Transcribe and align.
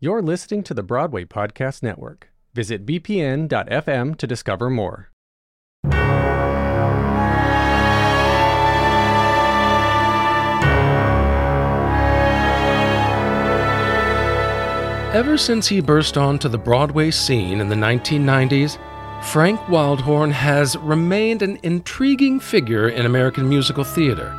You're 0.00 0.22
listening 0.22 0.62
to 0.62 0.74
the 0.74 0.84
Broadway 0.84 1.24
Podcast 1.24 1.82
Network. 1.82 2.30
Visit 2.54 2.86
bpn.fm 2.86 4.16
to 4.16 4.26
discover 4.28 4.70
more. 4.70 5.10
Ever 15.12 15.36
since 15.36 15.66
he 15.66 15.80
burst 15.80 16.16
onto 16.16 16.48
the 16.48 16.56
Broadway 16.56 17.10
scene 17.10 17.60
in 17.60 17.68
the 17.68 17.74
1990s, 17.74 18.78
Frank 19.24 19.58
Wildhorn 19.62 20.30
has 20.30 20.76
remained 20.76 21.42
an 21.42 21.58
intriguing 21.64 22.38
figure 22.38 22.88
in 22.88 23.04
American 23.04 23.48
musical 23.48 23.82
theater. 23.82 24.32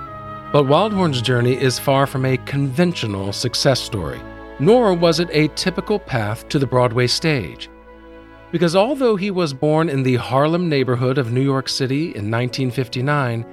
But 0.54 0.68
Wildhorn's 0.68 1.22
journey 1.22 1.62
is 1.62 1.78
far 1.78 2.08
from 2.08 2.24
a 2.24 2.38
conventional 2.38 3.34
success 3.34 3.82
story, 3.82 4.22
nor 4.60 4.94
was 4.94 5.20
it 5.20 5.30
a 5.32 5.48
typical 5.50 6.00
path 6.00 6.48
to 6.50 6.60
the 6.60 6.68
Broadway 6.68 7.08
stage. 7.08 7.70
Because 8.52 8.76
although 8.76 9.16
he 9.16 9.32
was 9.32 9.54
born 9.54 9.90
in 9.90 10.04
the 10.04 10.16
Harlem 10.16 10.70
neighborhood 10.70 11.18
of 11.18 11.32
New 11.32 11.42
York 11.42 11.70
City 11.70 12.06
in 12.06 12.32
1959, 12.32 13.46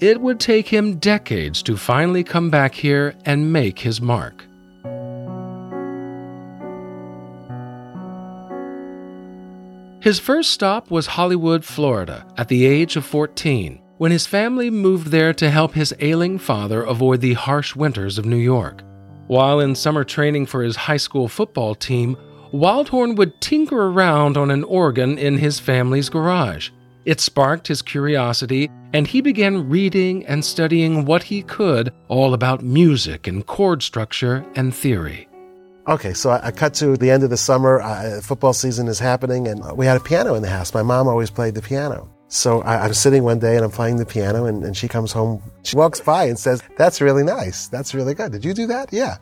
it 0.00 0.20
would 0.20 0.38
take 0.38 0.68
him 0.68 0.98
decades 0.98 1.62
to 1.64 1.76
finally 1.76 2.22
come 2.22 2.50
back 2.50 2.74
here 2.74 3.14
and 3.24 3.52
make 3.52 3.80
his 3.80 4.00
mark. 4.00 4.44
His 10.00 10.20
first 10.20 10.52
stop 10.52 10.90
was 10.92 11.08
Hollywood, 11.08 11.64
Florida, 11.64 12.24
at 12.36 12.46
the 12.46 12.64
age 12.64 12.94
of 12.94 13.04
14, 13.04 13.80
when 13.98 14.12
his 14.12 14.28
family 14.28 14.70
moved 14.70 15.08
there 15.08 15.34
to 15.34 15.50
help 15.50 15.74
his 15.74 15.92
ailing 15.98 16.38
father 16.38 16.82
avoid 16.82 17.20
the 17.20 17.34
harsh 17.34 17.74
winters 17.74 18.16
of 18.16 18.24
New 18.24 18.36
York. 18.36 18.84
While 19.28 19.60
in 19.60 19.74
summer 19.74 20.04
training 20.04 20.46
for 20.46 20.62
his 20.62 20.74
high 20.74 20.96
school 20.96 21.28
football 21.28 21.74
team, 21.74 22.16
Wildhorn 22.52 23.16
would 23.16 23.38
tinker 23.42 23.88
around 23.88 24.38
on 24.38 24.50
an 24.50 24.64
organ 24.64 25.18
in 25.18 25.36
his 25.36 25.60
family's 25.60 26.08
garage. 26.08 26.70
It 27.04 27.20
sparked 27.20 27.68
his 27.68 27.82
curiosity, 27.82 28.70
and 28.94 29.06
he 29.06 29.20
began 29.20 29.68
reading 29.68 30.24
and 30.24 30.42
studying 30.42 31.04
what 31.04 31.22
he 31.22 31.42
could 31.42 31.92
all 32.08 32.32
about 32.32 32.62
music 32.62 33.26
and 33.26 33.46
chord 33.46 33.82
structure 33.82 34.46
and 34.56 34.74
theory. 34.74 35.28
Okay, 35.88 36.14
so 36.14 36.30
I, 36.30 36.50
cut 36.50 36.72
to 36.74 36.96
the 36.96 37.10
end 37.10 37.22
of 37.22 37.28
the 37.28 37.36
summer. 37.36 37.82
Uh, 37.82 38.22
football 38.22 38.54
season 38.54 38.88
is 38.88 38.98
happening, 38.98 39.46
and 39.46 39.76
we 39.76 39.84
had 39.84 39.98
a 39.98 40.00
piano 40.00 40.34
in 40.36 40.42
the 40.42 40.48
house. 40.48 40.72
My 40.72 40.82
mom 40.82 41.06
always 41.06 41.30
played 41.30 41.54
the 41.54 41.62
piano. 41.62 42.10
So 42.28 42.60
I, 42.60 42.84
am 42.84 42.92
sitting 42.92 43.22
one 43.22 43.38
day 43.38 43.56
and 43.56 43.64
I'm 43.64 43.70
playing 43.70 43.96
the 43.96 44.04
piano, 44.04 44.44
and, 44.44 44.62
and 44.62 44.76
she 44.76 44.86
comes 44.86 45.12
home. 45.12 45.42
She 45.62 45.76
walks 45.76 45.98
by 46.00 46.24
and 46.24 46.38
says, 46.38 46.62
That's 46.76 47.00
really 47.00 47.24
nice. 47.24 47.68
That's 47.68 47.94
really 47.94 48.12
good. 48.14 48.32
Did 48.32 48.44
you 48.44 48.52
do 48.52 48.66
that? 48.66 48.92
Yeah. 48.92 49.16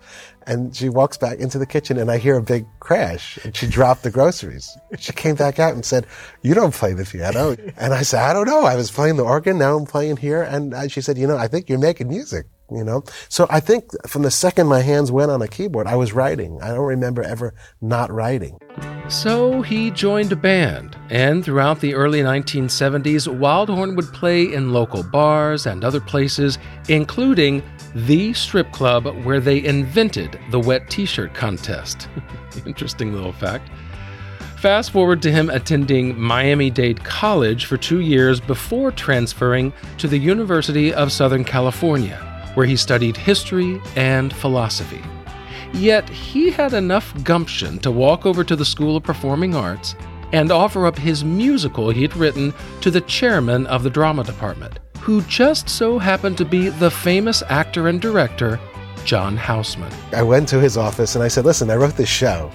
And 0.49 0.75
she 0.75 0.89
walks 0.89 1.17
back 1.17 1.39
into 1.39 1.59
the 1.59 1.67
kitchen, 1.67 1.99
and 1.99 2.11
I 2.11 2.19
hear 2.19 2.37
a 2.37 2.43
big 2.43 2.67
crash, 2.81 3.39
and 3.45 3.57
she 3.57 3.69
dropped 3.69 4.03
the 4.03 4.11
groceries. 4.11 4.77
She 4.99 5.13
came 5.13 5.37
back 5.37 5.59
out 5.59 5.75
and 5.75 5.85
said, 5.85 6.07
You 6.43 6.55
don't 6.55 6.75
play 6.75 6.95
the 6.95 7.05
piano. 7.05 7.57
And 7.77 7.95
I 7.95 8.03
said, 8.03 8.23
I 8.23 8.33
don't 8.33 8.47
know. 8.47 8.65
I 8.65 8.75
was 8.75 8.91
playing 8.91 9.17
the 9.17 9.25
organ, 9.25 9.59
now 9.59 9.77
I'm 9.77 9.87
playing 9.87 10.17
here. 10.17 10.43
And 10.43 10.91
she 10.91 11.01
said, 11.01 11.17
You 11.17 11.29
know, 11.29 11.37
I 11.37 11.47
think 11.47 11.69
you're 11.69 11.79
making 11.79 12.09
music 12.09 12.47
you 12.71 12.85
know? 12.85 13.05
So 13.29 13.47
i 13.51 13.61
think 13.61 13.91
from 14.07 14.23
the 14.23 14.31
second 14.31 14.67
my 14.67 14.81
hands 14.81 15.13
went 15.13 15.31
on 15.31 15.43
a 15.43 15.49
keyboard 15.49 15.87
i 15.87 15.97
was 15.97 16.13
writing. 16.13 16.61
I 16.63 16.69
don't 16.69 16.87
remember 16.87 17.23
ever 17.23 17.55
not 17.81 18.11
writing. 18.13 18.59
So 19.09 19.63
he 19.63 19.91
joined 19.93 20.33
a 20.33 20.37
band 20.37 20.97
and 21.11 21.45
throughout 21.45 21.81
the 21.81 21.95
early 21.95 22.21
1970s 22.21 23.29
wildhorn 23.29 23.95
would 23.97 24.13
play 24.13 24.53
in 24.53 24.73
local 24.73 25.05
bars 25.05 25.67
and 25.67 25.85
other 25.85 26.01
places 26.01 26.59
including 26.89 27.63
the 27.95 28.33
strip 28.35 28.71
club 28.73 29.07
where 29.25 29.41
they 29.41 29.65
invented 29.65 30.39
the 30.51 30.61
wet 30.61 30.91
t-shirt 30.91 31.35
contest. 31.35 32.09
Interesting 32.67 33.13
little 33.13 33.33
fact. 33.33 33.71
Fast 34.57 34.91
forward 34.91 35.23
to 35.23 35.31
him 35.31 35.51
attending 35.51 36.19
Miami 36.19 36.71
Dade 36.71 37.05
College 37.05 37.67
for 37.67 37.77
two 37.77 38.01
years 38.01 38.41
before 38.41 38.91
transferring 38.91 39.73
to 39.99 40.09
the 40.09 40.19
University 40.19 40.93
of 40.93 41.13
Southern 41.13 41.45
California, 41.45 42.19
where 42.57 42.67
he 42.67 42.77
studied 42.77 43.17
history 43.17 43.81
and 43.95 44.35
philosophy. 44.35 45.03
Yet 45.73 46.09
he 46.09 46.51
had 46.51 46.73
enough 46.73 47.13
gumption 47.23 47.79
to 47.81 47.91
walk 47.91 48.25
over 48.25 48.43
to 48.43 48.57
the 48.57 48.65
School 48.65 48.97
of 48.97 49.03
Performing 49.03 49.55
Arts 49.55 49.95
and 50.33 50.51
offer 50.51 50.87
up 50.87 50.99
his 50.99 51.23
musical 51.23 51.91
he'd 51.91 52.17
written 52.17 52.53
to 52.81 52.91
the 52.91 53.03
chairman 53.03 53.67
of 53.67 53.83
the 53.83 53.91
drama 53.91 54.25
department, 54.25 54.81
who 55.01 55.23
just 55.23 55.69
so 55.69 55.99
happened 55.99 56.39
to 56.39 56.45
be 56.45 56.69
the 56.69 56.91
famous 56.91 57.43
actor 57.49 57.89
and 57.89 58.01
director 58.01 58.59
John 59.05 59.37
Houseman. 59.37 59.93
I 60.13 60.23
went 60.23 60.49
to 60.49 60.61
his 60.61 60.77
office 60.77 61.15
and 61.15 61.23
I 61.23 61.29
said, 61.29 61.45
Listen, 61.45 61.71
I 61.71 61.77
wrote 61.77 61.95
this 61.95 62.09
show 62.09 62.51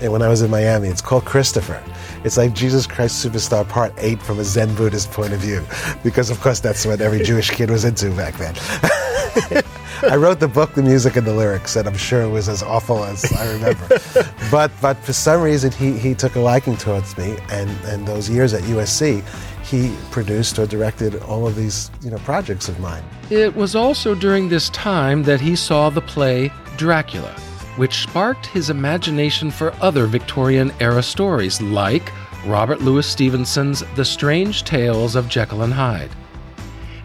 when 0.00 0.22
I 0.22 0.28
was 0.28 0.42
in 0.42 0.50
Miami. 0.50 0.88
It's 0.88 1.00
called 1.00 1.24
Christopher. 1.24 1.82
It's 2.24 2.36
like 2.36 2.54
Jesus 2.54 2.86
Christ 2.86 3.24
Superstar 3.24 3.68
Part 3.68 3.92
8 3.98 4.20
from 4.22 4.38
a 4.38 4.44
Zen 4.44 4.74
Buddhist 4.74 5.10
point 5.10 5.32
of 5.32 5.40
view, 5.40 5.64
because 6.02 6.30
of 6.30 6.40
course 6.40 6.60
that's 6.60 6.86
what 6.86 7.00
every 7.00 7.22
Jewish 7.22 7.50
kid 7.50 7.70
was 7.70 7.84
into 7.84 8.10
back 8.10 8.34
then. 8.36 8.54
I 10.02 10.16
wrote 10.16 10.40
the 10.40 10.48
book, 10.48 10.74
the 10.74 10.82
music, 10.82 11.16
and 11.16 11.26
the 11.26 11.32
lyrics, 11.32 11.76
and 11.76 11.88
I'm 11.88 11.96
sure 11.96 12.22
it 12.22 12.28
was 12.28 12.48
as 12.48 12.62
awful 12.62 13.04
as 13.04 13.32
I 13.32 13.52
remember. 13.52 13.88
but 14.50 14.70
but 14.82 14.96
for 14.98 15.12
some 15.12 15.40
reason, 15.40 15.72
he, 15.72 15.92
he 15.98 16.14
took 16.14 16.34
a 16.34 16.40
liking 16.40 16.76
towards 16.76 17.16
me, 17.16 17.36
and, 17.50 17.70
and 17.84 18.06
those 18.06 18.28
years 18.28 18.52
at 18.52 18.62
USC, 18.64 19.24
he 19.64 19.94
produced 20.10 20.58
or 20.58 20.66
directed 20.66 21.22
all 21.22 21.46
of 21.46 21.56
these 21.56 21.90
you 22.02 22.10
know 22.10 22.18
projects 22.18 22.68
of 22.68 22.78
mine. 22.80 23.02
It 23.30 23.56
was 23.56 23.74
also 23.74 24.14
during 24.14 24.48
this 24.48 24.68
time 24.70 25.22
that 25.22 25.40
he 25.40 25.56
saw 25.56 25.88
the 25.90 26.02
play 26.02 26.50
Dracula, 26.76 27.34
which 27.76 28.02
sparked 28.02 28.46
his 28.46 28.70
imagination 28.70 29.50
for 29.50 29.74
other 29.80 30.06
Victorian 30.06 30.72
era 30.80 31.02
stories 31.02 31.60
like 31.60 32.12
Robert 32.46 32.80
Louis 32.80 33.06
Stevenson's 33.06 33.82
The 33.96 34.04
Strange 34.04 34.64
Tales 34.64 35.16
of 35.16 35.28
Jekyll 35.28 35.62
and 35.62 35.72
Hyde. 35.72 36.10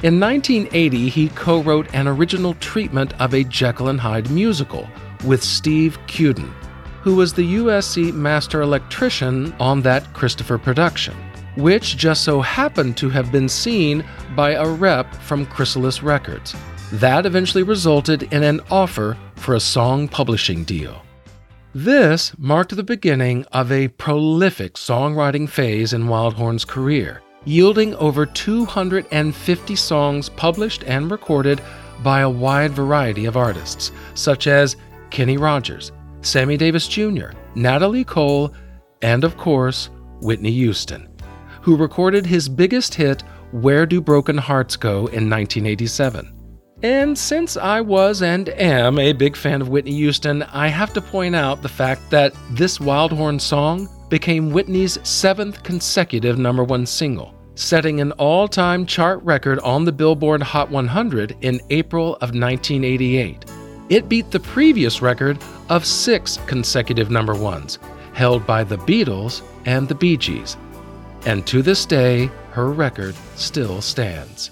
In 0.04 0.20
1980, 0.20 1.10
he 1.10 1.30
co 1.30 1.62
wrote 1.62 1.94
an 1.94 2.08
original 2.08 2.54
treatment 2.56 3.14
of 3.20 3.34
a 3.34 3.44
Jekyll 3.44 3.90
and 3.90 4.00
Hyde 4.00 4.30
musical 4.30 4.88
with 5.26 5.44
Steve 5.44 5.98
Cuden, 6.08 6.52
who 7.02 7.16
was 7.16 7.34
the 7.34 7.56
USC 7.56 8.14
master 8.14 8.62
electrician 8.62 9.54
on 9.60 9.82
that 9.82 10.14
Christopher 10.14 10.58
production, 10.58 11.16
which 11.56 11.98
just 11.98 12.24
so 12.24 12.42
happened 12.42 12.96
to 12.98 13.10
have 13.10 13.32
been 13.32 13.50
seen 13.50 14.06
by 14.36 14.52
a 14.52 14.68
rep 14.68 15.14
from 15.16 15.46
Chrysalis 15.46 16.02
Records. 16.04 16.56
That 16.94 17.26
eventually 17.26 17.64
resulted 17.64 18.24
in 18.34 18.44
an 18.44 18.62
offer 18.72 19.18
for 19.36 19.56
a 19.56 19.60
song 19.60 20.08
publishing 20.08 20.64
deal. 20.64 21.04
This 21.74 22.38
marked 22.38 22.76
the 22.76 22.84
beginning 22.84 23.46
of 23.52 23.72
a 23.72 23.90
prolific 23.90 24.74
songwriting 24.74 25.48
phase 25.48 25.94
in 25.94 26.08
Wildhorn's 26.08 26.66
career 26.66 27.22
yielding 27.46 27.96
over 27.96 28.26
250 28.26 29.76
songs 29.76 30.30
published 30.30 30.84
and 30.84 31.10
recorded 31.10 31.62
by 32.04 32.22
a 32.22 32.30
wide 32.30 32.72
variety 32.72 33.26
of 33.26 33.38
artists, 33.38 33.92
such 34.14 34.48
as 34.48 34.76
Kenny 35.10 35.38
Rogers, 35.38 35.92
Sammy 36.22 36.58
Davis 36.58 36.88
Jr., 36.88 37.32
Natalie 37.56 38.04
Cole, 38.04 38.54
and 39.02 39.24
of 39.24 39.38
course, 39.38 39.90
Whitney 40.22 40.52
Houston, 40.52 41.08
who 41.62 41.76
recorded 41.76 42.26
his 42.26 42.50
biggest 42.50 42.94
hit, 42.94 43.24
Where 43.52 43.86
Do 43.86 44.02
Broken 44.02 44.38
Hearts 44.38 44.76
Go, 44.76 45.08
in 45.08 45.30
1987. 45.30 46.39
And 46.82 47.18
since 47.18 47.58
I 47.58 47.82
was 47.82 48.22
and 48.22 48.48
am 48.50 49.00
a 49.00 49.12
big 49.12 49.36
fan 49.36 49.62
of 49.62 49.68
Whitney 49.68 49.96
Houston, 49.96 50.44
I 50.44 50.70
have 50.70 50.94
to 50.94 51.02
point 51.02 51.36
out 51.36 51.62
the 51.62 51.68
fact 51.68 52.10
that 52.10 52.34
this 52.52 52.78
Wildhorn 52.78 53.42
song 53.42 53.90
became 54.08 54.52
Whitney's 54.52 54.98
seventh 55.08 55.62
consecutive 55.64 56.38
number 56.38 56.64
one 56.64 56.86
single, 56.86 57.36
setting 57.56 58.00
an 58.00 58.14
all 58.14 58.48
time 58.48 58.86
chart 58.86 59.22
record 59.24 59.60
on 59.60 59.84
the 59.84 59.92
Billboard 59.92 60.42
Hot 60.42 60.72
100 60.72 61.36
in 61.42 61.60
April 61.70 62.16
of 62.16 62.34
1988. 62.34 63.44
It 63.90 64.08
beat 64.08 64.32
the 64.32 64.40
previous 64.40 65.02
record 65.02 65.38
of 65.68 65.86
six 65.86 66.38
consecutive 66.48 67.12
number 67.12 67.36
ones, 67.36 67.78
held 68.14 68.46
by 68.48 68.64
the 68.64 68.78
Beatles 68.78 69.42
and 69.66 69.86
the 69.86 69.96
Bee 69.96 70.16
Gees. 70.16 70.56
And 71.26 71.46
to 71.48 71.62
this 71.62 71.86
day, 71.86 72.32
her 72.52 72.72
record 72.72 73.16
still 73.36 73.82
stands. 73.82 74.52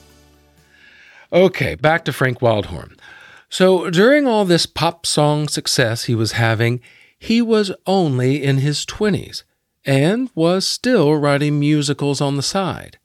Okay, 1.31 1.75
back 1.75 2.05
to 2.05 2.13
Frank 2.13 2.39
Wildhorn. 2.39 2.97
So, 3.49 3.89
during 3.89 4.27
all 4.27 4.45
this 4.45 4.65
pop 4.65 5.05
song 5.05 5.47
success 5.47 6.05
he 6.05 6.15
was 6.15 6.33
having, 6.33 6.79
he 7.19 7.41
was 7.41 7.71
only 7.85 8.43
in 8.43 8.57
his 8.59 8.85
20s 8.85 9.43
and 9.85 10.29
was 10.35 10.65
still 10.65 11.15
writing 11.15 11.59
musicals 11.59 12.21
on 12.21 12.37
the 12.37 12.43
side. 12.43 12.97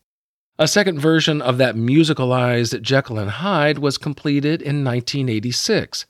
A 0.58 0.68
second 0.68 1.00
version 1.00 1.42
of 1.42 1.58
that 1.58 1.74
musicalized 1.74 2.80
Jekyll 2.82 3.18
and 3.18 3.30
Hyde 3.30 3.78
was 3.78 3.98
completed 3.98 4.62
in 4.62 4.84
1986, 4.84 6.06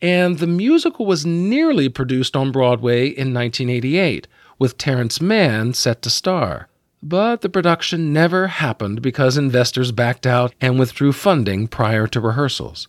and 0.00 0.38
the 0.38 0.46
musical 0.46 1.04
was 1.04 1.26
nearly 1.26 1.90
produced 1.90 2.36
on 2.36 2.52
Broadway 2.52 3.08
in 3.08 3.34
1988, 3.34 4.26
with 4.58 4.78
Terrence 4.78 5.20
Mann 5.20 5.74
set 5.74 6.00
to 6.02 6.10
star. 6.10 6.69
But 7.02 7.40
the 7.40 7.48
production 7.48 8.12
never 8.12 8.46
happened 8.46 9.00
because 9.00 9.38
investors 9.38 9.90
backed 9.90 10.26
out 10.26 10.54
and 10.60 10.78
withdrew 10.78 11.12
funding 11.12 11.66
prior 11.66 12.06
to 12.08 12.20
rehearsals. 12.20 12.88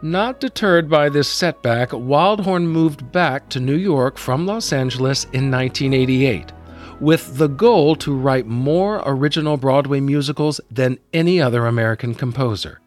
Not 0.00 0.40
deterred 0.40 0.88
by 0.88 1.10
this 1.10 1.28
setback, 1.28 1.90
Wildhorn 1.90 2.64
moved 2.64 3.12
back 3.12 3.48
to 3.50 3.60
New 3.60 3.76
York 3.76 4.18
from 4.18 4.46
Los 4.46 4.72
Angeles 4.72 5.24
in 5.32 5.50
1988 5.50 6.52
with 6.98 7.36
the 7.36 7.48
goal 7.48 7.96
to 7.96 8.16
write 8.16 8.46
more 8.46 9.02
original 9.04 9.56
Broadway 9.56 10.00
musicals 10.00 10.60
than 10.70 10.98
any 11.12 11.40
other 11.40 11.66
American 11.66 12.14
composer. 12.14 12.80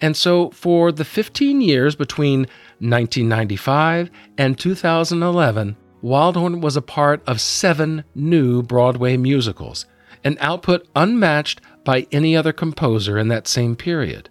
And 0.00 0.16
so, 0.16 0.50
for 0.50 0.92
the 0.92 1.04
15 1.04 1.60
years 1.60 1.94
between 1.94 2.40
1995 2.80 4.10
and 4.38 4.58
2011, 4.58 5.76
Wildhorn 6.04 6.60
was 6.60 6.76
a 6.76 6.82
part 6.82 7.22
of 7.26 7.40
seven 7.40 8.04
new 8.14 8.62
Broadway 8.62 9.16
musicals, 9.16 9.86
an 10.22 10.36
output 10.38 10.86
unmatched 10.94 11.62
by 11.82 12.06
any 12.12 12.36
other 12.36 12.52
composer 12.52 13.16
in 13.16 13.28
that 13.28 13.48
same 13.48 13.74
period. 13.74 14.28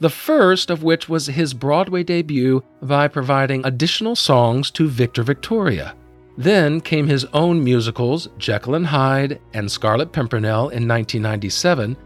The 0.00 0.08
first 0.08 0.70
of 0.70 0.82
which 0.82 1.06
was 1.06 1.26
his 1.26 1.52
Broadway 1.52 2.04
debut 2.04 2.64
by 2.80 3.08
providing 3.08 3.66
additional 3.66 4.16
songs 4.16 4.70
to 4.72 4.88
Victor 4.88 5.22
Victoria. 5.22 5.94
Then 6.38 6.80
came 6.80 7.06
his 7.06 7.26
own 7.34 7.62
musicals, 7.62 8.30
Jekyll 8.38 8.74
and 8.74 8.86
Hyde 8.86 9.40
and 9.52 9.70
Scarlet 9.70 10.10
Pimpernel 10.10 10.70
in 10.70 10.88
1997. 10.88 11.98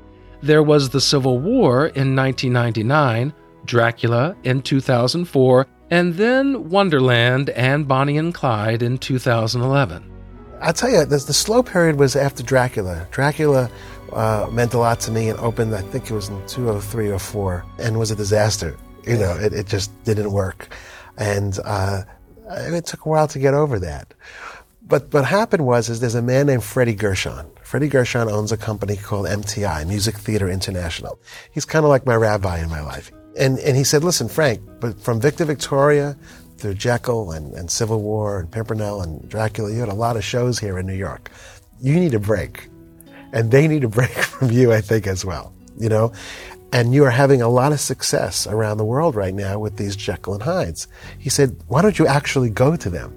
There 0.42 0.64
was 0.64 0.90
The 0.90 1.00
Civil 1.00 1.38
War 1.38 1.86
in 1.86 2.16
1999, 2.16 3.32
Dracula 3.64 4.36
in 4.42 4.60
2004, 4.60 5.66
and 5.90 6.14
then 6.14 6.68
Wonderland 6.68 7.50
and 7.50 7.88
Bonnie 7.88 8.18
and 8.18 8.34
Clyde 8.34 8.82
in 8.82 8.98
2011. 8.98 10.04
I'll 10.60 10.72
tell 10.72 10.90
you, 10.90 11.04
the, 11.04 11.16
the 11.18 11.32
slow 11.32 11.62
period 11.62 11.96
was 11.96 12.16
after 12.16 12.42
Dracula. 12.42 13.06
Dracula 13.10 13.70
uh, 14.12 14.48
meant 14.50 14.74
a 14.74 14.78
lot 14.78 15.00
to 15.00 15.10
me 15.10 15.28
and 15.28 15.38
opened, 15.38 15.74
I 15.74 15.82
think 15.82 16.10
it 16.10 16.14
was 16.14 16.28
in 16.28 16.46
203 16.48 17.10
or 17.10 17.18
4, 17.18 17.64
and 17.78 17.98
was 17.98 18.10
a 18.10 18.16
disaster. 18.16 18.76
You 19.06 19.16
know, 19.16 19.36
it, 19.36 19.52
it 19.52 19.66
just 19.66 19.90
didn't 20.04 20.32
work. 20.32 20.68
And 21.16 21.58
uh, 21.64 22.02
it 22.50 22.86
took 22.86 23.06
a 23.06 23.08
while 23.08 23.28
to 23.28 23.38
get 23.38 23.54
over 23.54 23.78
that. 23.78 24.14
But 24.82 25.12
what 25.12 25.26
happened 25.26 25.66
was, 25.66 25.88
is 25.88 26.00
there's 26.00 26.14
a 26.14 26.22
man 26.22 26.46
named 26.46 26.64
Freddie 26.64 26.94
Gershon. 26.94 27.46
Freddie 27.62 27.88
Gershon 27.88 28.28
owns 28.28 28.52
a 28.52 28.56
company 28.56 28.96
called 28.96 29.26
MTI, 29.26 29.86
Music 29.86 30.16
Theater 30.16 30.48
International. 30.48 31.20
He's 31.52 31.66
kind 31.66 31.84
of 31.84 31.90
like 31.90 32.06
my 32.06 32.16
rabbi 32.16 32.58
in 32.58 32.70
my 32.70 32.80
life. 32.80 33.12
And, 33.38 33.58
and 33.60 33.76
he 33.76 33.84
said, 33.84 34.02
listen, 34.02 34.28
Frank, 34.28 34.60
but 34.80 35.00
from 35.00 35.20
Victor 35.20 35.44
Victoria 35.44 36.16
through 36.56 36.74
Jekyll 36.74 37.30
and, 37.30 37.54
and 37.54 37.70
Civil 37.70 38.02
War 38.02 38.40
and 38.40 38.50
Pimpernel 38.50 39.00
and 39.00 39.28
Dracula, 39.28 39.72
you 39.72 39.78
had 39.78 39.88
a 39.88 39.94
lot 39.94 40.16
of 40.16 40.24
shows 40.24 40.58
here 40.58 40.78
in 40.78 40.86
New 40.86 40.94
York. 40.94 41.30
You 41.80 42.00
need 42.00 42.14
a 42.14 42.18
break. 42.18 42.68
And 43.32 43.50
they 43.50 43.68
need 43.68 43.84
a 43.84 43.88
break 43.88 44.10
from 44.10 44.50
you, 44.50 44.72
I 44.72 44.80
think, 44.80 45.06
as 45.06 45.24
well. 45.24 45.54
You 45.78 45.88
know? 45.88 46.12
And 46.72 46.92
you 46.92 47.04
are 47.04 47.10
having 47.10 47.40
a 47.40 47.48
lot 47.48 47.72
of 47.72 47.80
success 47.80 48.46
around 48.46 48.78
the 48.78 48.84
world 48.84 49.14
right 49.14 49.32
now 49.32 49.58
with 49.58 49.76
these 49.76 49.94
Jekyll 49.94 50.34
and 50.34 50.42
Hydes. 50.42 50.88
He 51.18 51.30
said, 51.30 51.56
why 51.68 51.80
don't 51.80 51.98
you 51.98 52.06
actually 52.06 52.50
go 52.50 52.76
to 52.76 52.90
them? 52.90 53.14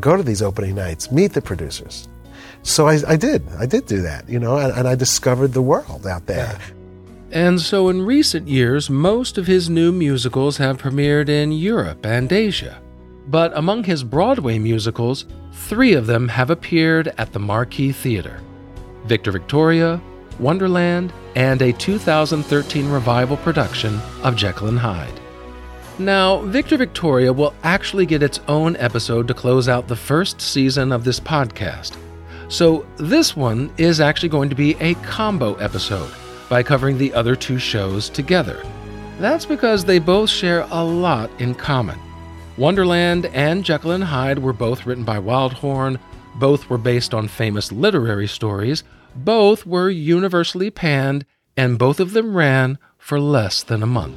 Go 0.00 0.16
to 0.16 0.22
these 0.22 0.40
opening 0.40 0.76
nights, 0.76 1.10
meet 1.10 1.32
the 1.32 1.42
producers. 1.42 2.08
So 2.62 2.86
I, 2.86 2.98
I 3.06 3.16
did. 3.16 3.46
I 3.58 3.66
did 3.66 3.86
do 3.86 4.02
that, 4.02 4.28
you 4.28 4.38
know, 4.38 4.56
and, 4.56 4.72
and 4.72 4.86
I 4.86 4.94
discovered 4.94 5.48
the 5.48 5.62
world 5.62 6.06
out 6.06 6.26
there. 6.26 6.58
And 7.30 7.60
so 7.60 7.90
in 7.90 8.06
recent 8.06 8.48
years, 8.48 8.88
most 8.88 9.36
of 9.36 9.46
his 9.46 9.68
new 9.68 9.92
musicals 9.92 10.56
have 10.56 10.80
premiered 10.80 11.28
in 11.28 11.52
Europe 11.52 12.06
and 12.06 12.32
Asia. 12.32 12.80
But 13.26 13.54
among 13.54 13.84
his 13.84 14.02
Broadway 14.02 14.58
musicals, 14.58 15.26
three 15.52 15.92
of 15.92 16.06
them 16.06 16.28
have 16.28 16.48
appeared 16.48 17.12
at 17.18 17.32
the 17.32 17.38
Marquis 17.38 17.92
Theater 17.92 18.40
Victor 19.04 19.30
Victoria, 19.30 20.00
Wonderland, 20.38 21.12
and 21.34 21.60
a 21.60 21.72
2013 21.72 22.88
revival 22.88 23.36
production 23.38 24.00
of 24.22 24.36
Jekyll 24.36 24.68
and 24.68 24.78
Hyde. 24.78 25.20
Now, 25.98 26.38
Victor 26.42 26.76
Victoria 26.76 27.32
will 27.32 27.54
actually 27.62 28.06
get 28.06 28.22
its 28.22 28.40
own 28.48 28.76
episode 28.76 29.26
to 29.28 29.34
close 29.34 29.68
out 29.68 29.88
the 29.88 29.96
first 29.96 30.40
season 30.40 30.92
of 30.92 31.04
this 31.04 31.18
podcast. 31.18 31.96
So, 32.48 32.86
this 32.96 33.36
one 33.36 33.70
is 33.76 34.00
actually 34.00 34.28
going 34.30 34.48
to 34.48 34.54
be 34.54 34.76
a 34.76 34.94
combo 34.94 35.54
episode 35.56 36.10
by 36.48 36.62
covering 36.62 36.98
the 36.98 37.12
other 37.14 37.36
two 37.36 37.58
shows 37.58 38.08
together. 38.08 38.62
That's 39.18 39.44
because 39.44 39.84
they 39.84 39.98
both 39.98 40.30
share 40.30 40.66
a 40.70 40.84
lot 40.84 41.30
in 41.40 41.54
common. 41.54 41.98
Wonderland 42.56 43.26
and 43.26 43.64
Jekyll 43.64 43.92
and 43.92 44.04
Hyde 44.04 44.38
were 44.38 44.52
both 44.52 44.86
written 44.86 45.04
by 45.04 45.18
Wildhorn, 45.18 45.98
both 46.36 46.68
were 46.70 46.78
based 46.78 47.14
on 47.14 47.28
famous 47.28 47.72
literary 47.72 48.26
stories, 48.26 48.84
both 49.14 49.66
were 49.66 49.90
universally 49.90 50.70
panned, 50.70 51.24
and 51.56 51.78
both 51.78 52.00
of 52.00 52.12
them 52.12 52.36
ran 52.36 52.78
for 52.96 53.18
less 53.18 53.62
than 53.62 53.82
a 53.82 53.86
month. 53.86 54.16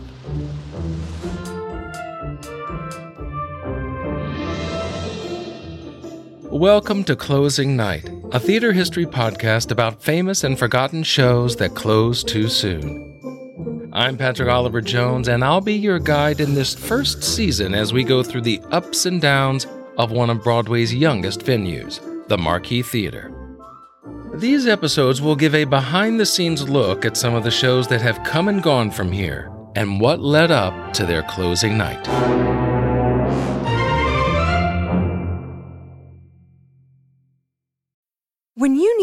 Welcome 6.52 7.06
to 7.06 7.16
Closing 7.16 7.78
Night, 7.78 8.11
a 8.34 8.40
theater 8.40 8.72
history 8.72 9.06
podcast 9.06 9.72
about 9.72 10.02
famous 10.02 10.46
and 10.46 10.58
forgotten 10.58 11.04
shows 11.04 11.58
that 11.58 11.76
close 11.76 12.24
too 12.24 12.48
soon. 12.48 13.90
I'm 13.92 14.18
Patrick 14.18 14.48
Oliver 14.48 14.80
Jones, 14.80 15.28
and 15.28 15.44
I'll 15.44 15.60
be 15.60 15.74
your 15.74 16.00
guide 16.00 16.40
in 16.40 16.54
this 16.54 16.74
first 16.74 17.24
season 17.24 17.74
as 17.74 17.92
we 17.92 18.06
go 18.06 18.24
through 18.24 18.44
the 18.44 18.62
ups 18.72 19.06
and 19.06 19.20
downs 19.20 19.68
of 19.98 20.14
one 20.14 20.30
of 20.30 20.44
Broadway's 20.44 20.96
youngest 20.96 21.42
venues, 21.42 22.00
the 22.30 22.38
Marquis 22.38 22.84
Theater. 22.84 23.34
These 24.36 24.66
episodes 24.66 25.22
will 25.22 25.36
give 25.36 25.54
a 25.54 25.66
behind 25.66 26.18
the 26.18 26.26
scenes 26.26 26.70
look 26.70 27.04
at 27.04 27.18
some 27.18 27.34
of 27.34 27.44
the 27.44 27.52
shows 27.52 27.90
that 27.90 28.02
have 28.02 28.24
come 28.24 28.48
and 28.48 28.64
gone 28.64 28.92
from 28.92 29.12
here 29.12 29.52
and 29.76 30.00
what 30.00 30.22
led 30.22 30.52
up 30.52 30.94
to 30.94 31.06
their 31.06 31.24
closing 31.24 31.78
night. 31.78 32.08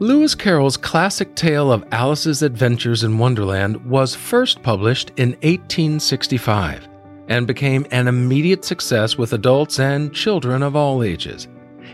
Lewis 0.00 0.34
Carroll's 0.34 0.76
classic 0.76 1.36
tale 1.36 1.70
of 1.70 1.84
Alice's 1.92 2.42
adventures 2.42 3.04
in 3.04 3.16
Wonderland 3.16 3.76
was 3.86 4.12
first 4.12 4.60
published 4.60 5.12
in 5.18 5.30
1865 5.42 6.88
and 7.28 7.46
became 7.46 7.86
an 7.92 8.08
immediate 8.08 8.64
success 8.64 9.16
with 9.16 9.34
adults 9.34 9.78
and 9.78 10.12
children 10.12 10.64
of 10.64 10.74
all 10.74 11.04
ages. 11.04 11.46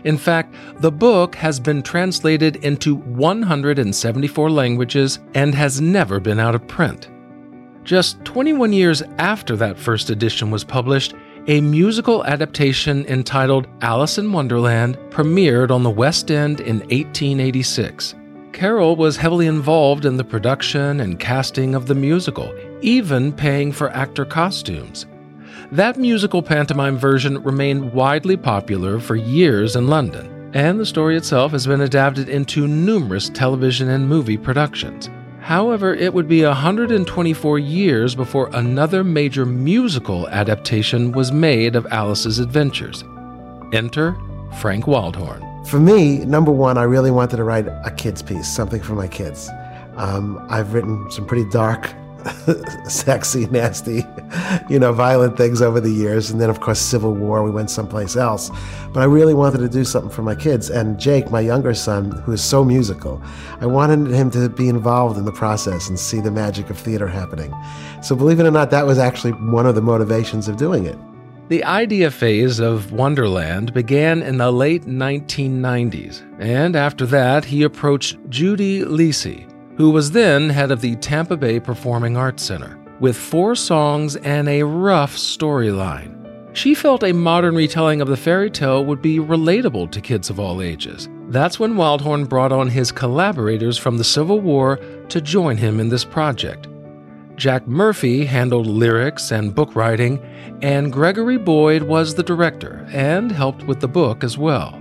In 0.03 0.17
fact, 0.17 0.55
the 0.79 0.91
book 0.91 1.35
has 1.35 1.59
been 1.59 1.83
translated 1.83 2.55
into 2.65 2.95
174 2.95 4.49
languages 4.49 5.19
and 5.35 5.53
has 5.53 5.79
never 5.79 6.19
been 6.19 6.39
out 6.39 6.55
of 6.55 6.67
print. 6.67 7.07
Just 7.83 8.23
21 8.25 8.73
years 8.73 9.03
after 9.19 9.55
that 9.57 9.77
first 9.77 10.09
edition 10.09 10.49
was 10.49 10.63
published, 10.63 11.13
a 11.47 11.59
musical 11.59 12.23
adaptation 12.25 13.03
entitled 13.07 13.67
Alice 13.81 14.19
in 14.19 14.31
Wonderland 14.31 14.95
premiered 15.09 15.71
on 15.71 15.81
the 15.81 15.89
West 15.89 16.29
End 16.29 16.59
in 16.59 16.79
1886. 16.81 18.13
Carroll 18.53 18.95
was 18.95 19.17
heavily 19.17 19.47
involved 19.47 20.05
in 20.05 20.17
the 20.17 20.23
production 20.23 20.99
and 20.99 21.19
casting 21.19 21.73
of 21.73 21.87
the 21.87 21.95
musical, 21.95 22.53
even 22.81 23.33
paying 23.33 23.71
for 23.71 23.89
actor 23.89 24.23
costumes. 24.23 25.07
That 25.71 25.97
musical 25.97 26.43
pantomime 26.43 26.97
version 26.97 27.41
remained 27.41 27.91
widely 27.91 28.37
popular 28.37 28.99
for 28.99 29.15
years 29.15 29.75
in 29.75 29.87
London, 29.87 30.51
and 30.53 30.79
the 30.79 30.85
story 30.85 31.17
itself 31.17 31.53
has 31.53 31.65
been 31.65 31.81
adapted 31.81 32.29
into 32.29 32.67
numerous 32.67 33.29
television 33.29 33.89
and 33.89 34.07
movie 34.07 34.37
productions. 34.37 35.09
However, 35.41 35.93
it 35.93 36.13
would 36.13 36.27
be 36.27 36.45
124 36.45 37.57
years 37.57 38.13
before 38.13 38.49
another 38.53 39.03
major 39.03 39.43
musical 39.43 40.29
adaptation 40.29 41.11
was 41.11 41.31
made 41.31 41.75
of 41.75 41.87
Alice's 41.87 42.37
adventures. 42.37 43.03
Enter 43.73 44.15
Frank 44.59 44.85
Wildhorn. 44.85 45.67
For 45.67 45.79
me, 45.79 46.19
number 46.25 46.51
one, 46.51 46.77
I 46.77 46.83
really 46.83 47.09
wanted 47.09 47.37
to 47.37 47.43
write 47.43 47.67
a 47.67 47.91
kids' 47.97 48.21
piece, 48.21 48.47
something 48.47 48.81
for 48.81 48.93
my 48.93 49.07
kids. 49.07 49.49
Um, 49.95 50.45
I've 50.49 50.73
written 50.73 51.09
some 51.09 51.25
pretty 51.25 51.49
dark 51.49 51.91
sexy, 52.89 53.45
nasty, 53.47 54.05
you 54.69 54.79
know, 54.79 54.93
violent 54.93 55.37
things 55.37 55.61
over 55.61 55.79
the 55.79 55.91
years. 55.91 56.31
And 56.31 56.39
then, 56.39 56.49
of 56.49 56.59
course, 56.59 56.79
Civil 56.79 57.13
War, 57.13 57.43
we 57.43 57.51
went 57.51 57.69
someplace 57.69 58.15
else. 58.15 58.49
But 58.93 59.01
I 59.01 59.05
really 59.05 59.33
wanted 59.33 59.59
to 59.59 59.69
do 59.69 59.83
something 59.83 60.11
for 60.11 60.21
my 60.21 60.35
kids. 60.35 60.69
And 60.69 60.99
Jake, 60.99 61.31
my 61.31 61.39
younger 61.39 61.73
son, 61.73 62.11
who 62.11 62.31
is 62.33 62.43
so 62.43 62.63
musical, 62.63 63.21
I 63.59 63.65
wanted 63.65 64.13
him 64.13 64.31
to 64.31 64.49
be 64.49 64.69
involved 64.69 65.17
in 65.17 65.25
the 65.25 65.31
process 65.31 65.89
and 65.89 65.99
see 65.99 66.19
the 66.19 66.31
magic 66.31 66.69
of 66.69 66.77
theater 66.77 67.07
happening. 67.07 67.53
So, 68.01 68.15
believe 68.15 68.39
it 68.39 68.45
or 68.45 68.51
not, 68.51 68.71
that 68.71 68.85
was 68.85 68.97
actually 68.97 69.31
one 69.31 69.65
of 69.65 69.75
the 69.75 69.81
motivations 69.81 70.47
of 70.47 70.57
doing 70.57 70.85
it. 70.85 70.97
The 71.51 71.65
idea 71.65 72.09
phase 72.11 72.59
of 72.59 72.93
Wonderland 72.93 73.73
began 73.73 74.23
in 74.23 74.37
the 74.37 74.49
late 74.53 74.85
1990s, 74.85 76.21
and 76.39 76.77
after 76.77 77.05
that, 77.07 77.43
he 77.43 77.63
approached 77.63 78.17
Judy 78.29 78.85
Lisi, 78.85 79.50
who 79.81 79.89
was 79.89 80.11
then 80.11 80.47
head 80.47 80.69
of 80.69 80.79
the 80.79 80.95
Tampa 80.97 81.35
Bay 81.35 81.59
Performing 81.59 82.15
Arts 82.15 82.43
Center, 82.43 82.77
with 82.99 83.17
four 83.17 83.55
songs 83.55 84.15
and 84.17 84.47
a 84.47 84.61
rough 84.61 85.15
storyline. 85.15 86.19
She 86.55 86.75
felt 86.75 87.03
a 87.03 87.11
modern 87.11 87.55
retelling 87.55 87.99
of 87.99 88.07
the 88.07 88.15
fairy 88.15 88.51
tale 88.51 88.85
would 88.85 89.01
be 89.01 89.17
relatable 89.17 89.89
to 89.89 89.99
kids 89.99 90.29
of 90.29 90.39
all 90.39 90.61
ages. 90.61 91.09
That's 91.29 91.59
when 91.59 91.73
Wildhorn 91.73 92.29
brought 92.29 92.51
on 92.51 92.69
his 92.69 92.91
collaborators 92.91 93.79
from 93.79 93.97
the 93.97 94.03
Civil 94.03 94.39
War 94.39 94.79
to 95.09 95.19
join 95.19 95.57
him 95.57 95.79
in 95.79 95.89
this 95.89 96.05
project. 96.05 96.67
Jack 97.35 97.67
Murphy 97.67 98.23
handled 98.23 98.67
lyrics 98.67 99.31
and 99.31 99.55
book 99.55 99.75
writing, 99.75 100.19
and 100.61 100.93
Gregory 100.93 101.37
Boyd 101.37 101.81
was 101.81 102.13
the 102.13 102.21
director 102.21 102.87
and 102.91 103.31
helped 103.31 103.63
with 103.63 103.79
the 103.79 103.87
book 103.87 104.23
as 104.23 104.37
well. 104.37 104.80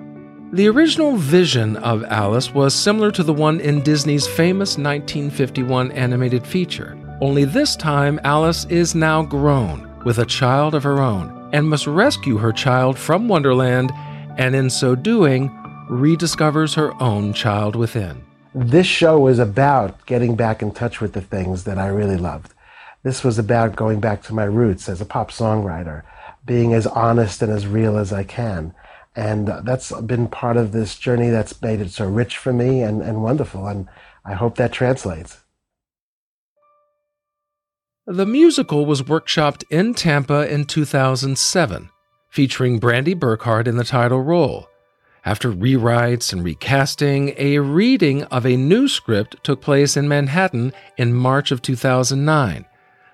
The 0.53 0.67
original 0.67 1.15
vision 1.15 1.77
of 1.77 2.03
Alice 2.03 2.53
was 2.53 2.75
similar 2.75 3.13
to 3.13 3.23
the 3.23 3.33
one 3.33 3.61
in 3.61 3.83
Disney's 3.83 4.27
famous 4.27 4.71
1951 4.71 5.93
animated 5.93 6.45
feature, 6.45 6.99
only 7.21 7.45
this 7.45 7.77
time 7.77 8.19
Alice 8.25 8.65
is 8.65 8.97
now 8.97 9.23
grown 9.23 9.89
with 10.05 10.19
a 10.19 10.27
child 10.27 10.75
of 10.75 10.83
her 10.83 10.99
own 11.01 11.49
and 11.53 11.69
must 11.69 11.87
rescue 11.87 12.37
her 12.39 12.51
child 12.51 12.99
from 12.99 13.29
Wonderland, 13.29 13.93
and 14.39 14.57
in 14.57 14.69
so 14.71 14.97
doing, 14.97 15.51
rediscovers 15.89 16.75
her 16.75 17.01
own 17.01 17.33
child 17.33 17.77
within. 17.77 18.21
This 18.53 18.89
show 18.89 19.21
was 19.21 19.39
about 19.39 20.05
getting 20.07 20.35
back 20.35 20.63
in 20.63 20.73
touch 20.73 21.01
with 21.01 21.13
the 21.13 21.21
things 21.21 21.63
that 21.63 21.79
I 21.79 21.87
really 21.87 22.17
loved. 22.17 22.55
This 23.05 23.23
was 23.23 23.39
about 23.39 23.77
going 23.77 24.01
back 24.01 24.25
to 24.25 24.35
my 24.35 24.45
roots 24.45 24.89
as 24.89 25.01
a 25.01 25.07
pop 25.07 25.31
songwriter, 25.31 26.03
being 26.45 26.75
as 26.75 26.89
honest 26.89 27.41
and 27.41 27.53
as 27.53 27.69
real 27.69 27.97
as 27.97 28.13
I 28.13 28.25
can. 28.25 28.75
And 29.17 29.49
that's 29.65 29.93
been 30.03 30.29
part 30.29 30.57
of 30.57 30.73
this 30.73 30.97
journey 30.97 31.31
that's 31.31 31.61
made 31.61 31.81
it 31.81 31.91
so 31.91 32.09
rich 32.09 32.37
for 32.39 32.53
me 32.53 32.83
and, 32.83 33.03
and 33.03 33.23
wonderful. 33.23 33.67
And 33.67 33.89
I 34.25 34.35
hope 34.35 34.57
that 34.57 34.73
translates. 34.73 35.43
The 38.07 38.27
musical 38.27 38.87
was 38.87 39.03
workshopped 39.03 39.63
in 39.71 39.95
Tampa 39.95 40.53
in 40.53 40.65
2007, 40.65 41.91
featuring 42.29 42.81
Brandi 42.81 43.19
Burkhardt 43.19 43.69
in 43.69 43.77
the 43.77 43.85
title 43.85 44.23
role. 44.23 44.69
After 45.25 45.53
rewrites 45.53 46.33
and 46.33 46.43
recasting, 46.43 47.35
a 47.37 47.59
reading 47.59 48.25
of 48.25 48.47
a 48.47 48.57
new 48.57 48.89
script 48.89 49.37
took 49.45 49.61
place 49.61 49.97
in 49.97 50.09
Manhattan 50.09 50.73
in 50.97 51.13
March 51.13 51.51
of 51.51 51.61
2009, 51.61 52.65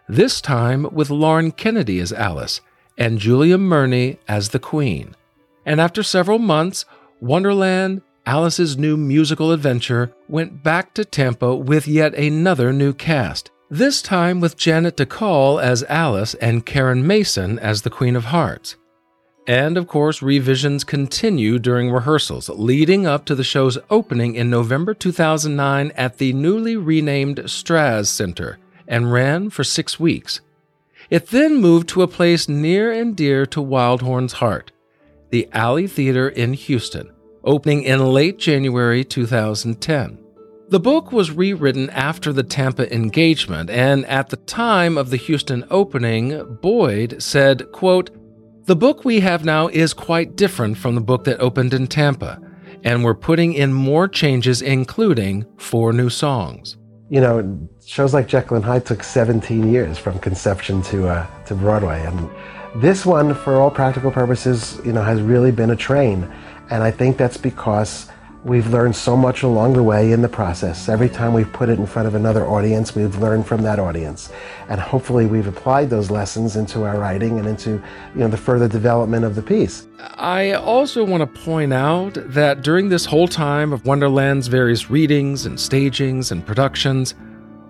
this 0.08 0.40
time 0.40 0.86
with 0.92 1.10
Lauren 1.10 1.50
Kennedy 1.50 1.98
as 1.98 2.12
Alice 2.12 2.60
and 2.96 3.18
Julia 3.18 3.58
Murney 3.58 4.18
as 4.28 4.50
the 4.50 4.60
Queen. 4.60 5.16
And 5.66 5.80
after 5.80 6.02
several 6.02 6.38
months, 6.38 6.86
Wonderland, 7.20 8.00
Alice's 8.24 8.78
new 8.78 8.96
musical 8.96 9.52
adventure, 9.52 10.12
went 10.28 10.62
back 10.62 10.94
to 10.94 11.04
Tampa 11.04 11.54
with 11.54 11.86
yet 11.86 12.14
another 12.14 12.72
new 12.72 12.94
cast, 12.94 13.50
this 13.68 14.00
time 14.00 14.40
with 14.40 14.56
Janet 14.56 14.96
Dacal 14.96 15.62
as 15.62 15.82
Alice 15.84 16.34
and 16.34 16.64
Karen 16.64 17.06
Mason 17.06 17.58
as 17.58 17.82
the 17.82 17.90
Queen 17.90 18.16
of 18.16 18.26
Hearts. 18.26 18.76
And 19.48 19.76
of 19.76 19.86
course, 19.86 20.22
revisions 20.22 20.82
continue 20.82 21.58
during 21.58 21.90
rehearsals, 21.90 22.48
leading 22.48 23.06
up 23.06 23.24
to 23.26 23.34
the 23.34 23.44
show's 23.44 23.78
opening 23.90 24.34
in 24.34 24.50
November 24.50 24.92
2009 24.92 25.92
at 25.96 26.18
the 26.18 26.32
newly 26.32 26.76
renamed 26.76 27.38
Straz 27.44 28.06
Center 28.06 28.58
and 28.88 29.12
ran 29.12 29.50
for 29.50 29.62
six 29.62 30.00
weeks. 30.00 30.40
It 31.10 31.28
then 31.28 31.56
moved 31.56 31.88
to 31.90 32.02
a 32.02 32.08
place 32.08 32.48
near 32.48 32.90
and 32.90 33.16
dear 33.16 33.46
to 33.46 33.60
Wildhorn's 33.60 34.34
heart, 34.34 34.72
the 35.30 35.48
Alley 35.52 35.86
Theater 35.86 36.28
in 36.28 36.52
Houston, 36.52 37.10
opening 37.44 37.82
in 37.82 38.12
late 38.12 38.38
January 38.38 39.04
2010. 39.04 40.18
The 40.68 40.80
book 40.80 41.12
was 41.12 41.30
rewritten 41.30 41.90
after 41.90 42.32
the 42.32 42.42
Tampa 42.42 42.92
engagement, 42.92 43.70
and 43.70 44.04
at 44.06 44.30
the 44.30 44.36
time 44.36 44.98
of 44.98 45.10
the 45.10 45.16
Houston 45.16 45.64
opening, 45.70 46.58
Boyd 46.60 47.22
said, 47.22 47.70
quote, 47.70 48.10
the 48.66 48.74
book 48.74 49.04
we 49.04 49.20
have 49.20 49.44
now 49.44 49.68
is 49.68 49.94
quite 49.94 50.34
different 50.34 50.76
from 50.76 50.96
the 50.96 51.00
book 51.00 51.22
that 51.22 51.38
opened 51.38 51.72
in 51.72 51.86
Tampa, 51.86 52.40
and 52.82 53.04
we're 53.04 53.14
putting 53.14 53.52
in 53.52 53.72
more 53.72 54.08
changes, 54.08 54.60
including 54.60 55.46
four 55.56 55.92
new 55.92 56.10
songs. 56.10 56.76
You 57.08 57.20
know, 57.20 57.68
shows 57.84 58.12
like 58.12 58.26
Jekyll 58.26 58.56
and 58.56 58.64
Hyde 58.64 58.84
took 58.84 59.04
17 59.04 59.72
years 59.72 59.98
from 59.98 60.18
conception 60.18 60.82
to 60.82 61.06
uh, 61.06 61.26
to 61.44 61.54
Broadway, 61.54 62.04
and 62.04 62.28
this 62.80 63.06
one, 63.06 63.34
for 63.34 63.60
all 63.60 63.70
practical 63.70 64.10
purposes, 64.10 64.80
you 64.84 64.92
know, 64.92 65.02
has 65.02 65.20
really 65.20 65.50
been 65.50 65.70
a 65.70 65.76
train, 65.76 66.30
and 66.70 66.82
I 66.82 66.90
think 66.90 67.16
that's 67.16 67.36
because 67.36 68.08
We've 68.46 68.68
learned 68.68 68.94
so 68.94 69.16
much 69.16 69.42
along 69.42 69.72
the 69.72 69.82
way 69.82 70.12
in 70.12 70.22
the 70.22 70.28
process. 70.28 70.88
Every 70.88 71.08
time 71.08 71.32
we've 71.32 71.52
put 71.52 71.68
it 71.68 71.80
in 71.80 71.86
front 71.86 72.06
of 72.06 72.14
another 72.14 72.46
audience, 72.46 72.94
we've 72.94 73.16
learned 73.16 73.44
from 73.44 73.62
that 73.62 73.80
audience. 73.80 74.30
And 74.68 74.80
hopefully 74.80 75.26
we've 75.26 75.48
applied 75.48 75.90
those 75.90 76.12
lessons 76.12 76.54
into 76.54 76.84
our 76.84 76.96
writing 76.96 77.40
and 77.40 77.48
into, 77.48 77.70
you 77.70 78.20
know, 78.20 78.28
the 78.28 78.36
further 78.36 78.68
development 78.68 79.24
of 79.24 79.34
the 79.34 79.42
piece. 79.42 79.88
I 80.14 80.52
also 80.52 81.02
want 81.02 81.22
to 81.22 81.40
point 81.40 81.72
out 81.72 82.18
that 82.18 82.62
during 82.62 82.88
this 82.88 83.04
whole 83.04 83.26
time 83.26 83.72
of 83.72 83.84
Wonderland's 83.84 84.46
various 84.46 84.88
readings 84.90 85.44
and 85.44 85.58
stagings 85.58 86.30
and 86.30 86.46
productions, 86.46 87.16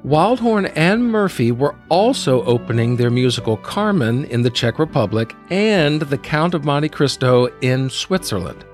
Wildhorn 0.07 0.71
and 0.77 1.11
Murphy 1.11 1.51
were 1.51 1.75
also 1.89 2.45
opening 2.45 2.95
their 2.95 3.11
musical 3.11 3.57
Carmen 3.57 4.25
in 4.27 4.43
the 4.43 4.51
Czech 4.51 4.79
Republic 4.79 5.35
and 5.51 6.01
The 6.01 6.17
Count 6.17 6.55
of 6.55 6.65
Monte 6.65 6.91
Cristo 6.91 7.47
in 7.61 7.91
Switzerland. 7.91 8.65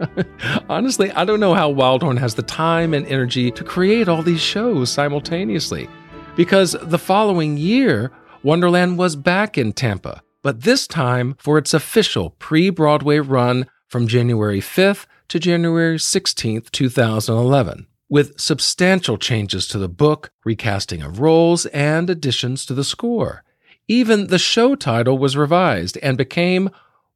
Honestly, 0.70 1.12
I 1.12 1.26
don't 1.26 1.38
know 1.38 1.52
how 1.52 1.70
Wildhorn 1.70 2.16
has 2.16 2.34
the 2.34 2.42
time 2.42 2.94
and 2.94 3.06
energy 3.08 3.50
to 3.50 3.62
create 3.62 4.08
all 4.08 4.22
these 4.22 4.40
shows 4.40 4.90
simultaneously. 4.90 5.86
Because 6.34 6.74
the 6.80 6.98
following 6.98 7.58
year, 7.58 8.10
Wonderland 8.42 8.96
was 8.96 9.16
back 9.16 9.58
in 9.58 9.74
Tampa, 9.74 10.22
but 10.40 10.62
this 10.62 10.86
time 10.86 11.36
for 11.38 11.58
its 11.58 11.74
official 11.74 12.30
pre 12.38 12.70
Broadway 12.70 13.18
run 13.18 13.66
from 13.86 14.06
January 14.06 14.62
5th 14.62 15.04
to 15.28 15.38
January 15.38 15.98
16th, 15.98 16.70
2011, 16.70 17.86
with 18.10 18.38
substantial 18.38 19.16
changes 19.16 19.66
to 19.68 19.78
the 19.78 19.88
book, 19.88 20.30
recasting 20.44 21.00
of 21.00 21.20
roles, 21.20 21.64
and 21.66 22.10
additions 22.10 22.66
to 22.66 22.74
the 22.74 22.84
score. 22.84 23.42
Even 23.88 24.26
the 24.26 24.38
show 24.38 24.74
title 24.74 25.16
was 25.16 25.36
revised 25.36 25.96
and 26.02 26.18
became 26.18 26.68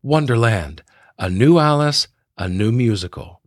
Wonderland, 0.03 0.83
a 1.19 1.29
new 1.29 1.59
Alice 1.59 2.09
a 2.37 2.49
new 2.49 2.73
musical. 2.73 3.41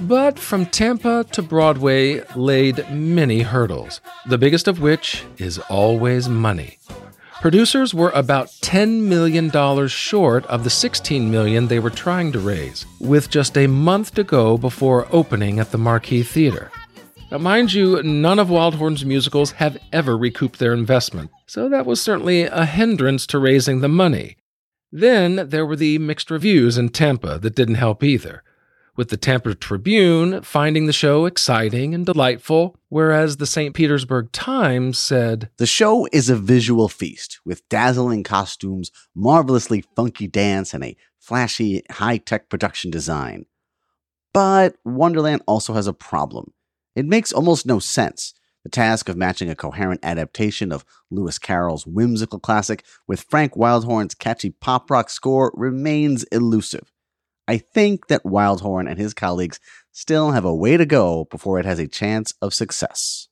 But 0.00 0.38
from 0.38 0.66
Tampa 0.66 1.24
to 1.32 1.42
Broadway 1.42 2.24
laid 2.34 2.90
many 2.90 3.42
hurdles, 3.42 4.00
the 4.26 4.38
biggest 4.38 4.66
of 4.66 4.80
which 4.80 5.24
is 5.36 5.58
always 5.68 6.28
money. 6.28 6.78
Producers 7.40 7.94
were 7.94 8.10
about 8.10 8.48
$10 8.48 9.00
million 9.00 9.50
short 9.88 10.44
of 10.44 10.62
the 10.62 10.68
16 10.68 11.30
million 11.30 11.68
they 11.68 11.78
were 11.78 11.88
trying 11.88 12.32
to 12.32 12.38
raise, 12.38 12.84
with 13.00 13.30
just 13.30 13.56
a 13.56 13.66
month 13.66 14.14
to 14.16 14.24
go 14.24 14.58
before 14.58 15.08
opening 15.10 15.58
at 15.58 15.70
the 15.70 15.78
Marquis 15.78 16.22
Theater. 16.22 16.70
Now, 17.30 17.38
mind 17.38 17.72
you, 17.72 18.02
none 18.02 18.38
of 18.38 18.48
Wildhorn's 18.48 19.06
musicals 19.06 19.52
have 19.52 19.78
ever 19.90 20.18
recouped 20.18 20.58
their 20.58 20.74
investment, 20.74 21.30
so 21.46 21.70
that 21.70 21.86
was 21.86 21.98
certainly 21.98 22.42
a 22.42 22.66
hindrance 22.66 23.26
to 23.28 23.38
raising 23.38 23.80
the 23.80 23.88
money. 23.88 24.36
Then 24.92 25.48
there 25.48 25.64
were 25.64 25.76
the 25.76 25.96
mixed 25.96 26.30
reviews 26.30 26.76
in 26.76 26.90
Tampa 26.90 27.38
that 27.38 27.54
didn't 27.54 27.76
help 27.76 28.04
either, 28.04 28.42
with 29.00 29.08
the 29.08 29.16
Tampa 29.16 29.54
Tribune 29.54 30.42
finding 30.42 30.84
the 30.84 30.92
show 30.92 31.24
exciting 31.24 31.94
and 31.94 32.04
delightful, 32.04 32.76
whereas 32.90 33.38
the 33.38 33.46
St. 33.46 33.74
Petersburg 33.74 34.30
Times 34.30 34.98
said, 34.98 35.48
The 35.56 35.64
show 35.64 36.06
is 36.12 36.28
a 36.28 36.36
visual 36.36 36.86
feast 36.90 37.40
with 37.42 37.66
dazzling 37.70 38.24
costumes, 38.24 38.92
marvelously 39.14 39.86
funky 39.96 40.26
dance, 40.26 40.74
and 40.74 40.84
a 40.84 40.98
flashy, 41.18 41.82
high 41.90 42.18
tech 42.18 42.50
production 42.50 42.90
design. 42.90 43.46
But 44.34 44.76
Wonderland 44.84 45.40
also 45.46 45.72
has 45.72 45.86
a 45.86 45.94
problem. 45.94 46.52
It 46.94 47.06
makes 47.06 47.32
almost 47.32 47.64
no 47.64 47.78
sense. 47.78 48.34
The 48.64 48.68
task 48.68 49.08
of 49.08 49.16
matching 49.16 49.48
a 49.48 49.56
coherent 49.56 50.00
adaptation 50.02 50.72
of 50.72 50.84
Lewis 51.10 51.38
Carroll's 51.38 51.86
whimsical 51.86 52.38
classic 52.38 52.84
with 53.08 53.24
Frank 53.30 53.56
Wildhorn's 53.56 54.14
catchy 54.14 54.50
pop 54.50 54.90
rock 54.90 55.08
score 55.08 55.50
remains 55.54 56.24
elusive. 56.24 56.92
I 57.50 57.58
think 57.58 58.06
that 58.06 58.22
Wildhorn 58.22 58.88
and 58.88 58.96
his 58.96 59.12
colleagues 59.12 59.58
still 59.90 60.30
have 60.30 60.44
a 60.44 60.54
way 60.54 60.76
to 60.76 60.86
go 60.86 61.26
before 61.32 61.58
it 61.58 61.66
has 61.66 61.80
a 61.80 61.88
chance 61.88 62.32
of 62.40 62.54
success. 62.54 63.26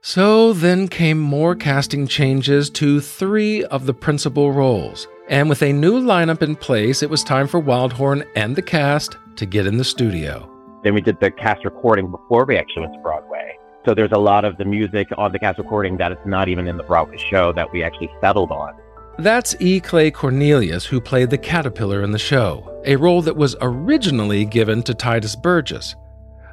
So 0.00 0.52
then 0.52 0.88
came 0.88 1.20
more 1.20 1.54
casting 1.54 2.08
changes 2.08 2.68
to 2.70 3.00
three 3.00 3.62
of 3.66 3.86
the 3.86 3.94
principal 3.94 4.50
roles. 4.50 5.06
And 5.28 5.48
with 5.48 5.62
a 5.62 5.72
new 5.72 6.02
lineup 6.02 6.42
in 6.42 6.56
place, 6.56 7.00
it 7.00 7.10
was 7.10 7.22
time 7.22 7.46
for 7.46 7.62
Wildhorn 7.62 8.26
and 8.34 8.56
the 8.56 8.62
cast 8.62 9.18
to 9.36 9.46
get 9.46 9.68
in 9.68 9.76
the 9.76 9.84
studio. 9.84 10.50
Then 10.82 10.94
we 10.94 11.00
did 11.00 11.20
the 11.20 11.30
cast 11.30 11.64
recording 11.64 12.10
before 12.10 12.44
we 12.44 12.58
actually 12.58 12.82
went 12.82 12.94
to 12.94 13.00
Broadway. 13.00 13.56
So 13.86 13.94
there's 13.94 14.10
a 14.10 14.18
lot 14.18 14.44
of 14.44 14.56
the 14.56 14.64
music 14.64 15.06
on 15.16 15.30
the 15.30 15.38
cast 15.38 15.58
recording 15.58 15.96
that 15.98 16.10
is 16.10 16.18
not 16.26 16.48
even 16.48 16.66
in 16.66 16.76
the 16.76 16.82
Broadway 16.82 17.18
show 17.18 17.52
that 17.52 17.72
we 17.72 17.84
actually 17.84 18.10
settled 18.20 18.50
on. 18.50 18.74
That's 19.18 19.54
E. 19.60 19.80
Clay 19.80 20.10
Cornelious, 20.10 20.84
who 20.84 21.00
played 21.00 21.30
the 21.30 21.38
caterpillar 21.38 22.02
in 22.02 22.10
the 22.10 22.18
show, 22.18 22.80
a 22.84 22.96
role 22.96 23.22
that 23.22 23.36
was 23.36 23.56
originally 23.60 24.44
given 24.44 24.82
to 24.82 24.94
Titus 24.94 25.36
Burgess. 25.36 25.94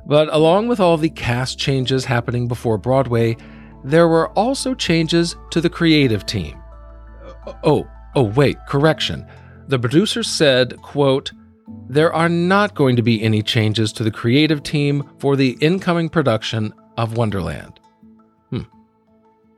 But 0.06 0.34
along 0.34 0.68
with 0.68 0.80
all 0.80 0.98
the 0.98 1.10
cast 1.10 1.58
changes 1.58 2.06
happening 2.06 2.48
before 2.48 2.78
Broadway, 2.78 3.38
there 3.84 4.08
were 4.08 4.30
also 4.30 4.74
changes 4.74 5.36
to 5.52 5.62
the 5.62 5.70
creative 5.70 6.26
team. 6.26 6.62
Oh, 7.64 7.88
oh 8.16 8.24
wait, 8.24 8.58
correction. 8.68 9.26
The 9.68 9.80
producer 9.80 10.22
said, 10.22 10.80
quote, 10.82 11.32
there 11.88 12.14
are 12.14 12.30
not 12.30 12.76
going 12.76 12.96
to 12.96 13.02
be 13.02 13.22
any 13.22 13.42
changes 13.42 13.92
to 13.94 14.04
the 14.04 14.12
creative 14.12 14.64
team 14.64 15.10
for 15.20 15.36
the 15.36 15.58
incoming 15.62 16.10
production 16.10 16.74
of 16.98 17.18
Wonderland. 17.18 17.80
Hmm. 18.50 18.64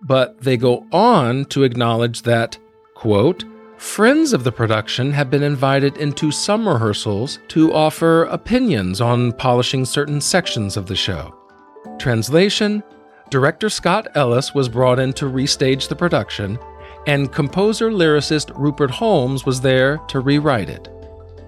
But 0.01 0.41
they 0.41 0.57
go 0.57 0.87
on 0.91 1.45
to 1.45 1.63
acknowledge 1.63 2.21
that, 2.23 2.57
quote, 3.03 3.43
friends 3.75 4.31
of 4.31 4.45
the 4.45 4.51
production 4.51 5.11
have 5.11 5.29
been 5.29 5.43
invited 5.43 5.97
into 5.97 6.31
some 6.31 6.65
rehearsals 6.65 7.39
to 7.49 7.73
offer 7.73 8.23
opinions 8.31 9.01
on 9.01 9.33
polishing 9.33 9.83
certain 9.83 10.21
sections 10.21 10.77
of 10.77 10.85
the 10.85 10.95
show. 10.95 11.37
Translation 11.99 12.81
Director 13.29 13.69
Scott 13.69 14.07
Ellis 14.15 14.55
was 14.55 14.69
brought 14.69 14.99
in 14.99 15.11
to 15.13 15.25
restage 15.25 15.89
the 15.89 15.95
production, 15.97 16.57
and 17.05 17.29
composer 17.33 17.91
lyricist 17.91 18.57
Rupert 18.57 18.91
Holmes 18.91 19.45
was 19.45 19.59
there 19.59 19.97
to 20.07 20.21
rewrite 20.21 20.69
it 20.69 20.87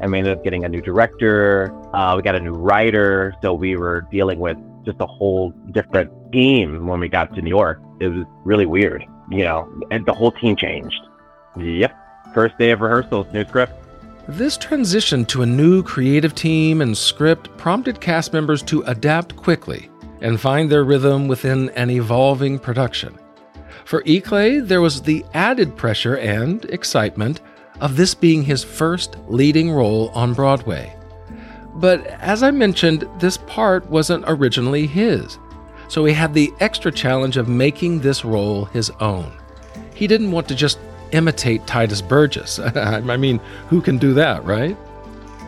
and 0.01 0.11
we 0.11 0.17
ended 0.17 0.37
up 0.37 0.43
getting 0.43 0.65
a 0.65 0.69
new 0.69 0.81
director. 0.81 1.73
Uh, 1.95 2.17
we 2.17 2.21
got 2.21 2.35
a 2.35 2.39
new 2.41 2.51
writer, 2.51 3.33
so 3.41 3.53
we 3.53 3.77
were 3.77 4.01
dealing 4.11 4.39
with 4.39 4.57
just 4.83 4.97
a 4.99 5.05
whole 5.05 5.51
different 5.71 6.11
team 6.33 6.85
when 6.85 6.99
we 6.99 7.07
got 7.07 7.33
to 7.33 7.41
New 7.41 7.49
York. 7.49 7.81
It 8.01 8.09
was 8.09 8.25
really 8.43 8.65
weird, 8.65 9.05
you 9.31 9.45
know, 9.45 9.71
and 9.91 10.05
the 10.05 10.13
whole 10.13 10.33
team 10.33 10.57
changed. 10.57 10.99
Yep, 11.57 11.95
first 12.33 12.57
day 12.57 12.71
of 12.71 12.81
rehearsals, 12.81 13.27
new 13.31 13.45
script. 13.45 13.73
This 14.27 14.57
transition 14.57 15.23
to 15.25 15.43
a 15.43 15.45
new 15.45 15.83
creative 15.83 16.35
team 16.35 16.81
and 16.81 16.97
script 16.97 17.55
prompted 17.57 18.01
cast 18.01 18.33
members 18.33 18.61
to 18.63 18.81
adapt 18.83 19.35
quickly 19.35 19.89
and 20.21 20.39
find 20.39 20.69
their 20.69 20.83
rhythm 20.83 21.27
within 21.27 21.69
an 21.71 21.89
evolving 21.89 22.57
production. 22.57 23.17
For 23.85 24.01
E. 24.05 24.19
Clay, 24.19 24.59
there 24.59 24.81
was 24.81 25.01
the 25.01 25.23
added 25.33 25.77
pressure 25.77 26.17
and 26.17 26.65
excitement 26.65 27.41
of 27.79 27.95
this 27.95 28.15
being 28.15 28.41
his 28.41 28.63
first 28.63 29.17
leading 29.27 29.71
role 29.71 30.09
on 30.09 30.33
Broadway. 30.33 30.95
But 31.75 32.05
as 32.07 32.41
I 32.41 32.51
mentioned, 32.51 33.07
this 33.19 33.37
part 33.37 33.89
wasn't 33.89 34.25
originally 34.27 34.87
his, 34.87 35.37
so 35.87 36.03
he 36.05 36.13
had 36.13 36.33
the 36.33 36.51
extra 36.59 36.91
challenge 36.91 37.37
of 37.37 37.47
making 37.47 37.99
this 37.99 38.25
role 38.25 38.65
his 38.65 38.89
own. 39.01 39.31
He 39.93 40.07
didn't 40.07 40.31
want 40.31 40.47
to 40.47 40.55
just 40.55 40.79
imitate 41.11 41.65
Titus 41.67 42.01
Burgess. 42.01 42.59
I 42.59 43.17
mean, 43.17 43.39
who 43.69 43.81
can 43.81 43.97
do 43.97 44.13
that, 44.13 44.43
right? 44.43 44.77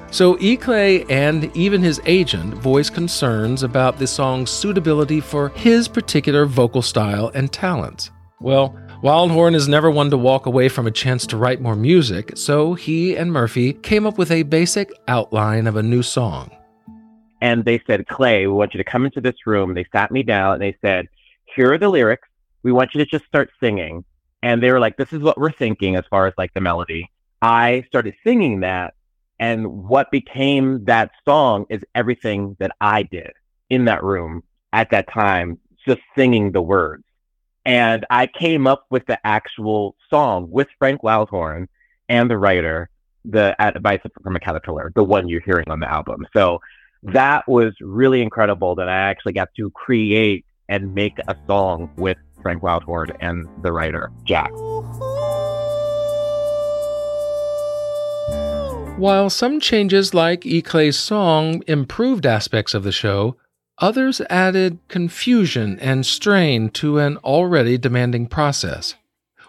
So 0.10 0.38
E. 0.40 0.56
Clay 0.56 1.04
and 1.06 1.56
even 1.56 1.82
his 1.82 2.00
agent 2.06 2.54
voiced 2.54 2.94
concerns 2.94 3.64
about 3.64 4.00
the 4.00 4.08
song's 4.08 4.50
suitability 4.50 5.20
for 5.20 5.50
his 5.50 5.88
particular 5.88 6.46
vocal 6.46 6.82
style 6.82 7.30
and 7.34 7.52
talents. 7.52 8.12
Well, 8.40 8.78
Wildhorn 9.04 9.54
is 9.54 9.68
never 9.68 9.92
one 9.92 10.10
to 10.10 10.18
walk 10.18 10.46
away 10.46 10.70
from 10.70 10.88
a 10.88 10.92
chance 10.92 11.28
to 11.28 11.38
write 11.38 11.62
more 11.62 11.76
music, 11.76 12.32
so 12.36 12.74
he 12.74 13.16
and 13.16 13.32
Murphy 13.32 13.74
came 13.74 14.08
up 14.08 14.18
with 14.18 14.32
a 14.32 14.44
basic 14.44 14.92
outline 15.08 15.68
of 15.68 15.76
a 15.76 15.84
new 15.84 16.02
song. 16.02 16.50
And 17.42 17.64
they 17.64 17.82
said, 17.86 18.08
Clay, 18.08 18.48
we 18.48 18.54
want 18.54 18.74
you 18.74 18.80
to 18.80 18.90
come 18.90 19.06
into 19.06 19.22
this 19.22 19.46
room. 19.46 19.76
They 19.76 19.86
sat 19.92 20.10
me 20.10 20.24
down 20.24 20.54
and 20.54 20.62
they 20.62 20.76
said, 20.82 21.08
Here 21.56 21.72
are 21.74 21.78
the 21.78 21.90
lyrics. 21.90 22.28
We 22.64 22.72
want 22.72 22.96
you 22.96 23.04
to 23.04 23.10
just 23.10 23.26
start 23.26 23.52
singing. 23.60 24.04
And 24.44 24.62
they 24.62 24.72
were 24.72 24.80
like, 24.80 24.98
This 24.98 25.14
is 25.14 25.20
what 25.20 25.38
we're 25.38 25.52
thinking 25.52 25.96
as 25.96 26.06
far 26.10 26.28
as 26.28 26.34
like 26.38 26.54
the 26.54 26.62
melody. 26.62 27.10
I 27.42 27.84
started 27.88 28.16
singing 28.24 28.62
that. 28.62 28.94
And 29.40 29.88
what 29.88 30.10
became 30.10 30.86
that 30.86 31.12
song 31.24 31.66
is 31.70 31.82
everything 31.94 32.56
that 32.60 32.72
I 32.82 33.04
did 33.04 33.32
in 33.70 33.86
that 33.86 34.04
room 34.04 34.44
at 34.74 34.90
that 34.92 35.12
time, 35.12 35.60
just 35.86 36.02
singing 36.16 36.52
the 36.52 36.62
words. 36.62 37.04
And 37.66 38.06
I 38.10 38.28
came 38.28 38.66
up 38.66 38.86
with 38.90 39.06
the 39.06 39.20
actual 39.28 39.96
song 40.10 40.50
with 40.50 40.68
Frank 40.80 41.04
Wildhorn 41.04 41.68
and 42.10 42.32
the 42.32 42.38
writer, 42.38 42.90
the 43.26 43.56
Advice 43.62 44.00
from 44.24 44.36
a 44.36 44.40
Caterpillar, 44.40 44.92
the 44.96 45.04
one 45.04 45.28
you're 45.28 45.42
hearing 45.42 45.70
on 45.70 45.80
the 45.80 45.92
album. 45.92 46.26
So 46.36 46.60
that 47.04 47.48
was 47.48 47.74
really 47.82 48.22
incredible 48.22 48.76
that 48.76 48.90
I 48.90 48.96
actually 48.96 49.34
got 49.34 49.50
to 49.58 49.70
create 49.72 50.46
and 50.70 50.96
make 50.96 51.18
a 51.28 51.36
song 51.46 51.92
with 51.98 52.18
Frank 52.42 52.62
Wildhorn 52.62 53.16
and 53.20 53.48
the 53.62 53.72
writer, 53.72 54.12
Jack. 54.24 54.52
While 58.98 59.30
some 59.30 59.60
changes 59.60 60.14
like 60.14 60.46
E. 60.46 60.62
Clay's 60.62 60.98
song 60.98 61.64
improved 61.68 62.26
aspects 62.26 62.74
of 62.74 62.84
the 62.84 62.92
show, 62.92 63.38
Others 63.80 64.22
added 64.32 64.80
confusion 64.88 65.80
and 65.80 66.04
strain 66.04 66.70
to 66.72 66.98
an 66.98 67.18
already 67.18 67.78
demanding 67.78 68.26
process. 68.26 68.96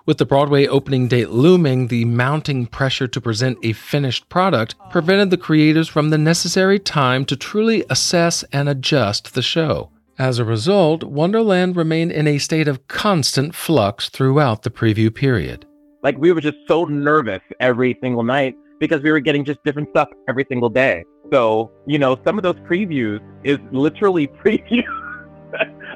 With 0.05 0.19
the 0.19 0.27
Broadway 0.27 0.67
opening 0.67 1.09
date 1.09 1.31
looming, 1.31 1.89
the 1.89 2.05
mounting 2.05 2.67
pressure 2.67 3.09
to 3.09 3.21
present 3.23 3.59
a 3.63 3.73
finished 3.73 4.29
product 4.29 4.75
prevented 4.91 5.31
the 5.31 5.39
creators 5.39 5.89
from 5.89 6.11
the 6.11 6.19
necessary 6.19 6.79
time 6.79 7.25
to 7.25 7.37
truly 7.37 7.85
assess 7.89 8.45
and 8.53 8.69
adjust 8.69 9.35
the 9.35 9.41
show. 9.41 9.91
As 10.19 10.41
a 10.41 10.45
result, 10.45 11.05
Wonderland 11.05 11.77
remained 11.77 12.11
in 12.11 12.27
a 12.27 12.39
state 12.39 12.67
of 12.67 12.89
constant 12.89 13.55
flux 13.55 14.09
throughout 14.09 14.65
the 14.65 14.71
preview 14.71 15.15
period. 15.15 15.65
Like, 16.03 16.19
we 16.19 16.33
were 16.33 16.41
just 16.41 16.57
so 16.67 16.87
nervous 16.87 17.41
every 17.61 17.97
single 18.03 18.25
night 18.25 18.57
because 18.81 19.01
we 19.01 19.13
were 19.13 19.21
getting 19.21 19.45
just 19.45 19.63
different 19.63 19.91
stuff 19.91 20.09
every 20.29 20.45
single 20.49 20.71
day. 20.71 21.05
So, 21.33 21.71
you 21.87 22.01
know, 22.01 22.19
some 22.25 22.37
of 22.37 22.43
those 22.43 22.57
previews 22.57 23.21
is 23.45 23.59
literally 23.71 24.27
previews 24.45 24.83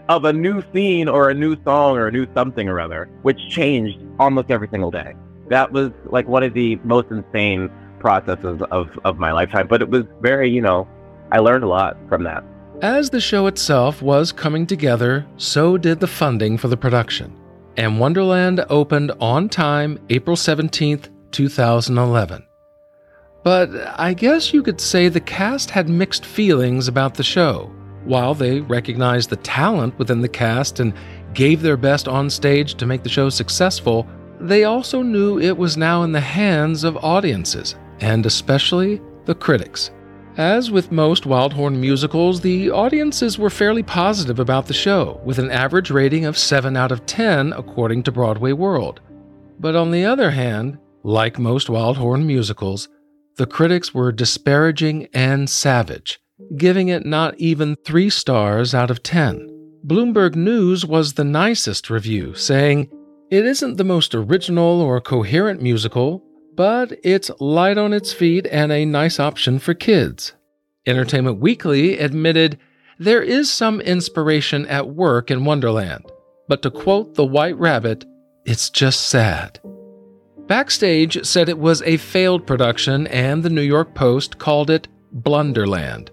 of 0.09 0.25
a 0.25 0.33
new 0.33 0.63
scene 0.73 1.09
or 1.09 1.29
a 1.29 1.35
new 1.35 1.57
song 1.65 1.97
or 1.97 2.07
a 2.07 2.13
new 2.13 2.33
something 2.33 2.69
or 2.69 2.79
other, 2.79 3.11
which 3.23 3.39
changed 3.49 3.99
almost 4.21 4.53
every 4.53 4.69
single 4.71 4.93
day. 4.93 5.15
That 5.49 5.73
was 5.73 5.91
like 6.05 6.29
one 6.29 6.45
of 6.45 6.55
the 6.55 6.77
most 6.85 7.11
insane 7.11 7.73
processes 7.99 8.63
of, 8.71 8.89
of 9.05 9.19
my 9.19 9.33
lifetime. 9.33 9.67
But 9.67 9.83
it 9.83 9.91
was 9.91 10.05
very, 10.21 10.49
you 10.49 10.61
know, 10.61 10.87
I 11.33 11.41
learned 11.41 11.65
a 11.65 11.69
lot 11.69 11.97
from 12.09 12.23
that. 12.23 12.45
As 12.81 13.11
the 13.11 13.21
show 13.21 13.47
itself 13.47 14.03
was 14.03 14.33
coming 14.33 14.67
together, 14.67 15.27
so 15.37 15.77
did 15.77 16.01
the 16.01 16.07
funding 16.07 16.57
for 16.57 16.69
the 16.69 16.77
production. 16.77 17.37
And 17.77 18.01
Wonderland 18.01 18.65
opened 18.71 19.13
on 19.21 19.49
time 19.49 19.99
April 20.11 20.37
17th, 20.37 21.09
2011. 21.31 22.45
But 23.45 23.71
I 23.99 24.15
guess 24.15 24.53
you 24.53 24.63
could 24.63 24.81
say 24.81 25.09
the 25.09 25.21
cast 25.21 25.71
had 25.71 25.89
mixed 25.89 26.25
feelings 26.25 26.89
about 26.89 27.15
the 27.15 27.23
show. 27.23 27.71
While 28.05 28.35
they 28.35 28.61
recognized 28.61 29.31
the 29.31 29.37
talent 29.37 29.99
within 29.99 30.21
the 30.21 30.29
cast 30.29 30.81
and 30.81 30.93
gave 31.35 31.63
their 31.63 31.77
best 31.77 32.09
on 32.09 32.29
stage 32.29 32.75
to 32.75 32.87
make 32.87 33.03
the 33.03 33.09
show 33.09 33.29
successful, 33.29 34.07
they 34.41 34.65
also 34.65 35.03
knew 35.03 35.39
it 35.39 35.57
was 35.57 35.77
now 35.77 36.03
in 36.03 36.13
the 36.13 36.21
hands 36.21 36.85
of 36.85 36.97
audiences, 37.05 37.77
and 38.01 38.27
especially 38.27 39.01
the 39.25 39.35
critics. 39.35 39.93
As 40.39 40.71
with 40.71 40.91
most 40.91 41.25
Wildhorn 41.25 41.77
musicals, 41.77 42.41
the 42.41 42.71
audiences 42.71 43.39
were 43.39 43.51
fairly 43.51 43.83
positive 43.83 44.39
about 44.39 44.67
the 44.67 44.73
show, 44.73 45.21
with 45.25 45.39
an 45.39 45.51
average 45.51 45.91
rating 45.91 46.25
of 46.25 46.39
7 46.39 46.75
out 46.75 46.91
of 46.91 47.05
10 47.05 47.53
according 47.53 48.03
to 48.05 48.13
Broadway 48.13 48.53
World. 48.53 49.01
But 49.61 49.77
on 49.77 49.91
the 49.91 50.07
other 50.07 50.31
hand, 50.31 50.79
like 51.03 51.39
most 51.39 51.69
Wildhorn 51.69 52.25
musicals, 52.25 52.89
the 53.37 53.45
critics 53.45 53.93
were 53.93 54.11
disparaging 54.11 55.09
and 55.13 55.51
savage, 55.51 56.19
giving 56.57 56.89
it 56.89 57.05
not 57.05 57.39
even 57.39 57.77
three 57.85 58.09
stars 58.09 58.75
out 58.75 58.91
of 58.91 59.03
ten. 59.03 59.51
Bloomberg 59.87 60.35
News 60.35 60.87
was 60.87 61.13
the 61.13 61.25
nicest 61.25 61.91
review, 61.91 62.35
saying, 62.35 62.89
It 63.31 63.45
isn't 63.45 63.77
the 63.77 63.85
most 63.85 64.15
original 64.15 64.81
or 64.81 64.99
coherent 64.99 65.61
musical, 65.61 66.25
but 66.55 66.93
it's 67.03 67.31
light 67.41 67.79
on 67.79 67.93
its 67.93 68.13
feet 68.13 68.47
and 68.51 68.73
a 68.73 68.85
nice 68.85 69.19
option 69.19 69.59
for 69.59 69.75
kids. 69.75 70.33
Entertainment 70.87 71.39
Weekly 71.39 71.99
admitted, 71.99 72.59
There 72.99 73.23
is 73.23 73.51
some 73.51 73.81
inspiration 73.81 74.67
at 74.67 74.89
work 74.89 75.31
in 75.31 75.45
Wonderland, 75.45 76.05
but 76.49 76.63
to 76.63 76.71
quote 76.71 77.15
The 77.15 77.25
White 77.25 77.59
Rabbit, 77.59 78.05
it's 78.45 78.71
just 78.71 79.09
sad. 79.09 79.61
Backstage 80.47 81.25
said 81.25 81.49
it 81.49 81.59
was 81.59 81.83
a 81.83 81.97
failed 81.97 82.47
production, 82.47 83.07
and 83.07 83.43
the 83.43 83.51
New 83.51 83.63
York 83.63 83.95
Post 83.95 84.39
called 84.39 84.71
it 84.71 84.89
Blunderland. 85.13 86.11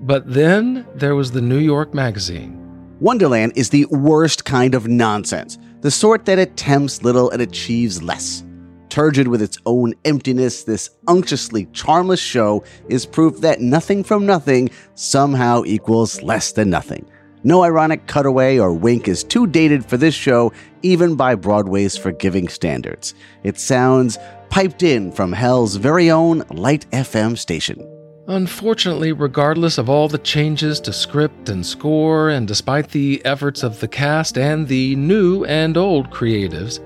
But 0.00 0.30
then 0.32 0.86
there 0.94 1.14
was 1.14 1.30
the 1.30 1.40
New 1.40 1.58
York 1.58 1.94
Magazine. 1.94 2.58
Wonderland 2.98 3.52
is 3.56 3.70
the 3.70 3.86
worst 3.86 4.44
kind 4.44 4.74
of 4.74 4.88
nonsense, 4.88 5.58
the 5.80 5.90
sort 5.90 6.24
that 6.24 6.38
attempts 6.38 7.02
little 7.02 7.30
and 7.30 7.40
achieves 7.40 8.02
less. 8.02 8.44
Turgid 8.92 9.26
with 9.26 9.40
its 9.40 9.56
own 9.64 9.94
emptiness, 10.04 10.64
this 10.64 10.90
unctuously 11.08 11.64
charmless 11.72 12.20
show 12.20 12.62
is 12.90 13.06
proof 13.06 13.40
that 13.40 13.58
nothing 13.58 14.04
from 14.04 14.26
nothing 14.26 14.68
somehow 14.96 15.62
equals 15.64 16.20
less 16.20 16.52
than 16.52 16.68
nothing. 16.68 17.10
No 17.42 17.64
ironic 17.64 18.06
cutaway 18.06 18.58
or 18.58 18.74
wink 18.74 19.08
is 19.08 19.24
too 19.24 19.46
dated 19.46 19.82
for 19.82 19.96
this 19.96 20.14
show, 20.14 20.52
even 20.82 21.16
by 21.16 21.34
Broadway's 21.36 21.96
forgiving 21.96 22.48
standards. 22.48 23.14
It 23.44 23.58
sounds 23.58 24.18
piped 24.50 24.82
in 24.82 25.10
from 25.10 25.32
hell's 25.32 25.76
very 25.76 26.10
own 26.10 26.42
Light 26.50 26.84
FM 26.90 27.38
station. 27.38 27.88
Unfortunately, 28.28 29.12
regardless 29.12 29.78
of 29.78 29.88
all 29.88 30.06
the 30.06 30.18
changes 30.18 30.80
to 30.80 30.92
script 30.92 31.48
and 31.48 31.64
score, 31.64 32.28
and 32.28 32.46
despite 32.46 32.90
the 32.90 33.24
efforts 33.24 33.62
of 33.62 33.80
the 33.80 33.88
cast 33.88 34.36
and 34.36 34.68
the 34.68 34.94
new 34.96 35.46
and 35.46 35.78
old 35.78 36.10
creatives, 36.10 36.78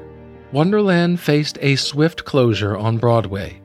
Wonderland 0.53 1.21
faced 1.21 1.59
a 1.61 1.77
swift 1.77 2.25
closure 2.25 2.77
on 2.77 2.99
Broadway. 2.99 3.61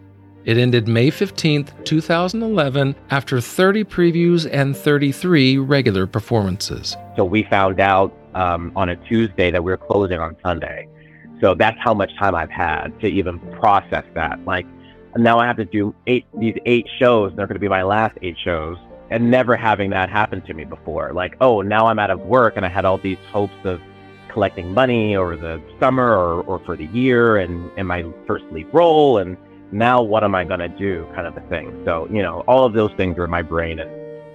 It 0.46 0.58
ended 0.58 0.88
May 0.88 1.12
15, 1.12 1.67
2011, 1.84 2.96
after 3.12 3.39
30 3.39 3.84
previews 3.84 4.50
and 4.52 4.76
33 4.76 5.60
regular 5.60 6.08
performances. 6.08 6.98
So 7.15 7.24
we 7.24 7.44
found 7.44 7.80
out 7.80 8.12
um, 8.34 8.72
on 8.76 8.89
a 8.89 8.96
Tuesday 8.96 9.52
that 9.52 9.63
we 9.63 9.72
were 9.72 9.78
closing 9.78 10.20
on 10.20 10.36
Sunday. 10.44 10.88
So 11.39 11.54
that's 11.54 11.78
how 11.80 11.94
much 11.94 12.12
time 12.17 12.34
I've 12.34 12.50
had 12.50 13.00
to 13.02 13.08
even 13.08 13.39
process 13.60 14.06
that. 14.15 14.44
Like 14.46 14.65
now 15.15 15.39
I 15.39 15.46
have 15.46 15.58
to 15.58 15.65
do 15.65 15.94
eight 16.08 16.26
these 16.39 16.58
eight 16.65 16.88
shows, 16.98 17.34
they're 17.36 17.48
going 17.48 17.56
to 17.56 17.60
be 17.60 17.67
my 17.67 17.84
last 17.84 18.17
eight 18.22 18.38
shows, 18.44 18.78
and 19.12 19.30
never 19.30 19.56
having 19.56 19.91
that 19.91 20.10
happen 20.10 20.41
to 20.44 20.54
me 20.54 20.65
before. 20.65 21.13
Like, 21.13 21.36
oh, 21.41 21.62
now 21.62 21.88
I'm 21.88 22.00
out 22.00 22.10
of 22.10 22.22
work, 22.22 22.54
and 22.56 22.65
I 22.65 22.70
had 22.70 22.86
all 22.86 22.98
these 22.98 23.17
hopes 23.32 23.54
of 23.65 23.82
collecting 24.32 24.74
money 24.74 25.15
over 25.15 25.36
the 25.36 25.62
summer 25.80 26.12
or, 26.12 26.41
or 26.44 26.60
for 26.65 26.76
the 26.76 26.86
year, 26.88 27.38
and 27.38 27.70
in 27.78 27.86
my 27.88 28.06
first 28.28 28.46
lead 28.52 28.67
role, 28.74 29.17
and 29.17 29.38
now 29.72 30.02
what 30.02 30.24
am 30.24 30.36
I 30.36 30.44
going 30.44 30.60
to 30.60 30.67
do 30.67 31.08
kind 31.15 31.28
of 31.28 31.38
a 31.38 31.41
thing. 31.41 31.82
So, 31.86 32.08
you 32.12 32.22
know, 32.22 32.41
all 32.48 32.65
of 32.65 32.74
those 32.74 32.91
things 32.98 33.17
were 33.17 33.26
in 33.26 33.30
my 33.30 33.41
brain 33.41 33.80
and, 33.80 33.89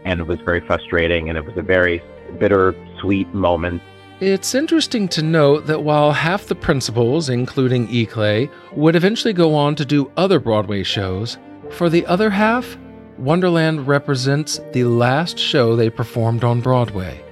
and 0.05 0.21
it 0.21 0.27
was 0.27 0.39
very 0.41 0.61
frustrating 0.61 1.29
and 1.29 1.37
it 1.37 1.45
was 1.45 1.57
a 1.57 1.63
very 1.63 2.03
bitter, 2.39 2.75
sweet 3.01 3.29
moment. 3.35 3.83
It's 4.21 4.55
interesting 4.55 5.09
to 5.09 5.23
note 5.23 5.67
that 5.67 5.83
while 5.83 6.13
half 6.13 6.47
the 6.47 6.55
principals, 6.55 7.29
including 7.29 7.87
E. 7.91 8.07
Clay, 8.07 8.51
would 8.73 8.97
eventually 8.97 9.35
go 9.35 9.55
on 9.55 9.75
to 9.75 9.85
do 9.85 10.11
other 10.17 10.41
Broadway 10.41 10.83
shows, 10.85 11.37
for 11.71 11.91
the 11.91 12.07
other 12.07 12.31
half, 12.31 12.79
Wonderland 13.19 13.87
represents 13.87 14.59
the 14.73 14.85
last 14.85 15.39
show 15.39 15.77
they 15.77 15.91
performed 15.91 16.45
on 16.45 16.63
Broadway. 16.63 17.23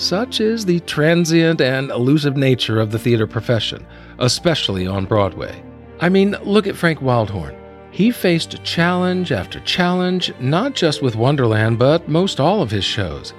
Such 0.00 0.40
is 0.40 0.64
the 0.64 0.80
transient 0.80 1.60
and 1.60 1.90
elusive 1.90 2.34
nature 2.34 2.80
of 2.80 2.90
the 2.90 2.98
theater 2.98 3.26
profession, 3.26 3.86
especially 4.18 4.86
on 4.86 5.04
Broadway. 5.04 5.62
I 6.00 6.08
mean, 6.08 6.38
look 6.42 6.66
at 6.66 6.74
Frank 6.74 7.00
Wildhorn. 7.00 7.54
He 7.90 8.10
faced 8.10 8.64
challenge 8.64 9.30
after 9.30 9.60
challenge, 9.60 10.32
not 10.40 10.74
just 10.74 11.02
with 11.02 11.16
Wonderland, 11.16 11.78
but 11.78 12.08
most 12.08 12.40
all 12.40 12.62
of 12.62 12.70
his 12.70 12.82
shows. 12.82 13.34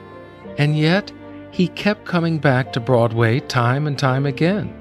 And 0.59 0.77
yet, 0.77 1.11
he 1.49 1.67
kept 1.69 2.05
coming 2.05 2.37
back 2.37 2.71
to 2.73 2.79
Broadway 2.79 3.39
time 3.39 3.87
and 3.87 3.97
time 3.97 4.27
again. 4.27 4.71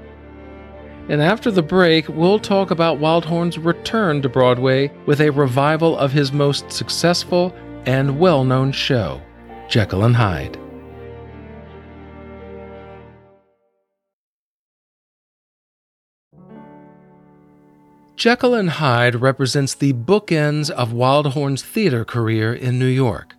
And 1.09 1.19
after 1.19 1.49
the 1.49 1.63
break, 1.63 2.07
we'll 2.09 2.37
talk 2.37 2.69
about 2.69 2.99
Wildhorn's 2.99 3.57
return 3.57 4.21
to 4.21 4.29
Broadway 4.29 4.91
with 5.07 5.19
a 5.19 5.31
revival 5.31 5.97
of 5.97 6.11
his 6.11 6.31
most 6.31 6.71
successful 6.71 7.55
and 7.87 8.19
well 8.19 8.43
known 8.43 8.71
show, 8.71 9.19
Jekyll 9.67 10.03
and 10.03 10.15
Hyde. 10.15 10.59
Jekyll 18.21 18.53
and 18.53 18.69
Hyde 18.69 19.15
represents 19.15 19.73
the 19.73 19.93
bookends 19.93 20.69
of 20.69 20.93
Wildhorn's 20.93 21.63
theater 21.63 22.05
career 22.05 22.53
in 22.53 22.77
New 22.77 22.85
York. 22.85 23.35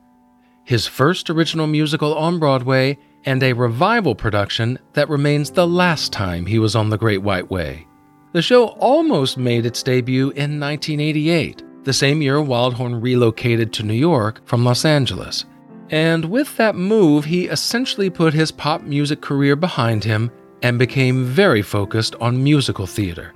His 0.64 0.88
first 0.88 1.31
original 1.31 1.68
musical 1.68 2.16
on 2.16 2.40
Broadway 2.40 2.99
and 3.25 3.40
a 3.45 3.53
revival 3.53 4.16
production 4.16 4.81
that 4.95 5.09
remains 5.09 5.53
the 5.53 5.68
last 5.68 6.12
time 6.12 6.47
he 6.47 6.59
was 6.59 6.75
on 6.75 6.90
the 6.90 6.99
Great 6.99 7.23
White 7.23 7.49
Way. 7.49 7.87
The 8.33 8.42
show 8.42 8.71
almost 8.81 9.38
made 9.38 9.66
its 9.66 9.85
debut 9.85 10.31
in 10.31 10.59
1988, 10.59 11.62
the 11.85 11.92
same 11.92 12.21
year 12.21 12.38
Wildhorn 12.38 13.01
relocated 13.01 13.73
to 13.75 13.85
New 13.85 13.95
York 13.95 14.45
from 14.49 14.64
Los 14.64 14.85
Angeles. 14.85 15.45
And 15.90 16.25
with 16.25 16.57
that 16.57 16.75
move, 16.75 17.25
he 17.25 17.47
essentially 17.47 18.11
put 18.11 18.35
his 18.35 18.51
pop 18.51 18.83
music 18.83 19.21
career 19.21 19.55
behind 19.55 20.03
him 20.03 20.33
and 20.61 20.77
became 20.77 21.25
very 21.25 21.62
focused 21.62 22.16
on 22.16 22.42
musical 22.42 22.88
theater. 22.88 23.33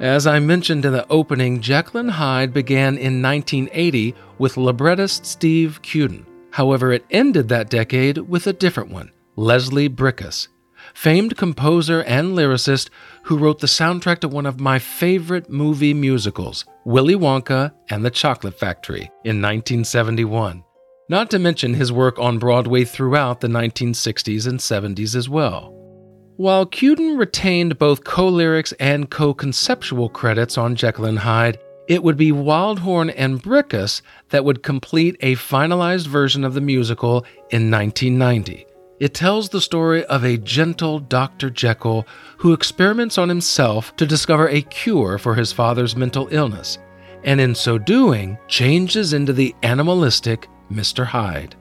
As 0.00 0.26
I 0.26 0.38
mentioned 0.38 0.86
in 0.86 0.94
the 0.94 1.06
opening, 1.10 1.62
and 1.62 2.10
Hyde 2.10 2.54
began 2.54 2.96
in 2.96 3.20
1980 3.20 4.14
with 4.38 4.56
librettist 4.56 5.26
Steve 5.26 5.80
Cuden. 5.82 6.24
However, 6.52 6.90
it 6.90 7.04
ended 7.10 7.50
that 7.50 7.68
decade 7.68 8.16
with 8.16 8.46
a 8.46 8.54
different 8.54 8.90
one, 8.90 9.10
Leslie 9.36 9.90
Bricusse, 9.90 10.48
famed 10.94 11.36
composer 11.36 12.02
and 12.04 12.34
lyricist 12.34 12.88
who 13.24 13.36
wrote 13.36 13.58
the 13.58 13.66
soundtrack 13.66 14.20
to 14.20 14.28
one 14.28 14.46
of 14.46 14.58
my 14.58 14.78
favorite 14.78 15.50
movie 15.50 15.92
musicals, 15.92 16.64
Willy 16.86 17.14
Wonka 17.14 17.74
and 17.90 18.02
the 18.02 18.10
Chocolate 18.10 18.58
Factory, 18.58 19.02
in 19.24 19.42
1971. 19.42 20.64
Not 21.10 21.30
to 21.30 21.38
mention 21.38 21.74
his 21.74 21.92
work 21.92 22.18
on 22.18 22.38
Broadway 22.38 22.84
throughout 22.84 23.40
the 23.40 23.48
1960s 23.48 24.46
and 24.46 24.58
70s 24.58 25.14
as 25.14 25.28
well. 25.28 25.79
While 26.40 26.64
Cuden 26.64 27.18
retained 27.18 27.78
both 27.78 28.04
co 28.04 28.26
lyrics 28.26 28.72
and 28.80 29.10
co 29.10 29.34
conceptual 29.34 30.08
credits 30.08 30.56
on 30.56 30.74
Jekyll 30.74 31.04
and 31.04 31.18
Hyde, 31.18 31.58
it 31.86 32.02
would 32.02 32.16
be 32.16 32.32
Wildhorn 32.32 33.12
and 33.14 33.42
Bricusse 33.42 34.00
that 34.30 34.42
would 34.42 34.62
complete 34.62 35.18
a 35.20 35.34
finalized 35.34 36.06
version 36.06 36.42
of 36.42 36.54
the 36.54 36.62
musical 36.62 37.26
in 37.50 37.70
1990. 37.70 38.66
It 39.00 39.12
tells 39.12 39.50
the 39.50 39.60
story 39.60 40.02
of 40.06 40.24
a 40.24 40.38
gentle 40.38 40.98
Dr. 40.98 41.50
Jekyll 41.50 42.06
who 42.38 42.54
experiments 42.54 43.18
on 43.18 43.28
himself 43.28 43.94
to 43.96 44.06
discover 44.06 44.48
a 44.48 44.62
cure 44.62 45.18
for 45.18 45.34
his 45.34 45.52
father's 45.52 45.94
mental 45.94 46.26
illness, 46.30 46.78
and 47.22 47.38
in 47.38 47.54
so 47.54 47.76
doing, 47.76 48.38
changes 48.48 49.12
into 49.12 49.34
the 49.34 49.54
animalistic 49.62 50.48
Mr. 50.72 51.04
Hyde. 51.04 51.54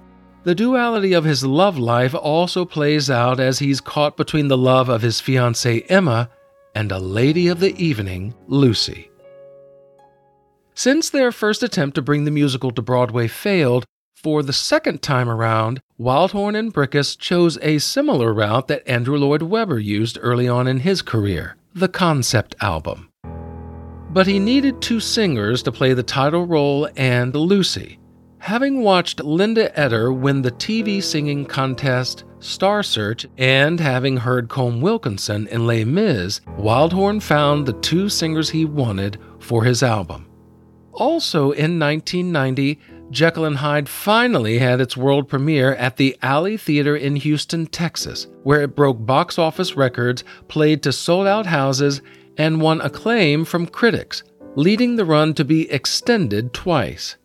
The 0.49 0.55
duality 0.55 1.13
of 1.13 1.25
his 1.25 1.45
love 1.45 1.77
life 1.77 2.15
also 2.15 2.65
plays 2.65 3.07
out 3.07 3.39
as 3.39 3.59
he's 3.59 3.79
caught 3.79 4.17
between 4.17 4.47
the 4.47 4.57
love 4.57 4.89
of 4.89 5.03
his 5.03 5.21
fiancée 5.21 5.85
Emma 5.87 6.27
and 6.73 6.91
a 6.91 6.97
lady 6.97 7.49
of 7.49 7.59
the 7.59 7.77
evening, 7.77 8.33
Lucy. 8.47 9.11
Since 10.73 11.11
their 11.11 11.31
first 11.31 11.61
attempt 11.61 11.93
to 11.93 12.01
bring 12.01 12.25
the 12.25 12.31
musical 12.31 12.71
to 12.71 12.81
Broadway 12.81 13.27
failed, 13.27 13.85
for 14.15 14.41
the 14.41 14.51
second 14.51 15.03
time 15.03 15.29
around, 15.29 15.81
Wildhorn 15.99 16.57
and 16.57 16.73
Bricusse 16.73 17.15
chose 17.15 17.59
a 17.61 17.77
similar 17.77 18.33
route 18.33 18.69
that 18.69 18.87
Andrew 18.89 19.19
Lloyd 19.19 19.43
Webber 19.43 19.77
used 19.77 20.17
early 20.19 20.47
on 20.47 20.65
in 20.65 20.79
his 20.79 21.03
career 21.03 21.57
the 21.75 21.87
concept 21.87 22.55
album. 22.59 23.11
But 24.09 24.25
he 24.25 24.39
needed 24.39 24.81
two 24.81 24.99
singers 24.99 25.61
to 25.61 25.71
play 25.71 25.93
the 25.93 26.01
title 26.01 26.47
role 26.47 26.89
and 26.97 27.35
Lucy. 27.35 27.98
Having 28.39 28.81
watched 28.81 29.23
Linda 29.23 29.77
Eder 29.77 30.13
win 30.13 30.41
the 30.41 30.51
TV 30.51 31.03
singing 31.03 31.45
contest 31.45 32.23
Star 32.39 32.81
Search 32.81 33.27
and 33.37 33.79
having 33.79 34.15
heard 34.15 34.47
Colm 34.47 34.79
Wilkinson 34.79 35.45
in 35.47 35.67
Les 35.67 35.83
Mis, 35.83 36.39
Wildhorn 36.57 37.21
found 37.21 37.65
the 37.65 37.73
two 37.73 38.07
singers 38.07 38.49
he 38.49 38.63
wanted 38.63 39.17
for 39.39 39.65
his 39.65 39.83
album. 39.83 40.25
Also 40.93 41.51
in 41.51 41.77
1990, 41.77 42.79
Jekyll 43.11 43.45
and 43.45 43.57
Hyde 43.57 43.89
finally 43.89 44.57
had 44.57 44.79
its 44.79 44.95
world 44.95 45.27
premiere 45.27 45.73
at 45.75 45.97
the 45.97 46.17
Alley 46.21 46.55
Theater 46.55 46.95
in 46.95 47.17
Houston, 47.17 47.67
Texas, 47.67 48.27
where 48.43 48.61
it 48.61 48.75
broke 48.75 49.05
box 49.05 49.37
office 49.37 49.75
records, 49.75 50.23
played 50.47 50.81
to 50.83 50.93
sold 50.93 51.27
out 51.27 51.45
houses, 51.45 52.01
and 52.37 52.61
won 52.61 52.79
acclaim 52.81 53.43
from 53.43 53.67
critics, 53.67 54.23
leading 54.55 54.95
the 54.95 55.05
run 55.05 55.33
to 55.33 55.43
be 55.43 55.69
extended 55.69 56.53
twice. 56.53 57.17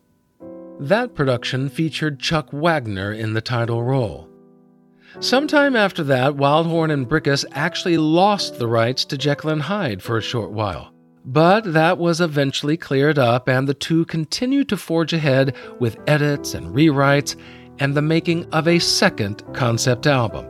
That 0.79 1.15
production 1.15 1.69
featured 1.69 2.19
Chuck 2.19 2.51
Wagner 2.51 3.13
in 3.13 3.33
the 3.33 3.41
title 3.41 3.81
role. 3.83 4.29
Sometime 5.21 5.75
after 5.75 6.03
that, 6.03 6.35
Wildhorn 6.35 6.91
and 6.91 7.07
Bricusse 7.07 7.45
actually 7.53 7.97
lost 7.97 8.59
the 8.59 8.67
rights 8.67 9.05
to 9.05 9.17
Jekyll 9.17 9.51
and 9.51 9.61
Hyde 9.61 10.03
for 10.03 10.17
a 10.17 10.21
short 10.21 10.51
while. 10.51 10.91
But 11.23 11.71
that 11.73 11.97
was 11.97 12.19
eventually 12.19 12.75
cleared 12.75 13.17
up, 13.17 13.47
and 13.47 13.67
the 13.67 13.73
two 13.73 14.03
continued 14.05 14.67
to 14.69 14.77
forge 14.77 15.13
ahead 15.13 15.55
with 15.79 15.97
edits 16.07 16.53
and 16.53 16.75
rewrites 16.75 17.37
and 17.79 17.95
the 17.95 18.01
making 18.01 18.45
of 18.51 18.67
a 18.67 18.77
second 18.77 19.43
concept 19.53 20.05
album. 20.05 20.45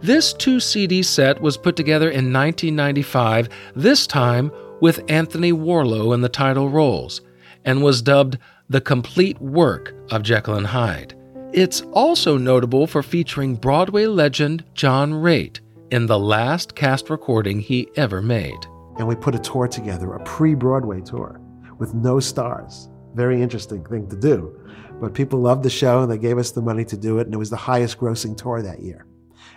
This 0.00 0.32
two 0.32 0.58
CD 0.58 1.04
set 1.04 1.40
was 1.40 1.56
put 1.56 1.76
together 1.76 2.08
in 2.10 2.32
1995, 2.32 3.48
this 3.76 4.08
time 4.08 4.50
with 4.80 5.04
Anthony 5.08 5.52
Warlow 5.52 6.12
in 6.12 6.20
the 6.20 6.28
title 6.28 6.68
roles, 6.68 7.20
and 7.64 7.82
was 7.82 8.02
dubbed 8.02 8.38
the 8.70 8.80
complete 8.80 9.40
work 9.40 9.94
of 10.10 10.22
Jekyll 10.22 10.56
and 10.56 10.66
Hyde. 10.66 11.14
It's 11.54 11.80
also 11.92 12.36
notable 12.36 12.86
for 12.86 13.02
featuring 13.02 13.54
Broadway 13.54 14.04
legend 14.04 14.62
John 14.74 15.12
Raitt 15.12 15.60
in 15.90 16.04
the 16.04 16.18
last 16.18 16.74
cast 16.74 17.08
recording 17.08 17.60
he 17.60 17.88
ever 17.96 18.20
made. 18.20 18.66
And 18.98 19.08
we 19.08 19.16
put 19.16 19.34
a 19.34 19.38
tour 19.38 19.68
together, 19.68 20.12
a 20.12 20.22
pre 20.24 20.54
Broadway 20.54 21.00
tour 21.00 21.40
with 21.78 21.94
no 21.94 22.20
stars. 22.20 22.90
Very 23.14 23.40
interesting 23.40 23.82
thing 23.86 24.06
to 24.10 24.16
do. 24.16 24.54
But 25.00 25.14
people 25.14 25.40
loved 25.40 25.62
the 25.62 25.70
show 25.70 26.02
and 26.02 26.12
they 26.12 26.18
gave 26.18 26.36
us 26.36 26.50
the 26.50 26.60
money 26.60 26.84
to 26.86 26.96
do 26.96 27.18
it, 27.18 27.26
and 27.26 27.34
it 27.34 27.38
was 27.38 27.50
the 27.50 27.56
highest 27.56 27.98
grossing 27.98 28.36
tour 28.36 28.60
that 28.60 28.82
year. 28.82 29.06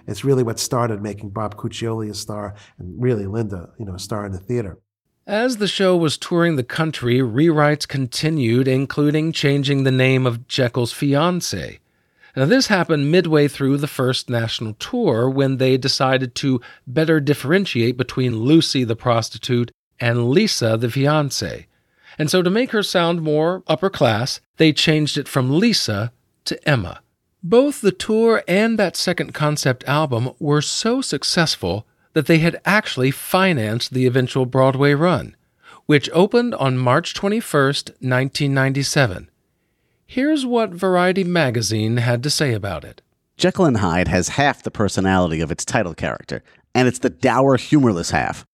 It's 0.08 0.24
really 0.24 0.44
what 0.44 0.58
started 0.58 1.02
making 1.02 1.32
Bob 1.32 1.58
Cuccioli 1.58 2.10
a 2.10 2.14
star 2.14 2.56
and 2.80 3.02
really 3.02 3.26
Linda, 3.26 3.72
you 3.78 3.86
know, 3.86 3.96
a 3.96 4.00
star 4.00 4.26
in 4.26 4.32
the 4.32 4.40
theater. 4.40 4.80
As 5.28 5.58
the 5.58 5.68
show 5.68 5.96
was 5.96 6.18
touring 6.18 6.56
the 6.56 6.64
country, 6.64 7.20
rewrites 7.20 7.88
continued, 7.88 8.68
including 8.68 9.32
changing 9.32 9.84
the 9.84 9.92
name 9.92 10.26
of 10.26 10.48
Jekyll's 10.48 10.94
fiancée. 10.94 11.78
Now, 12.36 12.46
this 12.46 12.68
happened 12.68 13.12
midway 13.12 13.48
through 13.48 13.78
the 13.78 13.88
first 13.88 14.30
national 14.30 14.74
tour 14.76 15.30
when 15.30 15.58
they 15.58 15.78
decided 15.78 16.34
to 16.36 16.60
better 16.88 17.20
differentiate 17.20 17.98
between 17.98 18.40
Lucy 18.40 18.84
the 18.84 18.96
prostitute 18.96 19.72
and 20.00 20.30
Lisa 20.30 20.76
the 20.76 20.88
fiancée. 20.88 21.66
And 22.18 22.32
so, 22.32 22.42
to 22.42 22.50
make 22.50 22.72
her 22.72 22.84
sound 22.84 23.22
more 23.22 23.64
upper 23.68 23.92
class, 23.92 24.42
they 24.58 24.74
changed 24.74 25.20
it 25.20 25.28
from 25.28 25.60
Lisa 25.60 26.12
to 26.46 26.68
Emma. 26.68 27.02
Both 27.44 27.82
the 27.82 27.92
tour 27.92 28.44
and 28.48 28.80
that 28.80 28.98
second 28.98 29.34
concept 29.34 29.84
album 29.86 30.32
were 30.40 30.62
so 30.62 31.02
successful 31.02 31.86
that 32.14 32.26
they 32.26 32.40
had 32.40 32.60
actually 32.66 33.12
financed 33.12 33.94
the 33.94 34.06
eventual 34.06 34.46
Broadway 34.46 34.94
run, 34.94 35.36
which 35.86 36.10
opened 36.14 36.56
on 36.56 36.78
March 36.78 37.14
21, 37.14 37.42
1997. 37.42 39.30
Here's 40.06 40.46
what 40.46 40.72
Variety 40.72 41.24
magazine 41.24 41.98
had 41.98 42.22
to 42.24 42.30
say 42.30 42.54
about 42.54 42.84
it. 42.84 43.02
Jekyll 43.38 43.66
and 43.66 43.78
Hyde 43.78 44.10
has 44.10 44.30
half 44.30 44.62
the 44.62 44.70
personality 44.70 45.42
of 45.42 45.52
its 45.52 45.66
title 45.66 45.94
character, 45.94 46.44
and 46.76 46.88
it's 46.88 47.00
the 47.00 47.10
dour, 47.10 47.58
humorless 47.58 48.12
half. 48.12 48.46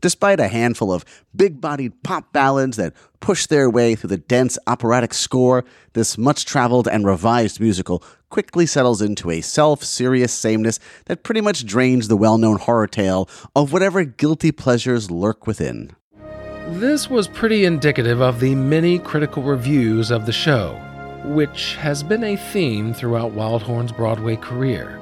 Despite 0.00 0.38
a 0.38 0.48
handful 0.48 0.92
of 0.92 1.04
big 1.34 1.60
bodied 1.60 2.02
pop 2.02 2.32
ballads 2.32 2.76
that 2.76 2.92
push 3.20 3.46
their 3.46 3.70
way 3.70 3.94
through 3.94 4.10
the 4.10 4.18
dense 4.18 4.58
operatic 4.66 5.14
score, 5.14 5.64
this 5.94 6.18
much 6.18 6.44
traveled 6.44 6.88
and 6.88 7.06
revised 7.06 7.58
musical 7.58 8.02
quickly 8.34 8.66
settles 8.66 9.00
into 9.00 9.30
a 9.30 9.40
self 9.40 9.84
serious 9.84 10.32
sameness 10.32 10.80
that 11.04 11.22
pretty 11.22 11.40
much 11.40 11.64
drains 11.64 12.08
the 12.08 12.16
well 12.16 12.36
known 12.36 12.58
horror 12.58 12.88
tale 12.88 13.28
of 13.54 13.72
whatever 13.72 14.02
guilty 14.02 14.50
pleasures 14.50 15.08
lurk 15.08 15.46
within. 15.46 15.92
This 16.66 17.08
was 17.08 17.28
pretty 17.28 17.64
indicative 17.64 18.20
of 18.20 18.40
the 18.40 18.56
many 18.56 18.98
critical 18.98 19.44
reviews 19.44 20.10
of 20.10 20.26
the 20.26 20.32
show 20.32 20.80
which 21.26 21.76
has 21.76 22.02
been 22.02 22.24
a 22.24 22.36
theme 22.36 22.92
throughout 22.92 23.30
Wildhorn's 23.30 23.92
Broadway 23.92 24.34
career. 24.34 25.00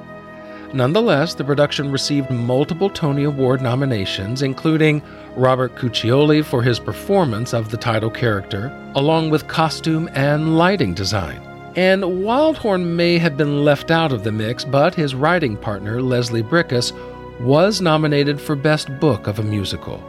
Nonetheless, 0.71 1.33
the 1.33 1.43
production 1.43 1.91
received 1.91 2.29
multiple 2.29 2.89
Tony 2.89 3.23
Award 3.23 3.61
nominations, 3.61 4.43
including 4.43 5.01
Robert 5.35 5.75
Cuccioli 5.75 6.45
for 6.45 6.61
his 6.61 6.79
performance 6.79 7.51
of 7.51 7.71
the 7.71 7.77
title 7.77 8.11
character, 8.11 8.71
along 8.95 9.31
with 9.31 9.47
costume 9.47 10.07
and 10.13 10.55
lighting 10.55 10.93
design. 10.93 11.52
And 11.75 12.03
Wildhorn 12.03 12.85
may 12.85 13.17
have 13.17 13.35
been 13.35 13.63
left 13.63 13.89
out 13.89 14.11
of 14.11 14.23
the 14.23 14.31
mix, 14.31 14.63
but 14.63 14.93
his 14.93 15.15
writing 15.15 15.57
partner, 15.57 16.01
Leslie 16.01 16.43
Bricusse, 16.43 16.93
was 17.39 17.81
nominated 17.81 18.39
for 18.39 18.55
Best 18.55 18.99
Book 18.99 19.25
of 19.25 19.39
a 19.39 19.43
Musical. 19.43 20.01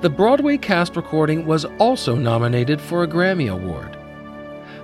The 0.00 0.10
Broadway 0.10 0.58
cast 0.58 0.96
recording 0.96 1.46
was 1.46 1.64
also 1.78 2.16
nominated 2.16 2.80
for 2.80 3.04
a 3.04 3.08
Grammy 3.08 3.52
Award. 3.52 3.96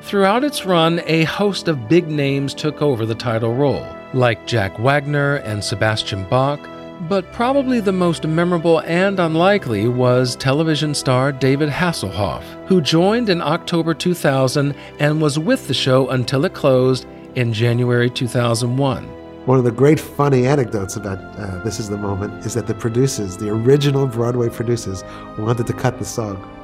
Throughout 0.01 0.45
its 0.45 0.65
run, 0.65 1.01
a 1.07 1.25
host 1.25 1.67
of 1.67 1.89
big 1.89 2.09
names 2.09 2.55
took 2.55 2.81
over 2.81 3.05
the 3.05 3.17
title 3.17 3.55
role, 3.55 3.85
like 4.15 4.47
Jack 4.47 4.79
Wagner 4.79 5.37
and 5.37 5.63
Sebastian 5.63 6.25
Bach, 6.29 6.61
but 7.03 7.31
probably 7.33 7.81
the 7.81 7.93
most 7.93 8.27
memorable 8.27 8.81
and 8.81 9.21
unlikely 9.21 9.89
was 9.89 10.35
television 10.37 10.95
star 10.95 11.31
David 11.31 11.69
Hasselhoff, 11.69 12.43
who 12.67 12.81
joined 12.81 13.29
in 13.29 13.41
October 13.41 13.95
2000 13.95 14.75
and 14.99 15.21
was 15.21 15.39
with 15.39 15.69
the 15.69 15.75
show 15.75 16.09
until 16.09 16.45
it 16.45 16.55
closed 16.55 17.07
in 17.35 17.53
January 17.53 18.11
2001. 18.11 19.05
One 19.47 19.59
of 19.59 19.65
the 19.65 19.71
great 19.71 20.01
funny 20.01 20.47
anecdotes 20.47 20.97
about 20.97 21.19
uh, 21.39 21.63
This 21.63 21.79
Is 21.79 21.89
the 21.89 21.97
Moment 21.97 22.45
is 22.45 22.55
that 22.55 22.67
the 22.67 22.75
producers, 22.75 23.37
the 23.37 23.51
original 23.51 24.07
Broadway 24.07 24.49
producers, 24.49 25.05
wanted 25.39 25.67
to 25.69 25.73
cut 25.73 25.99
the 25.99 26.05
song 26.05 26.55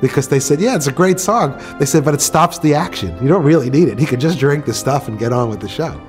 because 0.00 0.28
they 0.28 0.40
said, 0.40 0.60
yeah, 0.60 0.74
it's 0.74 0.86
a 0.86 0.92
great 0.92 1.20
song. 1.20 1.60
They 1.78 1.86
said, 1.86 2.04
but 2.04 2.14
it 2.14 2.20
stops 2.20 2.58
the 2.58 2.74
action. 2.74 3.16
You 3.22 3.28
don't 3.28 3.44
really 3.44 3.70
need 3.70 3.88
it. 3.88 3.98
He 3.98 4.06
could 4.06 4.20
just 4.20 4.38
drink 4.38 4.64
the 4.64 4.74
stuff 4.74 5.08
and 5.08 5.18
get 5.18 5.32
on 5.32 5.48
with 5.48 5.60
the 5.60 5.68
show. 5.68 6.00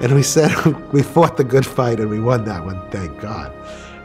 And 0.00 0.14
we 0.14 0.22
said, 0.22 0.54
we 0.92 1.02
fought 1.02 1.36
the 1.36 1.44
good 1.44 1.66
fight 1.66 2.00
and 2.00 2.10
we 2.10 2.20
won 2.20 2.44
that 2.44 2.64
one, 2.64 2.80
thank 2.90 3.20
God, 3.20 3.52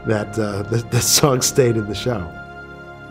that 0.05 0.37
uh, 0.37 0.63
the, 0.63 0.77
the 0.89 1.01
song 1.01 1.41
stayed 1.41 1.77
in 1.77 1.87
the 1.87 1.95
show. 1.95 2.27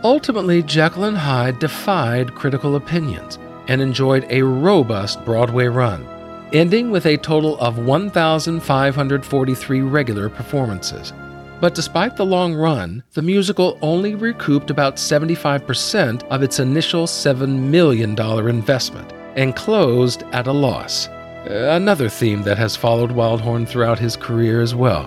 Ultimately, 0.03 0.63
Jekyll 0.63 1.03
and 1.03 1.17
Hyde 1.17 1.59
defied 1.59 2.33
critical 2.33 2.77
opinions 2.77 3.37
and 3.67 3.81
enjoyed 3.81 4.25
a 4.29 4.41
robust 4.41 5.23
Broadway 5.25 5.65
run, 5.65 6.07
ending 6.53 6.89
with 6.89 7.05
a 7.05 7.17
total 7.17 7.59
of 7.59 7.77
1,543 7.77 9.81
regular 9.81 10.29
performances. 10.29 11.11
But 11.59 11.75
despite 11.75 12.15
the 12.15 12.25
long 12.25 12.55
run, 12.55 13.03
the 13.13 13.21
musical 13.21 13.77
only 13.81 14.15
recouped 14.15 14.71
about 14.71 14.95
75% 14.95 16.23
of 16.29 16.41
its 16.41 16.59
initial 16.59 17.05
$7 17.05 17.59
million 17.59 18.17
investment 18.47 19.11
and 19.35 19.55
closed 19.55 20.23
at 20.31 20.47
a 20.47 20.53
loss. 20.53 21.09
Uh, 21.47 21.75
another 21.75 22.09
theme 22.09 22.41
that 22.43 22.57
has 22.57 22.75
followed 22.75 23.11
Wildhorn 23.11 23.67
throughout 23.67 23.99
his 23.99 24.15
career 24.15 24.61
as 24.61 24.73
well. 24.73 25.03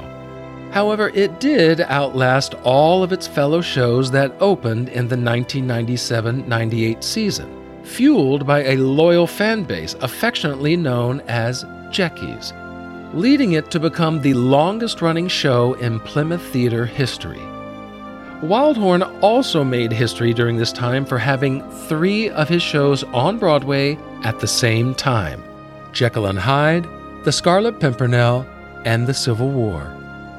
However, 0.70 1.10
it 1.10 1.40
did 1.40 1.80
outlast 1.82 2.54
all 2.64 3.02
of 3.02 3.12
its 3.12 3.26
fellow 3.26 3.60
shows 3.60 4.10
that 4.12 4.32
opened 4.40 4.88
in 4.88 5.08
the 5.08 5.16
1997 5.16 6.48
98 6.48 7.04
season, 7.04 7.82
fueled 7.84 8.46
by 8.46 8.62
a 8.64 8.76
loyal 8.76 9.26
fan 9.26 9.64
base 9.64 9.94
affectionately 10.00 10.76
known 10.76 11.20
as 11.28 11.64
Jeckies 11.90 12.52
leading 13.14 13.52
it 13.52 13.70
to 13.70 13.78
become 13.78 14.20
the 14.20 14.34
longest 14.34 15.02
running 15.02 15.28
show 15.28 15.74
in 15.74 16.00
Plymouth 16.00 16.42
theater 16.46 16.86
history. 16.86 17.40
Wildhorn 18.40 19.18
also 19.22 19.62
made 19.62 19.92
history 19.92 20.32
during 20.32 20.56
this 20.56 20.72
time 20.72 21.04
for 21.04 21.18
having 21.18 21.62
three 21.88 22.30
of 22.30 22.48
his 22.48 22.62
shows 22.62 23.04
on 23.04 23.38
Broadway 23.38 23.98
at 24.24 24.40
the 24.40 24.46
same 24.46 24.94
time 24.94 25.42
Jekyll 25.92 26.26
and 26.26 26.38
Hyde, 26.38 26.88
The 27.24 27.32
Scarlet 27.32 27.80
Pimpernel, 27.80 28.46
and 28.84 29.06
The 29.06 29.14
Civil 29.14 29.50
War. 29.50 29.94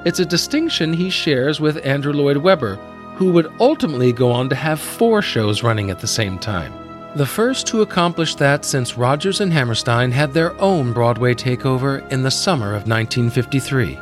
It's 0.06 0.20
a 0.20 0.26
distinction 0.26 0.94
he 0.94 1.10
shares 1.10 1.60
with 1.60 1.86
Andrew 1.86 2.14
Lloyd 2.14 2.38
Webber, 2.38 2.76
who 3.16 3.32
would 3.32 3.52
ultimately 3.60 4.12
go 4.12 4.32
on 4.32 4.50
to 4.50 4.56
have 4.56 4.80
four 4.80 5.22
shows 5.22 5.64
running 5.64 5.92
at 5.92 6.00
the 6.00 6.08
same 6.08 6.38
time 6.40 6.74
the 7.16 7.26
first 7.28 7.68
to 7.68 7.84
accomplish 7.84 8.34
that 8.36 8.66
since 8.66 8.98
Rodgers 8.98 9.40
and 9.40 9.54
Hammerstein 9.54 10.12
had 10.12 10.34
their 10.34 10.60
own 10.60 10.94
Broadway 10.94 11.36
takeover 11.36 12.12
in 12.12 12.24
the 12.24 12.32
summer 12.32 12.70
of 12.70 12.88
1953. 12.88 14.00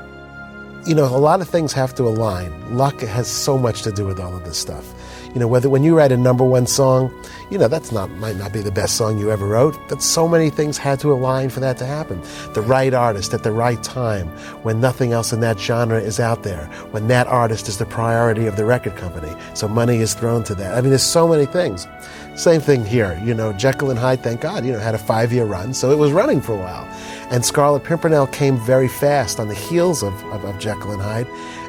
You 0.86 0.96
know, 0.96 1.06
a 1.06 1.20
lot 1.20 1.42
of 1.42 1.50
things 1.50 1.74
have 1.74 1.94
to 1.96 2.04
align. 2.04 2.76
Luck 2.76 3.02
has 3.02 3.28
so 3.28 3.58
much 3.58 3.82
to 3.82 3.92
do 3.92 4.06
with 4.06 4.20
all 4.20 4.36
of 4.36 4.46
this 4.46 4.58
stuff. 4.58 4.86
You 5.34 5.40
know, 5.40 5.48
whether 5.48 5.70
when 5.70 5.84
you 5.84 5.98
write 5.98 6.12
a 6.12 6.18
number 6.18 6.44
one 6.44 6.68
song, 6.68 7.14
you 7.50 7.58
know, 7.58 7.68
that's 7.68 7.92
not 7.92 8.10
might 8.12 8.36
not 8.36 8.52
be 8.52 8.62
the 8.62 8.72
best 8.72 8.98
song 8.98 9.18
you 9.18 9.32
ever 9.32 9.46
wrote, 9.46 9.78
but 9.88 10.02
so 10.02 10.28
many 10.28 10.50
things 10.50 10.78
had 10.78 11.00
to 11.02 11.12
align 11.12 11.50
for 11.50 11.60
that 11.62 11.78
to 11.78 11.86
happen. 11.86 12.22
The 12.54 12.62
right 12.62 12.94
artist 12.94 13.34
at 13.34 13.44
the 13.44 13.52
right 13.52 13.82
time, 13.82 14.28
when 14.64 14.82
nothing 14.82 15.14
else 15.14 15.32
in 15.32 15.40
that 15.40 15.60
genre 15.60 16.00
is 16.00 16.20
out 16.20 16.44
there, 16.44 16.66
when 16.92 17.08
that 17.08 17.28
artist 17.28 17.70
is 17.70 17.78
the 17.78 17.86
priority 17.86 18.46
of 18.46 18.58
the 18.58 18.66
record 18.66 18.96
company. 18.96 19.34
So 19.54 19.68
money 19.68 19.98
is 19.98 20.14
thrown 20.14 20.44
to 20.46 20.56
that. 20.56 20.78
I 20.78 20.82
mean, 20.82 20.90
there's 20.90 21.02
so 21.04 21.28
many 21.28 21.46
things. 21.46 21.88
Same 22.36 22.62
thing 22.62 22.86
here. 22.86 23.22
You 23.24 23.34
know, 23.34 23.54
Jekyll 23.54 23.90
and 23.90 24.00
Hyde, 24.00 24.24
thank 24.24 24.42
God, 24.42 24.66
you 24.66 24.72
know, 24.72 24.80
had 24.80 24.96
a 24.96 25.00
five 25.00 25.32
year 25.32 25.46
run, 25.46 25.74
so 25.74 25.92
it 25.92 25.98
was 25.98 26.12
running 26.12 26.42
for 26.42 26.54
a 26.54 26.58
while. 26.58 26.88
And 27.30 27.46
Scarlet 27.46 27.84
Pimpernel 27.84 28.28
came 28.28 28.58
very 28.58 28.88
fast 28.88 29.40
on 29.40 29.48
the 29.48 29.56
heels 29.56 30.04
of, 30.04 30.14
of, 30.26 30.44
of 30.44 30.60
Jekyll 30.60 30.92
and 30.92 31.02
Hyde. 31.02 31.28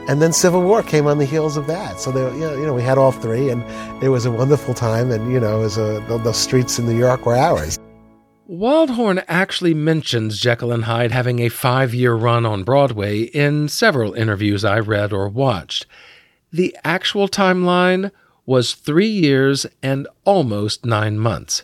And 0.09 0.21
then 0.21 0.33
Civil 0.33 0.63
War 0.63 0.83
came 0.83 1.07
on 1.07 1.19
the 1.19 1.25
heels 1.25 1.57
of 1.57 1.67
that. 1.69 2.01
So 2.01 2.11
they, 2.11 2.23
you 2.37 2.67
know, 2.67 2.75
we 2.75 2.83
had 2.83 2.99
all 2.99 3.13
three, 3.13 3.51
and 3.51 3.63
it 4.03 4.09
was 4.09 4.27
a 4.27 4.33
wonderful 4.33 4.75
time. 4.75 5.11
And 5.11 5.33
you 5.33 5.39
know, 5.39 5.63
as 5.63 5.79
a, 5.79 6.05
the, 6.09 6.19
the 6.19 6.33
streets 6.33 6.79
in 6.79 6.87
New 6.87 6.99
York 6.99 7.25
were 7.25 7.37
ours. 7.37 7.79
Wildhorn 8.51 9.25
actually 9.29 9.73
mentions 9.73 10.39
Jekyll 10.39 10.73
and 10.73 10.85
Hyde 10.85 11.13
having 11.13 11.39
a 11.39 11.49
five 11.49 11.95
year 11.95 12.15
run 12.15 12.45
on 12.45 12.65
Broadway 12.65 13.23
in 13.23 13.69
several 13.69 14.13
interviews 14.15 14.65
I 14.65 14.81
read 14.81 15.13
or 15.13 15.29
watched. 15.29 15.87
The 16.53 16.77
actual 16.85 17.29
timeline 17.29 18.11
was 18.45 18.75
three 18.75 19.07
years 19.07 19.65
and 19.83 20.09
almost 20.25 20.85
nine 20.85 21.19
months. 21.19 21.63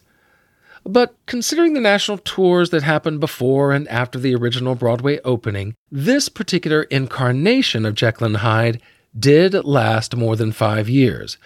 But 0.85 1.15
considering 1.27 1.75
the 1.75 1.81
national 1.81 2.19
tours 2.19 2.71
that 2.71 2.83
happened 2.83 3.21
before 3.21 3.73
and 3.73 3.89
after 3.89 4.19
the 4.19 4.35
original 4.35 4.75
Broadway 4.75 5.19
opening, 5.25 5.75
this 5.91 6.29
particular 6.29 6.83
incarnation 6.85 7.85
of 7.85 7.95
Jekyll 7.95 8.27
and 8.27 8.37
Hyde 8.39 8.81
did 9.19 9.55
last 9.65 10.17
more 10.17 10.37
than 10.37 10.53
five 10.53 10.89
years. 10.89 11.37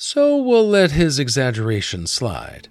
so 0.00 0.36
we'll 0.36 0.68
let 0.68 0.92
his 0.92 1.18
exaggeration 1.18 2.06
slide. 2.06 2.68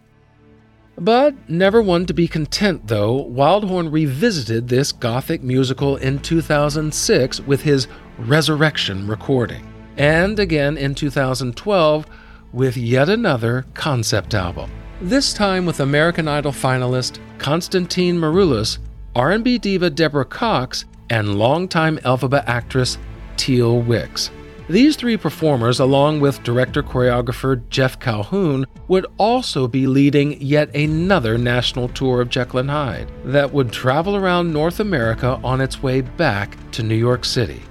But 0.98 1.50
never 1.50 1.82
one 1.82 2.06
to 2.06 2.14
be 2.14 2.28
content, 2.28 2.88
though, 2.88 3.26
Wildhorn 3.26 3.92
revisited 3.92 4.70
this 4.70 4.94
Gothic 4.94 5.44
musical 5.44 5.98
in 5.98 6.20
2006 6.20 7.42
with 7.42 7.62
his 7.62 7.88
Resurrection 8.18 9.08
recording, 9.08 9.68
and 9.98 10.40
again 10.40 10.78
in 10.78 10.96
2012 10.96 12.06
with 12.54 12.78
yet 12.78 13.10
another 13.10 13.66
concept 13.74 14.34
album. 14.34 14.72
This 15.02 15.32
time 15.32 15.68
with 15.68 15.80
American 15.80 16.28
Idol 16.28 16.52
finalist 16.52 17.20
Constantine 17.38 18.18
Maroulis, 18.18 18.80
R&B 19.16 19.60
diva 19.60 19.92
Deborah 19.92 20.26
Cox, 20.26 20.86
and 21.12 21.38
longtime 21.38 22.00
Elphaba 22.00 22.44
actress 22.48 22.98
Teal 23.36 23.80
Wicks. 23.80 24.32
These 24.68 24.96
three 24.96 25.16
performers, 25.16 25.80
along 25.80 26.20
with 26.20 26.42
director 26.42 26.82
choreographer 26.82 27.62
Jeff 27.70 28.00
Calhoun, 28.00 28.66
would 28.88 29.06
also 29.20 29.68
be 29.68 29.86
leading 29.86 30.42
yet 30.42 30.76
another 30.76 31.38
national 31.38 31.90
tour 31.90 32.20
of 32.20 32.30
Jekyll 32.30 32.62
and 32.62 32.72
Hyde 32.72 33.12
that 33.24 33.54
would 33.54 33.72
travel 33.72 34.16
around 34.16 34.52
North 34.52 34.80
America 34.80 35.40
on 35.44 35.62
its 35.62 35.84
way 35.84 36.02
back 36.02 36.58
to 36.72 36.82
New 36.82 36.96
York 36.96 37.24
City. 37.24 37.62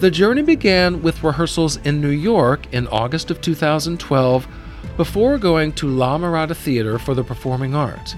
The 0.00 0.10
journey 0.10 0.42
began 0.42 1.00
with 1.00 1.24
rehearsals 1.24 1.78
in 1.78 2.02
New 2.02 2.10
York 2.10 2.70
in 2.70 2.86
August 2.88 3.30
of 3.30 3.40
2012 3.40 4.46
before 4.96 5.38
going 5.38 5.72
to 5.72 5.88
La 5.88 6.18
Mirada 6.18 6.56
Theater 6.56 6.98
for 6.98 7.14
the 7.14 7.24
Performing 7.24 7.74
Arts. 7.74 8.14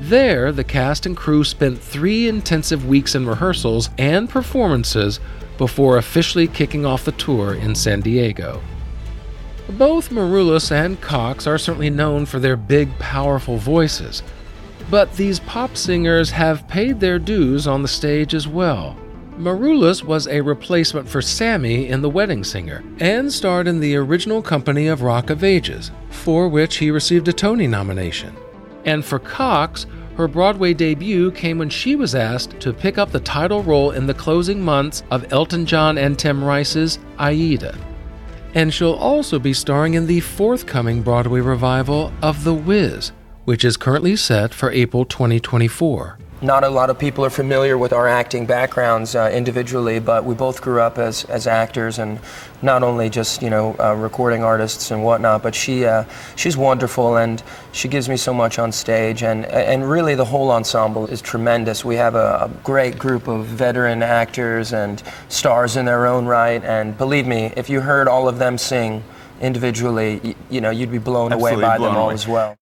There, 0.00 0.50
the 0.52 0.64
cast 0.64 1.06
and 1.06 1.16
crew 1.16 1.44
spent 1.44 1.78
three 1.78 2.28
intensive 2.28 2.86
weeks 2.86 3.14
in 3.14 3.26
rehearsals 3.26 3.88
and 3.98 4.28
performances 4.28 5.20
before 5.58 5.96
officially 5.96 6.48
kicking 6.48 6.84
off 6.84 7.04
the 7.04 7.12
tour 7.12 7.54
in 7.54 7.74
San 7.74 8.00
Diego. 8.00 8.60
Both 9.70 10.10
Maroulis 10.10 10.72
and 10.72 11.00
Cox 11.00 11.46
are 11.46 11.56
certainly 11.56 11.90
known 11.90 12.26
for 12.26 12.40
their 12.40 12.56
big, 12.56 12.98
powerful 12.98 13.58
voices, 13.58 14.22
but 14.90 15.12
these 15.14 15.40
pop 15.40 15.76
singers 15.76 16.30
have 16.32 16.66
paid 16.68 16.98
their 16.98 17.18
dues 17.18 17.66
on 17.66 17.82
the 17.82 17.88
stage 17.88 18.34
as 18.34 18.48
well. 18.48 18.96
Maroulis 19.42 20.04
was 20.04 20.28
a 20.28 20.40
replacement 20.40 21.08
for 21.08 21.20
Sammy 21.20 21.88
in 21.88 22.00
The 22.00 22.08
Wedding 22.08 22.44
Singer 22.44 22.84
and 23.00 23.32
starred 23.32 23.66
in 23.66 23.80
the 23.80 23.96
original 23.96 24.40
company 24.40 24.86
of 24.86 25.02
Rock 25.02 25.30
of 25.30 25.42
Ages, 25.42 25.90
for 26.10 26.46
which 26.46 26.76
he 26.76 26.92
received 26.92 27.26
a 27.26 27.32
Tony 27.32 27.66
nomination. 27.66 28.36
And 28.84 29.04
for 29.04 29.18
Cox, 29.18 29.86
her 30.16 30.28
Broadway 30.28 30.74
debut 30.74 31.32
came 31.32 31.58
when 31.58 31.70
she 31.70 31.96
was 31.96 32.14
asked 32.14 32.60
to 32.60 32.72
pick 32.72 32.98
up 32.98 33.10
the 33.10 33.18
title 33.18 33.64
role 33.64 33.90
in 33.90 34.06
the 34.06 34.14
closing 34.14 34.62
months 34.62 35.02
of 35.10 35.32
Elton 35.32 35.66
John 35.66 35.98
and 35.98 36.16
Tim 36.16 36.44
Rice's 36.44 37.00
Aida. 37.18 37.76
And 38.54 38.72
she'll 38.72 38.92
also 38.92 39.40
be 39.40 39.54
starring 39.54 39.94
in 39.94 40.06
the 40.06 40.20
forthcoming 40.20 41.02
Broadway 41.02 41.40
revival 41.40 42.12
of 42.22 42.44
The 42.44 42.54
Wiz, 42.54 43.10
which 43.44 43.64
is 43.64 43.76
currently 43.76 44.14
set 44.14 44.54
for 44.54 44.70
April 44.70 45.04
2024. 45.04 46.18
Not 46.42 46.64
a 46.64 46.68
lot 46.68 46.90
of 46.90 46.98
people 46.98 47.24
are 47.24 47.30
familiar 47.30 47.78
with 47.78 47.92
our 47.92 48.08
acting 48.08 48.46
backgrounds 48.46 49.14
uh, 49.14 49.30
individually, 49.32 50.00
but 50.00 50.24
we 50.24 50.34
both 50.34 50.60
grew 50.60 50.80
up 50.80 50.98
as, 50.98 51.22
as 51.26 51.46
actors 51.46 52.00
and 52.00 52.18
not 52.62 52.82
only 52.82 53.08
just 53.10 53.42
you 53.42 53.48
know 53.48 53.76
uh, 53.78 53.94
recording 53.94 54.42
artists 54.42 54.90
and 54.90 55.04
whatnot. 55.04 55.44
But 55.44 55.54
she 55.54 55.84
uh, 55.84 56.02
she's 56.34 56.56
wonderful 56.56 57.16
and 57.16 57.40
she 57.70 57.86
gives 57.86 58.08
me 58.08 58.16
so 58.16 58.34
much 58.34 58.58
on 58.58 58.72
stage 58.72 59.22
and 59.22 59.44
and 59.46 59.88
really 59.88 60.16
the 60.16 60.24
whole 60.24 60.50
ensemble 60.50 61.06
is 61.06 61.22
tremendous. 61.22 61.84
We 61.84 61.94
have 61.94 62.16
a, 62.16 62.50
a 62.50 62.50
great 62.64 62.98
group 62.98 63.28
of 63.28 63.46
veteran 63.46 64.02
actors 64.02 64.72
and 64.72 65.00
stars 65.28 65.76
in 65.76 65.84
their 65.84 66.06
own 66.08 66.26
right. 66.26 66.64
And 66.64 66.98
believe 66.98 67.24
me, 67.24 67.52
if 67.56 67.70
you 67.70 67.82
heard 67.82 68.08
all 68.08 68.26
of 68.28 68.40
them 68.40 68.58
sing 68.58 69.04
individually, 69.40 70.20
you, 70.24 70.34
you 70.50 70.60
know 70.60 70.70
you'd 70.70 70.90
be 70.90 70.98
blown 70.98 71.32
Absolutely 71.32 71.62
away 71.62 71.62
by 71.62 71.78
blown 71.78 71.90
them 71.90 71.98
all 71.98 72.06
away. 72.06 72.14
as 72.14 72.26
well. 72.26 72.56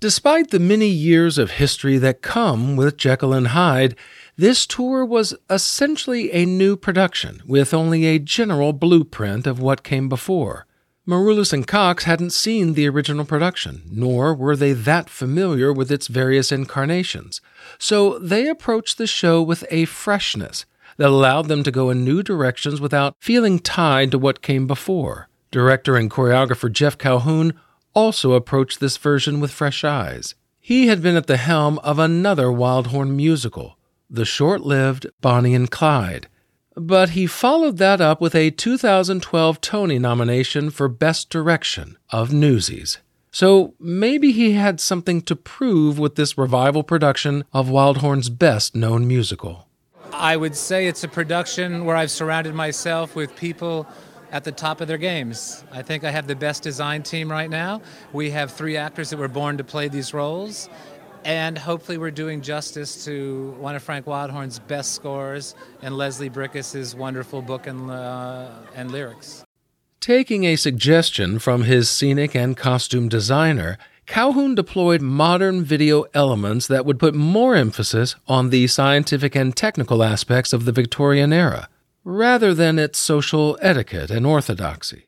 Despite 0.00 0.50
the 0.50 0.60
many 0.60 0.86
years 0.86 1.38
of 1.38 1.50
history 1.50 1.98
that 1.98 2.22
come 2.22 2.76
with 2.76 2.96
Jekyll 2.96 3.32
and 3.32 3.48
Hyde, 3.48 3.96
this 4.36 4.64
tour 4.64 5.04
was 5.04 5.34
essentially 5.50 6.30
a 6.32 6.46
new 6.46 6.76
production 6.76 7.42
with 7.44 7.74
only 7.74 8.06
a 8.06 8.20
general 8.20 8.72
blueprint 8.72 9.44
of 9.44 9.58
what 9.58 9.82
came 9.82 10.08
before. 10.08 10.66
Maroulis 11.04 11.52
and 11.52 11.66
Cox 11.66 12.04
hadn't 12.04 12.30
seen 12.30 12.74
the 12.74 12.88
original 12.88 13.24
production, 13.24 13.82
nor 13.90 14.36
were 14.36 14.54
they 14.54 14.72
that 14.72 15.10
familiar 15.10 15.72
with 15.72 15.90
its 15.90 16.06
various 16.06 16.52
incarnations, 16.52 17.40
so 17.76 18.20
they 18.20 18.46
approached 18.46 18.98
the 18.98 19.06
show 19.08 19.42
with 19.42 19.64
a 19.68 19.86
freshness 19.86 20.64
that 20.98 21.08
allowed 21.08 21.48
them 21.48 21.64
to 21.64 21.72
go 21.72 21.90
in 21.90 22.04
new 22.04 22.22
directions 22.22 22.80
without 22.80 23.16
feeling 23.18 23.58
tied 23.58 24.12
to 24.12 24.18
what 24.18 24.42
came 24.42 24.68
before. 24.68 25.28
Director 25.50 25.96
and 25.96 26.08
choreographer 26.08 26.70
Jeff 26.70 26.96
Calhoun 26.96 27.58
also 27.94 28.32
approached 28.32 28.80
this 28.80 28.96
version 28.96 29.40
with 29.40 29.50
fresh 29.50 29.84
eyes. 29.84 30.34
He 30.60 30.88
had 30.88 31.02
been 31.02 31.16
at 31.16 31.26
the 31.26 31.36
helm 31.36 31.78
of 31.80 31.98
another 31.98 32.46
Wildhorn 32.46 33.14
musical, 33.14 33.78
the 34.10 34.24
short 34.24 34.62
lived 34.62 35.06
Bonnie 35.20 35.54
and 35.54 35.70
Clyde, 35.70 36.28
but 36.74 37.10
he 37.10 37.26
followed 37.26 37.78
that 37.78 38.00
up 38.00 38.20
with 38.20 38.34
a 38.34 38.50
2012 38.50 39.60
Tony 39.60 39.98
nomination 39.98 40.70
for 40.70 40.88
Best 40.88 41.28
Direction 41.30 41.98
of 42.10 42.32
Newsies. 42.32 42.98
So 43.30 43.74
maybe 43.78 44.32
he 44.32 44.52
had 44.52 44.80
something 44.80 45.20
to 45.22 45.36
prove 45.36 45.98
with 45.98 46.14
this 46.14 46.38
revival 46.38 46.82
production 46.82 47.44
of 47.52 47.68
Wildhorn's 47.68 48.30
best 48.30 48.74
known 48.74 49.06
musical. 49.06 49.68
I 50.12 50.36
would 50.36 50.56
say 50.56 50.86
it's 50.86 51.04
a 51.04 51.08
production 51.08 51.84
where 51.84 51.96
I've 51.96 52.10
surrounded 52.10 52.54
myself 52.54 53.14
with 53.14 53.36
people 53.36 53.86
at 54.30 54.44
the 54.44 54.52
top 54.52 54.80
of 54.80 54.88
their 54.88 54.98
games. 54.98 55.64
I 55.72 55.82
think 55.82 56.04
I 56.04 56.10
have 56.10 56.26
the 56.26 56.36
best 56.36 56.62
design 56.62 57.02
team 57.02 57.30
right 57.30 57.50
now. 57.50 57.82
We 58.12 58.30
have 58.30 58.52
three 58.52 58.76
actors 58.76 59.10
that 59.10 59.16
were 59.16 59.28
born 59.28 59.56
to 59.58 59.64
play 59.64 59.88
these 59.88 60.12
roles. 60.14 60.68
And 61.24 61.58
hopefully, 61.58 61.98
we're 61.98 62.12
doing 62.12 62.40
justice 62.40 63.04
to 63.04 63.54
one 63.58 63.74
of 63.74 63.82
Frank 63.82 64.06
Wildhorn's 64.06 64.60
best 64.60 64.92
scores 64.92 65.54
and 65.82 65.96
Leslie 65.96 66.28
Bricusse's 66.28 66.94
wonderful 66.94 67.42
book 67.42 67.66
and, 67.66 67.90
uh, 67.90 68.50
and 68.74 68.90
lyrics. 68.90 69.44
Taking 70.00 70.44
a 70.44 70.56
suggestion 70.56 71.38
from 71.40 71.64
his 71.64 71.90
scenic 71.90 72.34
and 72.36 72.56
costume 72.56 73.08
designer, 73.08 73.78
Calhoun 74.06 74.54
deployed 74.54 75.02
modern 75.02 75.64
video 75.64 76.04
elements 76.14 76.66
that 76.68 76.86
would 76.86 76.98
put 76.98 77.14
more 77.14 77.54
emphasis 77.54 78.14
on 78.26 78.48
the 78.48 78.66
scientific 78.66 79.34
and 79.34 79.54
technical 79.54 80.02
aspects 80.02 80.54
of 80.54 80.64
the 80.64 80.72
Victorian 80.72 81.30
era, 81.32 81.68
rather 82.08 82.54
than 82.54 82.78
its 82.78 82.98
social 82.98 83.58
etiquette 83.60 84.10
and 84.10 84.24
orthodoxy. 84.24 85.04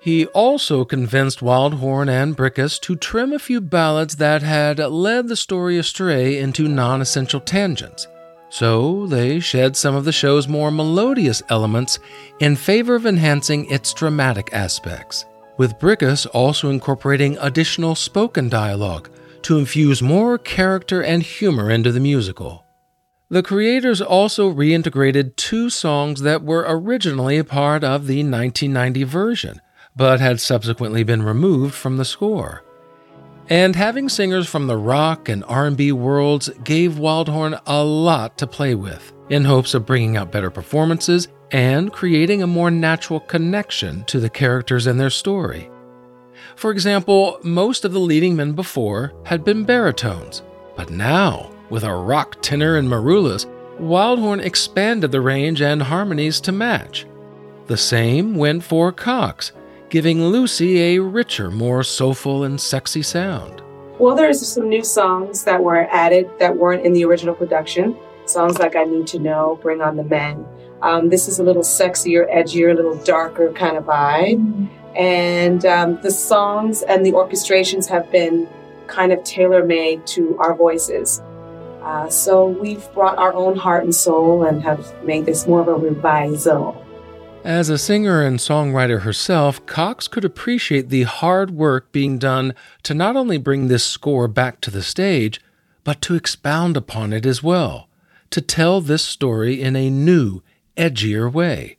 He 0.00 0.24
also 0.28 0.86
convinced 0.86 1.40
Wildhorn 1.40 2.08
and 2.08 2.34
Bricusse 2.34 2.80
to 2.80 2.96
trim 2.96 3.34
a 3.34 3.38
few 3.38 3.60
ballads 3.60 4.16
that 4.16 4.40
had 4.40 4.78
led 4.78 5.28
the 5.28 5.36
story 5.36 5.76
astray 5.76 6.38
into 6.38 6.66
non 6.66 7.02
essential 7.02 7.40
tangents. 7.40 8.06
So 8.48 9.06
they 9.06 9.40
shed 9.40 9.76
some 9.76 9.94
of 9.94 10.06
the 10.06 10.12
show's 10.12 10.48
more 10.48 10.70
melodious 10.70 11.42
elements 11.50 11.98
in 12.40 12.56
favor 12.56 12.94
of 12.94 13.04
enhancing 13.04 13.70
its 13.70 13.92
dramatic 13.92 14.54
aspects, 14.54 15.26
with 15.58 15.78
Bricusse 15.78 16.26
also 16.32 16.70
incorporating 16.70 17.36
additional 17.42 17.94
spoken 17.94 18.48
dialogue 18.48 19.10
to 19.42 19.58
infuse 19.58 20.02
more 20.02 20.38
character 20.38 21.02
and 21.02 21.22
humor 21.22 21.70
into 21.70 21.92
the 21.92 22.00
musical. 22.00 22.64
The 23.30 23.42
creators 23.42 24.00
also 24.00 24.50
reintegrated 24.50 25.36
two 25.36 25.68
songs 25.68 26.22
that 26.22 26.42
were 26.42 26.64
originally 26.66 27.36
a 27.36 27.44
part 27.44 27.84
of 27.84 28.06
the 28.06 28.22
1990 28.22 29.02
version, 29.04 29.60
but 29.94 30.18
had 30.20 30.40
subsequently 30.40 31.02
been 31.02 31.22
removed 31.22 31.74
from 31.74 31.98
the 31.98 32.06
score. 32.06 32.64
And 33.50 33.76
having 33.76 34.08
singers 34.08 34.48
from 34.48 34.66
the 34.66 34.76
rock 34.76 35.28
and 35.28 35.44
R&B 35.44 35.92
worlds 35.92 36.48
gave 36.64 36.92
Wildhorn 36.92 37.60
a 37.66 37.82
lot 37.82 38.38
to 38.38 38.46
play 38.46 38.74
with, 38.74 39.12
in 39.28 39.44
hopes 39.44 39.74
of 39.74 39.86
bringing 39.86 40.16
out 40.16 40.32
better 40.32 40.50
performances 40.50 41.28
and 41.50 41.92
creating 41.92 42.42
a 42.42 42.46
more 42.46 42.70
natural 42.70 43.20
connection 43.20 44.04
to 44.04 44.20
the 44.20 44.30
characters 44.30 44.86
and 44.86 45.00
their 45.00 45.10
story. 45.10 45.70
For 46.58 46.72
example, 46.72 47.38
most 47.44 47.84
of 47.84 47.92
the 47.92 48.00
leading 48.00 48.34
men 48.34 48.50
before 48.50 49.12
had 49.22 49.44
been 49.44 49.62
baritones, 49.62 50.42
but 50.74 50.90
now, 50.90 51.52
with 51.70 51.84
a 51.84 51.94
rock 51.94 52.36
tenor 52.42 52.78
and 52.78 52.88
Maroulis, 52.88 53.46
Wildhorn 53.78 54.44
expanded 54.44 55.12
the 55.12 55.20
range 55.20 55.62
and 55.62 55.80
harmonies 55.80 56.40
to 56.40 56.50
match. 56.50 57.06
The 57.68 57.76
same 57.76 58.34
went 58.34 58.64
for 58.64 58.90
Cox, 58.90 59.52
giving 59.88 60.20
Lucy 60.20 60.80
a 60.80 60.98
richer, 60.98 61.52
more 61.52 61.84
soulful 61.84 62.42
and 62.42 62.60
sexy 62.60 63.02
sound. 63.02 63.62
Well, 64.00 64.16
there's 64.16 64.44
some 64.44 64.68
new 64.68 64.82
songs 64.82 65.44
that 65.44 65.62
were 65.62 65.86
added 65.92 66.28
that 66.40 66.56
weren't 66.56 66.84
in 66.84 66.92
the 66.92 67.04
original 67.04 67.36
production. 67.36 67.96
Songs 68.24 68.58
like 68.58 68.74
I 68.74 68.82
Need 68.82 69.06
to 69.08 69.20
Know, 69.20 69.60
Bring 69.62 69.80
on 69.80 69.96
the 69.96 70.02
Men. 70.02 70.44
Um, 70.82 71.08
this 71.08 71.28
is 71.28 71.38
a 71.38 71.44
little 71.44 71.62
sexier, 71.62 72.28
edgier, 72.34 72.72
a 72.72 72.74
little 72.74 72.96
darker 73.04 73.52
kind 73.52 73.76
of 73.76 73.84
vibe. 73.84 74.68
And 74.98 75.64
um, 75.64 76.00
the 76.02 76.10
songs 76.10 76.82
and 76.82 77.06
the 77.06 77.12
orchestrations 77.12 77.86
have 77.88 78.10
been 78.10 78.48
kind 78.88 79.12
of 79.12 79.22
tailor 79.22 79.64
made 79.64 80.04
to 80.08 80.36
our 80.38 80.54
voices. 80.54 81.22
Uh, 81.82 82.08
so 82.10 82.48
we've 82.48 82.92
brought 82.92 83.16
our 83.16 83.32
own 83.32 83.56
heart 83.56 83.84
and 83.84 83.94
soul 83.94 84.44
and 84.44 84.62
have 84.62 84.92
made 85.04 85.24
this 85.24 85.46
more 85.46 85.60
of 85.60 85.68
a 85.68 85.74
revisal. 85.74 86.84
As 87.44 87.68
a 87.68 87.78
singer 87.78 88.22
and 88.22 88.40
songwriter 88.40 89.02
herself, 89.02 89.64
Cox 89.64 90.08
could 90.08 90.24
appreciate 90.24 90.88
the 90.88 91.04
hard 91.04 91.52
work 91.52 91.92
being 91.92 92.18
done 92.18 92.52
to 92.82 92.92
not 92.92 93.14
only 93.14 93.38
bring 93.38 93.68
this 93.68 93.84
score 93.84 94.26
back 94.26 94.60
to 94.62 94.70
the 94.70 94.82
stage, 94.82 95.40
but 95.84 96.02
to 96.02 96.16
expound 96.16 96.76
upon 96.76 97.12
it 97.12 97.24
as 97.24 97.42
well, 97.42 97.88
to 98.30 98.40
tell 98.40 98.80
this 98.80 99.04
story 99.04 99.62
in 99.62 99.76
a 99.76 99.88
new, 99.88 100.42
edgier 100.76 101.32
way. 101.32 101.78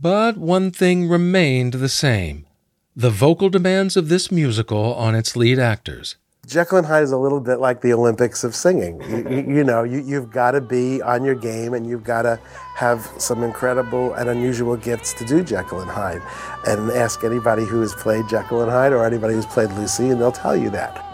But 0.00 0.38
one 0.38 0.70
thing 0.70 1.08
remained 1.08 1.74
the 1.74 1.88
same 1.88 2.46
the 2.94 3.10
vocal 3.10 3.48
demands 3.48 3.96
of 3.96 4.08
this 4.08 4.30
musical 4.30 4.94
on 4.94 5.14
its 5.14 5.34
lead 5.34 5.58
actors. 5.58 6.16
Jekyll 6.46 6.78
and 6.78 6.86
Hyde 6.86 7.04
is 7.04 7.12
a 7.12 7.16
little 7.16 7.40
bit 7.40 7.60
like 7.60 7.82
the 7.82 7.92
Olympics 7.92 8.42
of 8.42 8.54
singing. 8.54 9.00
You, 9.08 9.54
you, 9.56 9.64
know, 9.64 9.84
you, 9.84 10.00
you've 10.00 10.30
got 10.30 10.50
to 10.50 10.60
be 10.60 11.00
on 11.00 11.24
your 11.24 11.36
game 11.36 11.72
and 11.72 11.86
you've 11.86 12.02
got 12.02 12.22
to 12.22 12.38
have 12.74 13.08
some 13.16 13.44
incredible 13.44 14.12
and 14.14 14.28
unusual 14.28 14.76
gifts 14.76 15.12
to 15.14 15.24
do 15.24 15.44
Jekyll 15.44 15.80
and 15.80 15.90
Hyde. 15.90 16.20
And 16.66 16.90
ask 16.90 17.22
anybody 17.22 17.64
who 17.64 17.80
has 17.80 17.94
played 17.94 18.28
Jekyll 18.28 18.60
and 18.62 18.70
Hyde 18.70 18.92
or 18.92 19.06
anybody 19.06 19.34
who's 19.34 19.46
played 19.46 19.70
Lucy, 19.70 20.10
and 20.10 20.20
they'll 20.20 20.32
tell 20.32 20.56
you 20.56 20.68
that. 20.70 21.11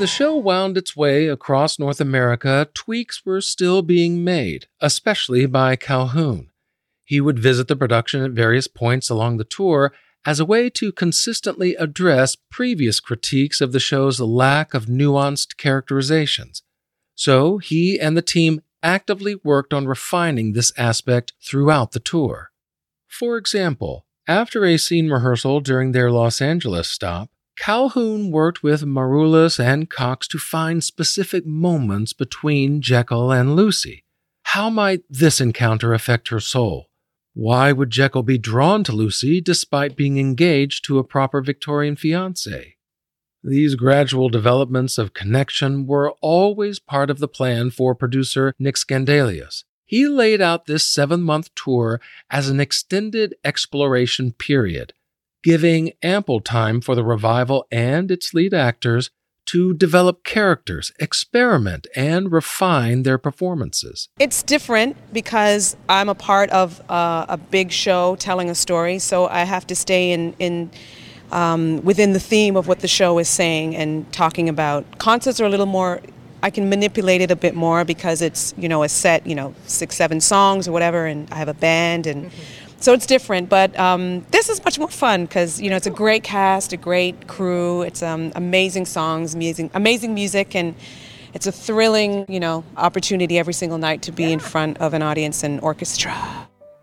The 0.00 0.06
show 0.06 0.34
wound 0.34 0.78
its 0.78 0.96
way 0.96 1.28
across 1.28 1.78
North 1.78 2.00
America, 2.00 2.70
tweaks 2.72 3.26
were 3.26 3.42
still 3.42 3.82
being 3.82 4.24
made, 4.24 4.66
especially 4.80 5.44
by 5.44 5.76
Calhoun. 5.76 6.48
He 7.04 7.20
would 7.20 7.38
visit 7.38 7.68
the 7.68 7.76
production 7.76 8.24
at 8.24 8.30
various 8.30 8.66
points 8.66 9.10
along 9.10 9.36
the 9.36 9.44
tour 9.44 9.92
as 10.24 10.40
a 10.40 10.46
way 10.46 10.70
to 10.70 10.90
consistently 10.90 11.74
address 11.74 12.34
previous 12.50 12.98
critiques 12.98 13.60
of 13.60 13.72
the 13.72 13.78
show's 13.78 14.18
lack 14.20 14.72
of 14.72 14.86
nuanced 14.86 15.58
characterizations. 15.58 16.62
So 17.14 17.58
he 17.58 18.00
and 18.00 18.16
the 18.16 18.22
team 18.22 18.62
actively 18.82 19.36
worked 19.44 19.74
on 19.74 19.86
refining 19.86 20.54
this 20.54 20.72
aspect 20.78 21.34
throughout 21.44 21.92
the 21.92 22.00
tour. 22.00 22.52
For 23.06 23.36
example, 23.36 24.06
after 24.26 24.64
a 24.64 24.78
scene 24.78 25.10
rehearsal 25.10 25.60
during 25.60 25.92
their 25.92 26.10
Los 26.10 26.40
Angeles 26.40 26.88
stop, 26.88 27.28
Calhoun 27.60 28.30
worked 28.30 28.62
with 28.62 28.86
Maroulis 28.86 29.62
and 29.62 29.90
Cox 29.90 30.26
to 30.28 30.38
find 30.38 30.82
specific 30.82 31.44
moments 31.44 32.14
between 32.14 32.80
Jekyll 32.80 33.30
and 33.30 33.54
Lucy. 33.54 34.02
How 34.44 34.70
might 34.70 35.02
this 35.10 35.42
encounter 35.42 35.92
affect 35.92 36.28
her 36.28 36.40
soul? 36.40 36.86
Why 37.34 37.70
would 37.72 37.90
Jekyll 37.90 38.22
be 38.22 38.38
drawn 38.38 38.82
to 38.84 38.92
Lucy 38.92 39.42
despite 39.42 39.94
being 39.94 40.16
engaged 40.18 40.86
to 40.86 40.98
a 40.98 41.04
proper 41.04 41.42
Victorian 41.42 41.96
fiancé? 41.96 42.76
These 43.44 43.74
gradual 43.74 44.30
developments 44.30 44.96
of 44.96 45.12
connection 45.12 45.86
were 45.86 46.12
always 46.22 46.78
part 46.78 47.10
of 47.10 47.18
the 47.18 47.28
plan 47.28 47.70
for 47.70 47.94
producer 47.94 48.54
Nick 48.58 48.76
Scandalios. 48.76 49.64
He 49.84 50.08
laid 50.08 50.40
out 50.40 50.64
this 50.64 50.86
seven 50.86 51.20
month 51.20 51.54
tour 51.54 52.00
as 52.30 52.48
an 52.48 52.58
extended 52.58 53.34
exploration 53.44 54.32
period 54.32 54.94
giving 55.42 55.92
ample 56.02 56.40
time 56.40 56.80
for 56.80 56.94
the 56.94 57.04
revival 57.04 57.66
and 57.70 58.10
its 58.10 58.34
lead 58.34 58.54
actors 58.54 59.10
to 59.46 59.74
develop 59.74 60.22
characters, 60.22 60.92
experiment, 61.00 61.88
and 61.96 62.30
refine 62.30 63.02
their 63.02 63.18
performances. 63.18 64.08
It's 64.20 64.44
different 64.44 64.96
because 65.12 65.76
I'm 65.88 66.08
a 66.08 66.14
part 66.14 66.50
of 66.50 66.80
uh, 66.88 67.26
a 67.28 67.36
big 67.36 67.72
show 67.72 68.14
telling 68.16 68.48
a 68.48 68.54
story, 68.54 69.00
so 69.00 69.26
I 69.26 69.40
have 69.40 69.66
to 69.66 69.74
stay 69.74 70.12
in, 70.12 70.34
in 70.38 70.70
um, 71.32 71.82
within 71.82 72.12
the 72.12 72.20
theme 72.20 72.56
of 72.56 72.68
what 72.68 72.78
the 72.78 72.86
show 72.86 73.18
is 73.18 73.28
saying 73.28 73.74
and 73.74 74.10
talking 74.12 74.48
about. 74.48 74.98
Concerts 74.98 75.40
are 75.40 75.46
a 75.46 75.50
little 75.50 75.66
more. 75.66 76.00
I 76.44 76.50
can 76.50 76.68
manipulate 76.68 77.20
it 77.20 77.32
a 77.32 77.36
bit 77.36 77.54
more 77.56 77.84
because 77.84 78.22
it's 78.22 78.54
you 78.56 78.68
know 78.68 78.84
a 78.84 78.88
set, 78.88 79.26
you 79.26 79.34
know 79.34 79.54
six, 79.66 79.96
seven 79.96 80.20
songs 80.20 80.68
or 80.68 80.72
whatever, 80.72 81.06
and 81.06 81.28
I 81.32 81.36
have 81.36 81.48
a 81.48 81.54
band 81.54 82.06
and. 82.06 82.26
Mm-hmm 82.26 82.66
so 82.80 82.92
it's 82.94 83.06
different, 83.06 83.48
but 83.48 83.78
um, 83.78 84.24
this 84.30 84.48
is 84.48 84.64
much 84.64 84.78
more 84.78 84.88
fun 84.88 85.26
because 85.26 85.60
you 85.60 85.70
know 85.70 85.76
it's 85.76 85.86
a 85.86 85.90
great 85.90 86.24
cast, 86.24 86.72
a 86.72 86.76
great 86.76 87.28
crew. 87.28 87.82
It's 87.82 88.02
um, 88.02 88.32
amazing 88.34 88.86
songs, 88.86 89.34
amazing, 89.34 89.70
amazing 89.74 90.14
music, 90.14 90.54
and 90.56 90.74
it's 91.34 91.46
a 91.46 91.52
thrilling, 91.52 92.26
you 92.28 92.40
know, 92.40 92.64
opportunity 92.76 93.38
every 93.38 93.52
single 93.52 93.78
night 93.78 94.02
to 94.02 94.12
be 94.12 94.24
yeah. 94.24 94.30
in 94.30 94.38
front 94.40 94.78
of 94.78 94.94
an 94.94 95.02
audience 95.02 95.42
and 95.42 95.60
orchestra. 95.60 96.12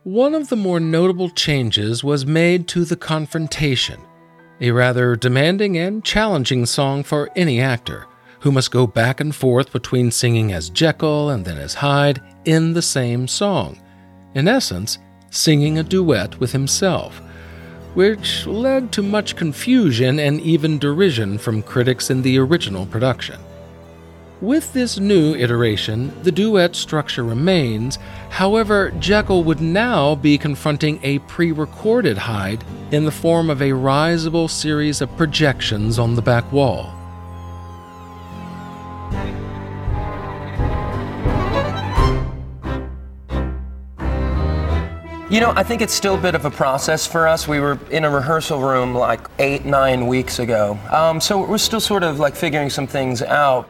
One 0.04 0.36
of 0.36 0.50
the 0.50 0.56
more 0.56 0.80
notable 0.80 1.30
changes 1.30 2.04
was 2.04 2.26
made 2.26 2.68
to 2.70 2.86
the 2.86 2.96
confrontation, 2.96 4.00
a 4.62 4.72
rather 4.72 5.16
demanding 5.16 5.78
and 5.78 6.04
challenging 6.04 6.66
song 6.66 7.04
for 7.04 7.30
any 7.36 7.60
actor 7.60 8.08
who 8.40 8.52
must 8.52 8.72
go 8.72 8.88
back 8.88 9.20
and 9.20 9.36
forth 9.36 9.72
between 9.72 10.12
singing 10.12 10.54
as 10.54 10.70
Jekyll 10.70 11.32
and 11.32 11.44
then 11.44 11.58
as 11.58 11.74
Hyde 11.74 12.22
in 12.46 12.74
the 12.74 12.82
same 12.82 13.28
song. 13.28 13.82
In 14.36 14.48
essence, 14.48 15.00
singing 15.30 15.78
a 15.78 15.84
duet 15.84 16.40
with 16.40 16.52
himself, 16.52 17.22
which 17.94 18.46
led 18.46 18.92
to 18.92 19.02
much 19.02 19.36
confusion 19.36 20.20
and 20.20 20.40
even 20.42 20.80
derision 20.80 21.38
from 21.38 21.62
critics 21.62 22.10
in 22.10 22.22
the 22.22 22.38
original 22.38 22.86
production. 22.86 23.40
With 24.40 24.72
this 24.74 25.00
new 25.00 25.34
iteration, 25.34 26.14
the 26.22 26.32
duet 26.32 26.76
structure 26.76 27.24
remains, 27.24 27.98
however, 28.30 28.92
Jekyll 29.00 29.44
would 29.46 29.62
now 29.62 30.14
be 30.14 30.38
confronting 30.38 31.00
a 31.02 31.18
pre 31.20 31.52
recorded 31.52 32.20
Hyde 32.20 32.64
in 32.92 33.04
the 33.04 33.12
form 33.12 33.50
of 33.50 33.64
a 33.64 33.74
risible 33.74 34.48
series 34.48 35.02
of 35.02 35.16
projections 35.18 35.98
on 35.98 36.14
the 36.14 36.22
back 36.22 36.52
wall. 36.52 36.94
You 45.30 45.42
know, 45.42 45.52
I 45.58 45.64
think 45.64 45.82
it's 45.82 45.94
still 45.94 46.16
a 46.16 46.22
bit 46.22 46.36
of 46.36 46.46
a 46.46 46.50
process 46.50 47.06
for 47.06 47.28
us. 47.28 47.50
We 47.50 47.60
were 47.60 47.78
in 47.92 48.06
a 48.06 48.10
rehearsal 48.10 48.62
room 48.62 48.96
like 48.96 49.20
eight, 49.40 49.66
nine 49.66 50.08
weeks 50.08 50.40
ago. 50.40 50.80
Um, 50.90 51.20
so 51.20 51.46
we're 51.46 51.58
still 51.58 51.82
sort 51.82 52.04
of 52.04 52.18
like 52.18 52.34
figuring 52.34 52.70
some 52.70 52.88
things 52.88 53.22
out. 53.22 53.68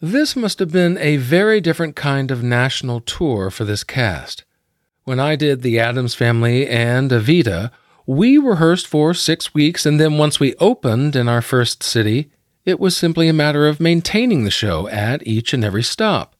This 0.00 0.34
must 0.34 0.58
have 0.58 0.72
been 0.72 0.98
a 0.98 1.18
very 1.18 1.60
different 1.60 1.94
kind 1.94 2.32
of 2.32 2.42
national 2.42 3.00
tour 3.00 3.48
for 3.48 3.64
this 3.64 3.84
cast. 3.84 4.42
When 5.04 5.20
I 5.20 5.36
did 5.36 5.62
The 5.62 5.78
Addams 5.78 6.16
Family 6.16 6.66
and 6.66 7.12
Evita, 7.12 7.70
we 8.04 8.36
rehearsed 8.36 8.88
for 8.88 9.14
six 9.14 9.54
weeks, 9.54 9.86
and 9.86 10.00
then 10.00 10.18
once 10.18 10.40
we 10.40 10.56
opened 10.56 11.14
in 11.14 11.28
our 11.28 11.42
first 11.42 11.84
city, 11.84 12.28
it 12.64 12.80
was 12.80 12.96
simply 12.96 13.28
a 13.28 13.32
matter 13.32 13.68
of 13.68 13.78
maintaining 13.78 14.42
the 14.42 14.50
show 14.50 14.88
at 14.88 15.24
each 15.24 15.54
and 15.54 15.64
every 15.64 15.84
stop. 15.84 16.33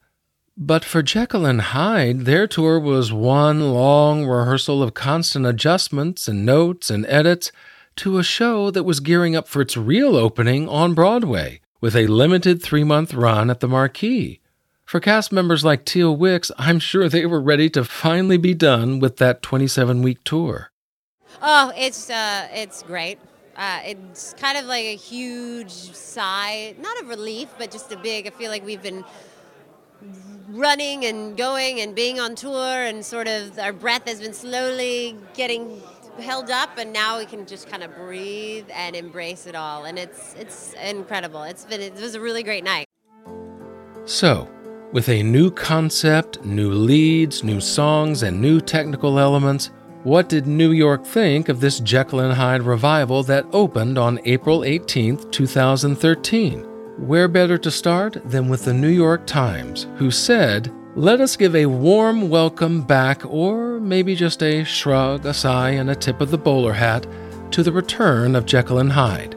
But 0.56 0.84
for 0.84 1.02
Jekyll 1.02 1.44
and 1.46 1.60
Hyde, 1.60 2.20
their 2.20 2.46
tour 2.46 2.78
was 2.78 3.12
one 3.12 3.72
long 3.72 4.24
rehearsal 4.24 4.84
of 4.84 4.94
constant 4.94 5.46
adjustments 5.46 6.28
and 6.28 6.46
notes 6.46 6.90
and 6.90 7.04
edits 7.06 7.50
to 7.96 8.18
a 8.18 8.22
show 8.22 8.70
that 8.70 8.84
was 8.84 9.00
gearing 9.00 9.34
up 9.34 9.48
for 9.48 9.60
its 9.62 9.76
real 9.76 10.16
opening 10.16 10.68
on 10.68 10.94
Broadway 10.94 11.60
with 11.80 11.96
a 11.96 12.06
limited 12.06 12.62
three 12.62 12.84
month 12.84 13.14
run 13.14 13.50
at 13.50 13.58
the 13.58 13.66
Marquis. 13.66 14.40
For 14.84 15.00
cast 15.00 15.32
members 15.32 15.64
like 15.64 15.84
Teal 15.84 16.14
Wicks, 16.14 16.52
I'm 16.56 16.78
sure 16.78 17.08
they 17.08 17.26
were 17.26 17.40
ready 17.40 17.68
to 17.70 17.84
finally 17.84 18.36
be 18.36 18.54
done 18.54 19.00
with 19.00 19.16
that 19.16 19.42
27 19.42 20.02
week 20.02 20.22
tour. 20.22 20.70
Oh, 21.42 21.72
it's 21.76 22.10
uh, 22.10 22.46
it's 22.52 22.84
great. 22.84 23.18
Uh, 23.56 23.80
it's 23.84 24.34
kind 24.34 24.56
of 24.56 24.66
like 24.66 24.84
a 24.84 24.96
huge 24.96 25.70
sigh, 25.70 26.74
not 26.78 27.02
a 27.02 27.06
relief, 27.06 27.48
but 27.58 27.72
just 27.72 27.90
a 27.92 27.96
big. 27.96 28.26
I 28.26 28.30
feel 28.30 28.50
like 28.50 28.64
we've 28.64 28.82
been 28.82 29.04
running 30.54 31.04
and 31.04 31.36
going 31.36 31.80
and 31.80 31.94
being 31.94 32.20
on 32.20 32.36
tour 32.36 32.84
and 32.84 33.04
sort 33.04 33.26
of 33.26 33.58
our 33.58 33.72
breath 33.72 34.06
has 34.06 34.20
been 34.20 34.32
slowly 34.32 35.16
getting 35.34 35.82
held 36.20 36.48
up 36.48 36.78
and 36.78 36.92
now 36.92 37.18
we 37.18 37.26
can 37.26 37.44
just 37.44 37.68
kind 37.68 37.82
of 37.82 37.94
breathe 37.96 38.66
and 38.72 38.94
embrace 38.94 39.46
it 39.46 39.56
all. 39.56 39.84
And 39.84 39.98
it's 39.98 40.34
it's 40.38 40.74
incredible. 40.74 41.42
It's 41.42 41.64
been 41.64 41.80
it 41.80 41.94
was 41.94 42.14
a 42.14 42.20
really 42.20 42.44
great 42.44 42.62
night. 42.62 42.86
So 44.04 44.48
with 44.92 45.08
a 45.08 45.22
new 45.22 45.50
concept 45.50 46.44
new 46.44 46.70
leads 46.70 47.42
new 47.42 47.60
songs 47.60 48.22
and 48.22 48.40
new 48.40 48.60
technical 48.60 49.18
elements 49.18 49.72
what 50.04 50.28
did 50.28 50.46
New 50.46 50.72
York 50.72 51.04
think 51.06 51.48
of 51.48 51.60
this 51.60 51.80
Jekyll 51.80 52.20
and 52.20 52.34
Hyde 52.34 52.62
revival 52.62 53.22
that 53.22 53.46
opened 53.54 53.96
on 53.96 54.20
April 54.26 54.62
18, 54.62 55.30
2013? 55.30 56.73
Where 56.98 57.26
better 57.26 57.58
to 57.58 57.72
start 57.72 58.18
than 58.24 58.48
with 58.48 58.64
the 58.64 58.72
New 58.72 58.88
York 58.88 59.26
Times, 59.26 59.88
who 59.96 60.12
said, 60.12 60.72
Let 60.94 61.20
us 61.20 61.36
give 61.36 61.56
a 61.56 61.66
warm 61.66 62.28
welcome 62.28 62.82
back, 62.82 63.26
or 63.26 63.80
maybe 63.80 64.14
just 64.14 64.44
a 64.44 64.62
shrug, 64.62 65.26
a 65.26 65.34
sigh, 65.34 65.70
and 65.70 65.90
a 65.90 65.96
tip 65.96 66.20
of 66.20 66.30
the 66.30 66.38
bowler 66.38 66.72
hat 66.72 67.04
to 67.50 67.64
the 67.64 67.72
return 67.72 68.36
of 68.36 68.46
Jekyll 68.46 68.78
and 68.78 68.92
Hyde. 68.92 69.34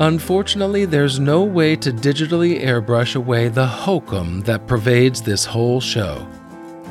Unfortunately, 0.00 0.84
there's 0.84 1.20
no 1.20 1.44
way 1.44 1.76
to 1.76 1.92
digitally 1.92 2.60
airbrush 2.60 3.14
away 3.14 3.48
the 3.48 3.66
hokum 3.66 4.40
that 4.40 4.66
pervades 4.66 5.22
this 5.22 5.44
whole 5.44 5.80
show. 5.80 6.26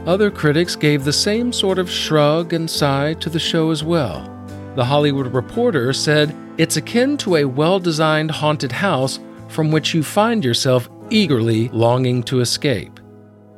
Other 0.06 0.32
critics 0.32 0.78
gave 0.78 1.04
the 1.04 1.12
same 1.12 1.52
sort 1.52 1.78
of 1.78 1.92
shrug 1.92 2.54
and 2.54 2.70
sigh 2.70 3.16
to 3.16 3.30
the 3.30 3.38
show 3.38 3.70
as 3.70 3.84
well. 3.84 4.32
The 4.76 4.86
Hollywood 4.86 5.34
Reporter 5.34 5.92
said 5.92 6.34
it's 6.58 6.78
akin 6.78 7.18
to 7.18 7.36
a 7.36 7.46
well 7.46 7.82
designed 7.82 8.32
haunted 8.32 8.72
house 8.72 9.20
from 9.56 9.72
which 9.72 9.94
you 9.94 10.04
find 10.04 10.44
yourself 10.44 10.90
eagerly 11.10 11.70
longing 11.70 12.22
to 12.24 12.42
escape. 12.42 13.00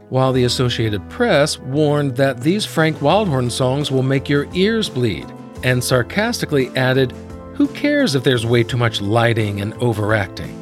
While 0.10 0.32
the 0.32 0.44
Associated 0.44 1.10
Press 1.10 1.58
warned 1.58 2.16
that 2.16 2.40
these 2.40 2.66
Frank 2.66 2.98
Wildhorn 2.98 3.52
songs 3.52 3.92
will 3.92 4.04
make 4.04 4.30
your 4.30 4.48
ears 4.54 4.88
bleed, 4.90 5.26
and 5.64 5.84
sarcastically 5.84 6.70
added, 6.78 7.12
Who 7.56 7.68
cares 7.70 8.14
if 8.14 8.24
there's 8.24 8.46
way 8.46 8.64
too 8.64 8.78
much 8.78 9.02
lighting 9.02 9.60
and 9.60 9.74
overacting? 9.76 10.54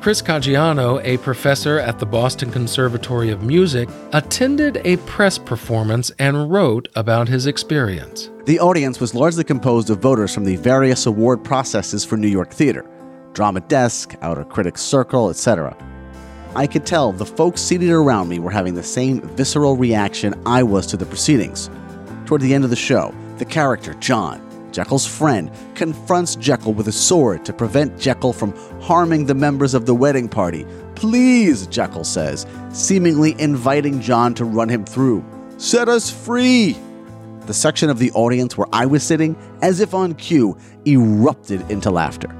Chris 0.00 0.22
Caggiano, 0.22 1.04
a 1.04 1.18
professor 1.18 1.78
at 1.78 1.98
the 1.98 2.06
Boston 2.06 2.50
Conservatory 2.50 3.30
of 3.30 3.42
Music, 3.42 3.88
attended 4.14 4.80
a 4.84 4.96
press 4.98 5.36
performance 5.36 6.10
and 6.18 6.50
wrote 6.50 6.88
about 6.94 7.28
his 7.28 7.46
experience. 7.46 8.30
The 8.46 8.58
audience 8.58 9.00
was 9.00 9.14
largely 9.14 9.44
composed 9.44 9.90
of 9.90 9.98
voters 9.98 10.32
from 10.32 10.44
the 10.44 10.56
various 10.56 11.04
award 11.04 11.44
processes 11.44 12.04
for 12.04 12.16
New 12.16 12.28
York 12.28 12.52
theater 12.52 12.88
drama 13.38 13.60
desk, 13.60 14.16
outer 14.20 14.42
critics 14.42 14.82
circle, 14.82 15.30
etc. 15.30 15.76
I 16.56 16.66
could 16.66 16.84
tell 16.84 17.12
the 17.12 17.24
folks 17.24 17.60
seated 17.60 17.90
around 17.90 18.28
me 18.28 18.40
were 18.40 18.50
having 18.50 18.74
the 18.74 18.82
same 18.82 19.20
visceral 19.20 19.76
reaction 19.76 20.34
I 20.44 20.64
was 20.64 20.88
to 20.88 20.96
the 20.96 21.06
proceedings. 21.06 21.70
Toward 22.26 22.40
the 22.40 22.52
end 22.52 22.64
of 22.64 22.70
the 22.70 22.74
show, 22.74 23.14
the 23.36 23.44
character, 23.44 23.94
John, 23.94 24.42
Jekyll's 24.72 25.06
friend, 25.06 25.52
confronts 25.76 26.34
Jekyll 26.34 26.72
with 26.72 26.88
a 26.88 26.92
sword 26.92 27.44
to 27.44 27.52
prevent 27.52 27.96
Jekyll 27.96 28.32
from 28.32 28.56
harming 28.80 29.26
the 29.26 29.36
members 29.36 29.72
of 29.72 29.86
the 29.86 29.94
wedding 29.94 30.28
party. 30.28 30.66
Please, 30.96 31.68
Jekyll 31.68 32.02
says, 32.02 32.44
seemingly 32.72 33.40
inviting 33.40 34.00
John 34.00 34.34
to 34.34 34.44
run 34.44 34.68
him 34.68 34.84
through. 34.84 35.24
Set 35.58 35.88
us 35.88 36.10
free! 36.10 36.76
The 37.42 37.54
section 37.54 37.88
of 37.88 38.00
the 38.00 38.10
audience 38.14 38.58
where 38.58 38.66
I 38.72 38.84
was 38.84 39.04
sitting, 39.04 39.36
as 39.62 39.78
if 39.78 39.94
on 39.94 40.14
cue, 40.14 40.58
erupted 40.84 41.70
into 41.70 41.92
laughter. 41.92 42.34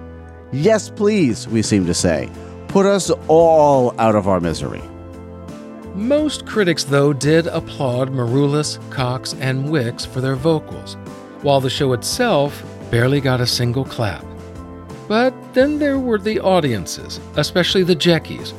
Yes, 0.53 0.89
please, 0.89 1.47
we 1.49 1.61
seem 1.63 1.85
to 1.87 1.95
say. 1.95 2.31
Put 2.69 2.87
us 2.87 3.11
all 3.29 3.95
out 4.01 4.15
of 4.15 4.27
our 4.27 4.41
misery. 4.41 4.83
Most 5.95 6.47
critics, 6.47 6.85
though, 6.85 7.13
did 7.13 7.47
applaud 7.49 8.11
Maroulis, 8.11 8.79
Cox, 8.91 9.35
and 9.41 9.71
Wicks 9.71 10.05
for 10.05 10.21
their 10.21 10.37
vocals, 10.37 10.97
while 11.43 11.61
the 11.61 11.69
show 11.69 11.93
itself 11.93 12.63
barely 12.91 13.21
got 13.21 13.41
a 13.41 13.47
single 13.47 13.85
clap. 13.85 14.25
But 15.07 15.35
then 15.55 15.79
there 15.79 15.99
were 15.99 16.19
the 16.19 16.41
audiences, 16.41 17.21
especially 17.37 17.83
the 17.83 17.97
Jekkies, 17.97 18.53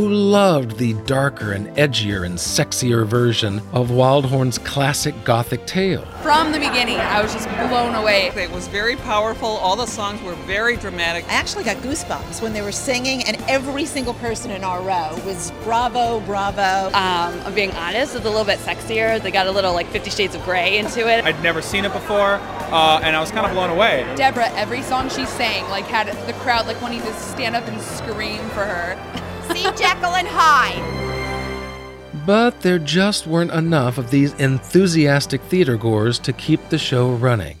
who 0.00 0.08
loved 0.08 0.78
the 0.78 0.94
darker 1.04 1.52
and 1.52 1.66
edgier 1.76 2.24
and 2.24 2.38
sexier 2.38 3.04
version 3.06 3.58
of 3.74 3.90
Wildhorn's 3.90 4.56
classic 4.56 5.14
gothic 5.24 5.66
tale. 5.66 6.06
From 6.22 6.52
the 6.52 6.58
beginning, 6.58 6.96
I 6.96 7.20
was 7.20 7.34
just 7.34 7.46
blown 7.68 7.94
away. 7.94 8.28
It 8.34 8.50
was 8.50 8.66
very 8.68 8.96
powerful. 8.96 9.46
All 9.46 9.76
the 9.76 9.84
songs 9.84 10.22
were 10.22 10.36
very 10.46 10.78
dramatic. 10.78 11.26
I 11.28 11.32
actually 11.34 11.64
got 11.64 11.76
goosebumps 11.78 12.40
when 12.40 12.54
they 12.54 12.62
were 12.62 12.72
singing, 12.72 13.24
and 13.24 13.36
every 13.46 13.84
single 13.84 14.14
person 14.14 14.50
in 14.50 14.64
our 14.64 14.80
row 14.80 15.20
was 15.26 15.52
bravo, 15.64 16.20
bravo. 16.20 16.86
Um, 16.96 17.38
I'm 17.44 17.54
being 17.54 17.72
honest, 17.72 18.16
it's 18.16 18.24
a 18.24 18.30
little 18.30 18.46
bit 18.46 18.58
sexier. 18.60 19.22
They 19.22 19.30
got 19.30 19.48
a 19.48 19.52
little 19.52 19.74
like 19.74 19.88
Fifty 19.88 20.08
Shades 20.08 20.34
of 20.34 20.42
Grey 20.44 20.78
into 20.78 21.06
it. 21.08 21.26
I'd 21.26 21.42
never 21.42 21.60
seen 21.60 21.84
it 21.84 21.92
before, 21.92 22.40
uh, 22.72 23.00
and 23.02 23.14
I 23.14 23.20
was 23.20 23.30
kind 23.30 23.44
of 23.44 23.52
blown 23.52 23.68
away. 23.68 24.10
Deborah, 24.16 24.50
every 24.54 24.80
song 24.80 25.10
she 25.10 25.26
sang, 25.26 25.68
like 25.68 25.84
had 25.84 26.06
the 26.26 26.32
crowd 26.40 26.66
like 26.66 26.80
wanting 26.80 27.02
to 27.02 27.12
stand 27.12 27.54
up 27.54 27.66
and 27.68 27.78
scream 27.82 28.40
for 28.50 28.64
her. 28.64 29.19
See 29.52 29.70
Jekyll 29.76 30.14
and 30.14 30.28
Hyde. 30.28 31.00
But 32.24 32.60
there 32.60 32.78
just 32.78 33.26
weren't 33.26 33.50
enough 33.50 33.98
of 33.98 34.10
these 34.10 34.32
enthusiastic 34.34 35.42
theater 35.42 35.76
goers 35.76 36.18
to 36.20 36.32
keep 36.32 36.68
the 36.68 36.78
show 36.78 37.10
running. 37.10 37.58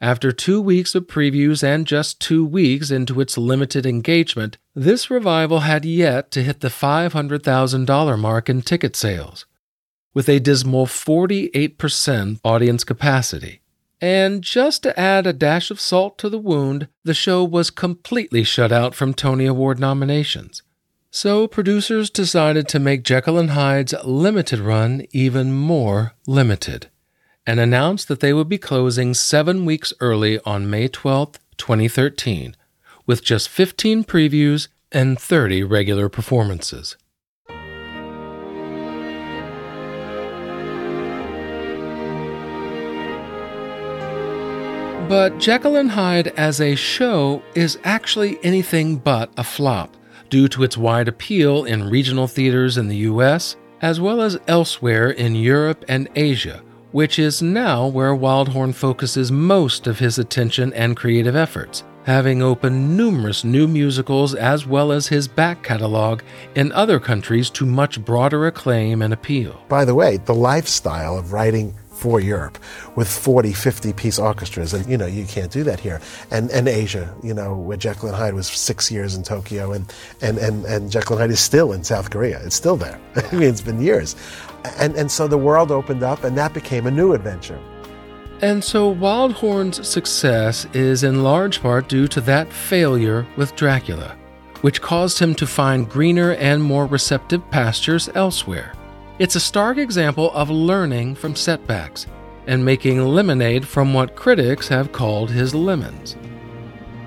After 0.00 0.30
two 0.30 0.60
weeks 0.60 0.94
of 0.94 1.08
previews 1.08 1.62
and 1.62 1.86
just 1.86 2.20
two 2.20 2.46
weeks 2.46 2.90
into 2.90 3.20
its 3.20 3.36
limited 3.36 3.84
engagement, 3.84 4.56
this 4.74 5.10
revival 5.10 5.60
had 5.60 5.84
yet 5.84 6.30
to 6.30 6.42
hit 6.42 6.60
the 6.60 6.68
$500,000 6.68 8.18
mark 8.18 8.48
in 8.48 8.62
ticket 8.62 8.94
sales, 8.94 9.44
with 10.14 10.28
a 10.28 10.38
dismal 10.38 10.86
48% 10.86 12.40
audience 12.44 12.84
capacity. 12.84 13.60
And 14.00 14.42
just 14.42 14.84
to 14.84 14.98
add 14.98 15.26
a 15.26 15.32
dash 15.32 15.72
of 15.72 15.80
salt 15.80 16.16
to 16.18 16.28
the 16.28 16.38
wound, 16.38 16.86
the 17.02 17.14
show 17.14 17.42
was 17.42 17.70
completely 17.70 18.44
shut 18.44 18.70
out 18.70 18.94
from 18.94 19.12
Tony 19.12 19.46
Award 19.46 19.80
nominations. 19.80 20.62
So 21.20 21.48
producers 21.48 22.10
decided 22.10 22.68
to 22.68 22.78
make 22.78 23.02
Jekyll 23.02 23.38
and 23.38 23.50
Hyde's 23.50 23.92
limited 24.04 24.60
run 24.60 25.04
even 25.10 25.52
more 25.52 26.14
limited 26.28 26.90
and 27.44 27.58
announced 27.58 28.06
that 28.06 28.20
they 28.20 28.32
would 28.32 28.48
be 28.48 28.56
closing 28.56 29.14
seven 29.14 29.64
weeks 29.64 29.92
early 29.98 30.38
on 30.44 30.70
May 30.70 30.86
12, 30.86 31.40
2013, 31.56 32.54
with 33.04 33.24
just 33.24 33.48
15 33.48 34.04
previews 34.04 34.68
and 34.92 35.18
30 35.18 35.64
regular 35.64 36.08
performances. 36.08 36.96
But 45.08 45.38
Jekyll 45.38 45.74
and 45.74 45.90
Hyde 45.90 46.28
as 46.36 46.60
a 46.60 46.76
show 46.76 47.42
is 47.56 47.76
actually 47.82 48.38
anything 48.44 48.98
but 48.98 49.32
a 49.36 49.42
flop 49.42 49.96
due 50.30 50.48
to 50.48 50.62
its 50.62 50.76
wide 50.76 51.08
appeal 51.08 51.64
in 51.64 51.88
regional 51.88 52.26
theaters 52.26 52.78
in 52.78 52.88
the 52.88 52.96
US, 52.96 53.56
as 53.80 54.00
well 54.00 54.20
as 54.20 54.38
elsewhere 54.46 55.10
in 55.10 55.34
Europe 55.34 55.84
and 55.88 56.08
Asia, 56.16 56.62
which 56.92 57.18
is 57.18 57.42
now 57.42 57.86
where 57.86 58.14
Wildhorn 58.14 58.74
focuses 58.74 59.30
most 59.30 59.86
of 59.86 59.98
his 59.98 60.18
attention 60.18 60.72
and 60.72 60.96
creative 60.96 61.36
efforts, 61.36 61.84
having 62.04 62.42
opened 62.42 62.96
numerous 62.96 63.44
new 63.44 63.68
musicals 63.68 64.34
as 64.34 64.66
well 64.66 64.90
as 64.90 65.06
his 65.06 65.28
back 65.28 65.62
catalog 65.62 66.22
in 66.54 66.72
other 66.72 66.98
countries 66.98 67.50
to 67.50 67.66
much 67.66 68.02
broader 68.04 68.46
acclaim 68.46 69.02
and 69.02 69.12
appeal. 69.12 69.62
By 69.68 69.84
the 69.84 69.94
way, 69.94 70.16
the 70.16 70.34
lifestyle 70.34 71.18
of 71.18 71.32
writing 71.32 71.74
for 71.98 72.20
Europe 72.20 72.58
with 72.94 73.08
40, 73.08 73.52
50 73.52 73.92
piece 73.92 74.18
orchestras. 74.18 74.72
And, 74.72 74.86
you 74.86 74.96
know, 74.96 75.06
you 75.06 75.26
can't 75.26 75.50
do 75.50 75.64
that 75.64 75.80
here. 75.80 76.00
And, 76.30 76.50
and 76.50 76.68
Asia, 76.68 77.12
you 77.22 77.34
know, 77.34 77.56
where 77.56 77.76
Jekyll 77.76 78.08
and 78.08 78.16
Hyde 78.16 78.34
was 78.34 78.46
six 78.46 78.90
years 78.90 79.16
in 79.16 79.24
Tokyo 79.24 79.72
and, 79.72 79.92
and, 80.20 80.38
and, 80.38 80.64
and 80.64 80.90
Jekyll 80.90 81.16
and 81.16 81.22
Hyde 81.22 81.30
is 81.30 81.40
still 81.40 81.72
in 81.72 81.82
South 81.82 82.10
Korea. 82.10 82.40
It's 82.44 82.54
still 82.54 82.76
there. 82.76 83.00
I 83.16 83.34
mean, 83.34 83.48
it's 83.48 83.60
been 83.60 83.80
years. 83.80 84.14
And, 84.78 84.94
and 84.94 85.10
so 85.10 85.26
the 85.26 85.38
world 85.38 85.70
opened 85.72 86.02
up 86.02 86.22
and 86.22 86.38
that 86.38 86.54
became 86.54 86.86
a 86.86 86.90
new 86.90 87.12
adventure. 87.12 87.60
And 88.40 88.62
so 88.62 88.94
Wildhorn's 88.94 89.86
success 89.86 90.64
is 90.72 91.02
in 91.02 91.24
large 91.24 91.60
part 91.60 91.88
due 91.88 92.06
to 92.08 92.20
that 92.22 92.52
failure 92.52 93.26
with 93.36 93.56
Dracula, 93.56 94.16
which 94.60 94.80
caused 94.80 95.18
him 95.18 95.34
to 95.34 95.46
find 95.46 95.88
greener 95.88 96.34
and 96.34 96.62
more 96.62 96.86
receptive 96.86 97.42
pastures 97.50 98.08
elsewhere. 98.14 98.77
It's 99.18 99.34
a 99.34 99.40
stark 99.40 99.78
example 99.78 100.30
of 100.30 100.48
learning 100.48 101.16
from 101.16 101.34
setbacks 101.34 102.06
and 102.46 102.64
making 102.64 103.04
lemonade 103.04 103.66
from 103.66 103.92
what 103.92 104.14
critics 104.14 104.68
have 104.68 104.92
called 104.92 105.28
his 105.28 105.56
lemons. 105.56 106.16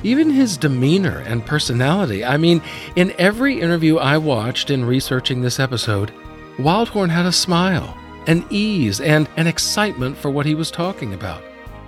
Even 0.03 0.30
his 0.30 0.57
demeanor 0.57 1.20
and 1.20 1.45
personality. 1.45 2.26
I 2.26 2.36
mean, 2.36 2.62
in 2.97 3.14
every 3.18 3.62
interview 3.62 3.95
I 3.95 4.18
watched 4.18 4.72
in 4.72 4.84
researching 4.84 5.39
this 5.39 5.57
episode, 5.57 6.12
Wildhorn 6.57 7.09
had 7.09 7.26
a 7.26 7.32
smile, 7.32 7.97
an 8.28 8.45
ease, 8.49 8.99
and 8.99 9.30
an 9.38 9.47
excitement 9.47 10.18
for 10.18 10.30
what 10.30 10.45
he 10.45 10.53
was 10.53 10.70
talking 10.70 11.14
about. 11.14 11.41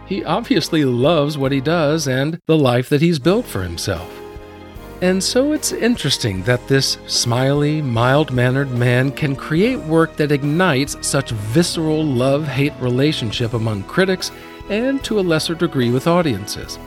He 0.05 0.23
obviously 0.23 0.85
loves 0.85 1.37
what 1.37 1.51
he 1.51 1.59
does 1.59 2.07
and 2.07 2.39
the 2.47 2.57
life 2.57 2.87
that 2.87 3.01
he's 3.01 3.19
built 3.19 3.45
for 3.45 3.61
himself. 3.61 4.22
And 5.03 5.21
so 5.21 5.51
it's 5.51 5.73
interesting 5.73 6.43
that 6.43 6.65
this 6.69 6.97
smiley, 7.07 7.81
mild 7.81 8.31
mannered 8.31 8.71
man 8.71 9.11
can 9.11 9.35
create 9.35 9.79
work 9.79 10.15
that 10.15 10.31
ignites 10.31 10.95
such 11.05 11.31
visceral 11.31 12.05
love 12.05 12.47
hate 12.47 12.71
relationship 12.79 13.53
among 13.53 13.83
critics 13.83 14.31
and 14.69 15.03
to 15.03 15.19
a 15.19 15.21
lesser 15.21 15.55
degree 15.55 15.91
with 15.91 16.07
audiences. 16.07 16.79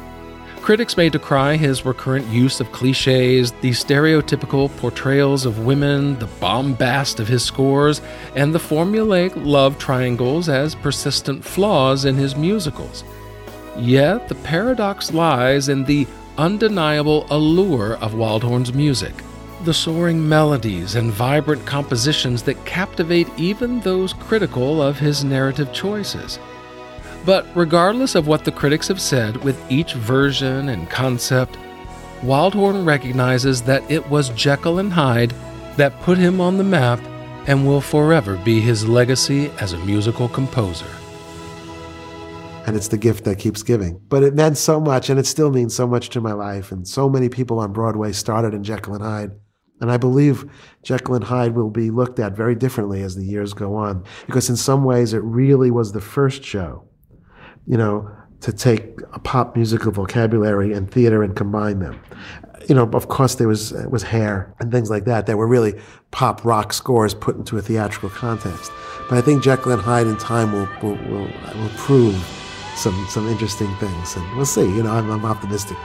Critics 0.62 0.96
may 0.96 1.10
decry 1.10 1.58
his 1.58 1.84
recurrent 1.84 2.26
use 2.28 2.58
of 2.58 2.72
cliches, 2.72 3.52
the 3.60 3.72
stereotypical 3.72 4.74
portrayals 4.78 5.44
of 5.44 5.66
women, 5.66 6.18
the 6.18 6.30
bombast 6.40 7.20
of 7.20 7.28
his 7.28 7.44
scores, 7.44 8.00
and 8.34 8.54
the 8.54 8.58
formulaic 8.58 9.34
love 9.36 9.78
triangles 9.78 10.48
as 10.48 10.74
persistent 10.74 11.44
flaws 11.44 12.06
in 12.06 12.14
his 12.14 12.34
musicals. 12.34 13.04
Yet 13.76 14.28
the 14.28 14.36
paradox 14.36 15.12
lies 15.12 15.68
in 15.68 15.84
the 15.84 16.06
undeniable 16.38 17.26
allure 17.30 17.96
of 17.96 18.14
Wildhorn's 18.14 18.72
music. 18.72 19.14
The 19.64 19.74
soaring 19.74 20.28
melodies 20.28 20.94
and 20.94 21.10
vibrant 21.10 21.64
compositions 21.64 22.42
that 22.42 22.64
captivate 22.64 23.28
even 23.36 23.80
those 23.80 24.12
critical 24.12 24.82
of 24.82 24.98
his 24.98 25.24
narrative 25.24 25.72
choices. 25.72 26.38
But 27.24 27.46
regardless 27.54 28.14
of 28.14 28.26
what 28.26 28.44
the 28.44 28.52
critics 28.52 28.88
have 28.88 29.00
said 29.00 29.36
with 29.38 29.60
each 29.70 29.94
version 29.94 30.68
and 30.68 30.88
concept, 30.88 31.58
Wildhorn 32.22 32.86
recognizes 32.86 33.62
that 33.62 33.88
it 33.90 34.08
was 34.08 34.28
Jekyll 34.30 34.78
and 34.78 34.92
Hyde 34.92 35.34
that 35.76 36.00
put 36.02 36.18
him 36.18 36.40
on 36.40 36.56
the 36.58 36.64
map 36.64 37.00
and 37.46 37.66
will 37.66 37.80
forever 37.80 38.36
be 38.36 38.60
his 38.60 38.88
legacy 38.88 39.50
as 39.60 39.72
a 39.72 39.78
musical 39.78 40.28
composer. 40.28 40.86
And 42.66 42.76
it's 42.76 42.88
the 42.88 42.98
gift 42.98 43.24
that 43.24 43.38
keeps 43.38 43.62
giving. 43.62 44.00
But 44.08 44.24
it 44.24 44.34
meant 44.34 44.58
so 44.58 44.80
much, 44.80 45.08
and 45.08 45.18
it 45.20 45.26
still 45.26 45.50
means 45.50 45.74
so 45.74 45.86
much 45.86 46.10
to 46.10 46.20
my 46.20 46.32
life. 46.32 46.72
And 46.72 46.86
so 46.86 47.08
many 47.08 47.28
people 47.28 47.60
on 47.60 47.72
Broadway 47.72 48.12
started 48.12 48.54
in 48.54 48.64
Jekyll 48.64 48.94
and 48.94 49.04
Hyde. 49.04 49.30
And 49.80 49.90
I 49.92 49.98
believe 49.98 50.50
Jekyll 50.82 51.14
and 51.14 51.24
Hyde 51.24 51.54
will 51.54 51.70
be 51.70 51.90
looked 51.90 52.18
at 52.18 52.36
very 52.36 52.54
differently 52.54 53.02
as 53.02 53.14
the 53.14 53.24
years 53.24 53.52
go 53.52 53.76
on, 53.76 54.04
because 54.26 54.50
in 54.50 54.56
some 54.56 54.84
ways 54.84 55.12
it 55.12 55.22
really 55.22 55.70
was 55.70 55.92
the 55.92 56.00
first 56.00 56.42
show, 56.42 56.88
you 57.66 57.76
know, 57.76 58.10
to 58.40 58.52
take 58.52 59.00
a 59.12 59.18
pop 59.18 59.54
musical 59.54 59.92
vocabulary 59.92 60.72
and 60.72 60.90
theater 60.90 61.22
and 61.22 61.36
combine 61.36 61.78
them. 61.78 62.00
You 62.68 62.74
know, 62.74 62.88
of 62.94 63.08
course 63.08 63.36
there 63.36 63.48
was 63.48 63.72
was 63.88 64.02
hair 64.02 64.54
and 64.60 64.72
things 64.72 64.90
like 64.90 65.04
that 65.04 65.26
that 65.26 65.36
were 65.36 65.46
really 65.46 65.78
pop 66.10 66.44
rock 66.44 66.72
scores 66.72 67.14
put 67.14 67.36
into 67.36 67.58
a 67.58 67.62
theatrical 67.62 68.10
context. 68.10 68.72
But 69.08 69.18
I 69.18 69.20
think 69.20 69.42
Jekyll 69.42 69.72
and 69.72 69.82
Hyde 69.82 70.06
in 70.06 70.16
time 70.16 70.52
will 70.52 70.68
will 70.82 70.98
will, 71.08 71.30
will 71.54 71.70
prove 71.76 72.14
some 72.76 73.06
some 73.08 73.26
interesting 73.28 73.74
things, 73.76 74.16
and 74.16 74.36
we'll 74.36 74.46
see. 74.46 74.64
You 74.64 74.82
know, 74.82 74.92
I'm, 74.92 75.10
I'm 75.10 75.24
optimistic. 75.24 75.78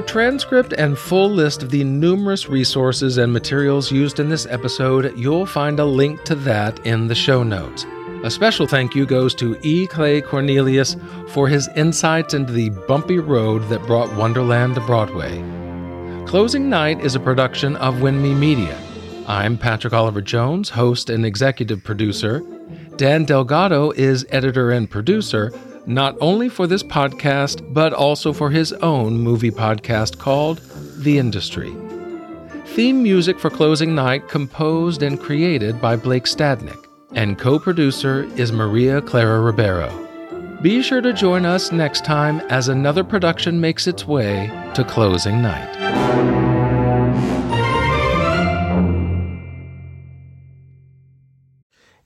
A 0.00 0.02
transcript 0.02 0.72
and 0.72 0.96
full 0.96 1.28
list 1.28 1.62
of 1.62 1.68
the 1.68 1.84
numerous 1.84 2.48
resources 2.48 3.18
and 3.18 3.30
materials 3.30 3.92
used 3.92 4.18
in 4.18 4.30
this 4.30 4.46
episode, 4.46 5.12
you'll 5.14 5.44
find 5.44 5.78
a 5.78 5.84
link 5.84 6.24
to 6.24 6.34
that 6.36 6.86
in 6.86 7.06
the 7.06 7.14
show 7.14 7.42
notes. 7.42 7.84
A 8.24 8.30
special 8.30 8.66
thank 8.66 8.94
you 8.94 9.04
goes 9.04 9.34
to 9.34 9.58
E. 9.62 9.86
Clay 9.86 10.22
Cornelious 10.22 10.96
for 11.28 11.48
his 11.48 11.68
insights 11.76 12.32
into 12.32 12.50
the 12.50 12.70
bumpy 12.88 13.18
road 13.18 13.68
that 13.68 13.86
brought 13.86 14.10
Wonderland 14.16 14.74
to 14.76 14.80
Broadway. 14.80 15.36
Closing 16.26 16.70
Night 16.70 17.04
is 17.04 17.14
a 17.14 17.20
production 17.20 17.76
of 17.76 17.96
WINMI 17.96 18.34
Media. 18.34 18.80
I'm 19.28 19.58
Patrick 19.58 19.92
Oliver 19.92 20.22
Jones, 20.22 20.70
host 20.70 21.10
and 21.10 21.26
executive 21.26 21.84
producer. 21.84 22.40
Dan 22.96 23.26
Delgado 23.26 23.90
is 23.90 24.24
editor 24.30 24.70
and 24.70 24.90
producer 24.90 25.52
not 25.86 26.16
only 26.20 26.48
for 26.48 26.66
this 26.66 26.82
podcast, 26.82 27.72
but 27.72 27.92
also 27.92 28.32
for 28.32 28.50
his 28.50 28.72
own 28.74 29.18
movie 29.18 29.50
podcast 29.50 30.18
called 30.18 30.60
The 30.98 31.18
Industry. 31.18 31.74
Theme 32.66 33.02
music 33.02 33.38
for 33.38 33.50
Closing 33.50 33.94
Night 33.94 34.28
composed 34.28 35.02
and 35.02 35.18
created 35.18 35.80
by 35.80 35.96
Blake 35.96 36.24
Stadnick, 36.24 36.86
and 37.14 37.38
co 37.38 37.58
producer 37.58 38.24
is 38.36 38.52
Maria 38.52 39.00
Clara 39.02 39.40
Ribeiro. 39.40 40.06
Be 40.62 40.82
sure 40.82 41.00
to 41.00 41.12
join 41.12 41.46
us 41.46 41.72
next 41.72 42.04
time 42.04 42.40
as 42.50 42.68
another 42.68 43.02
production 43.02 43.60
makes 43.60 43.86
its 43.86 44.06
way 44.06 44.50
to 44.74 44.84
Closing 44.84 45.40
Night. 45.40 45.89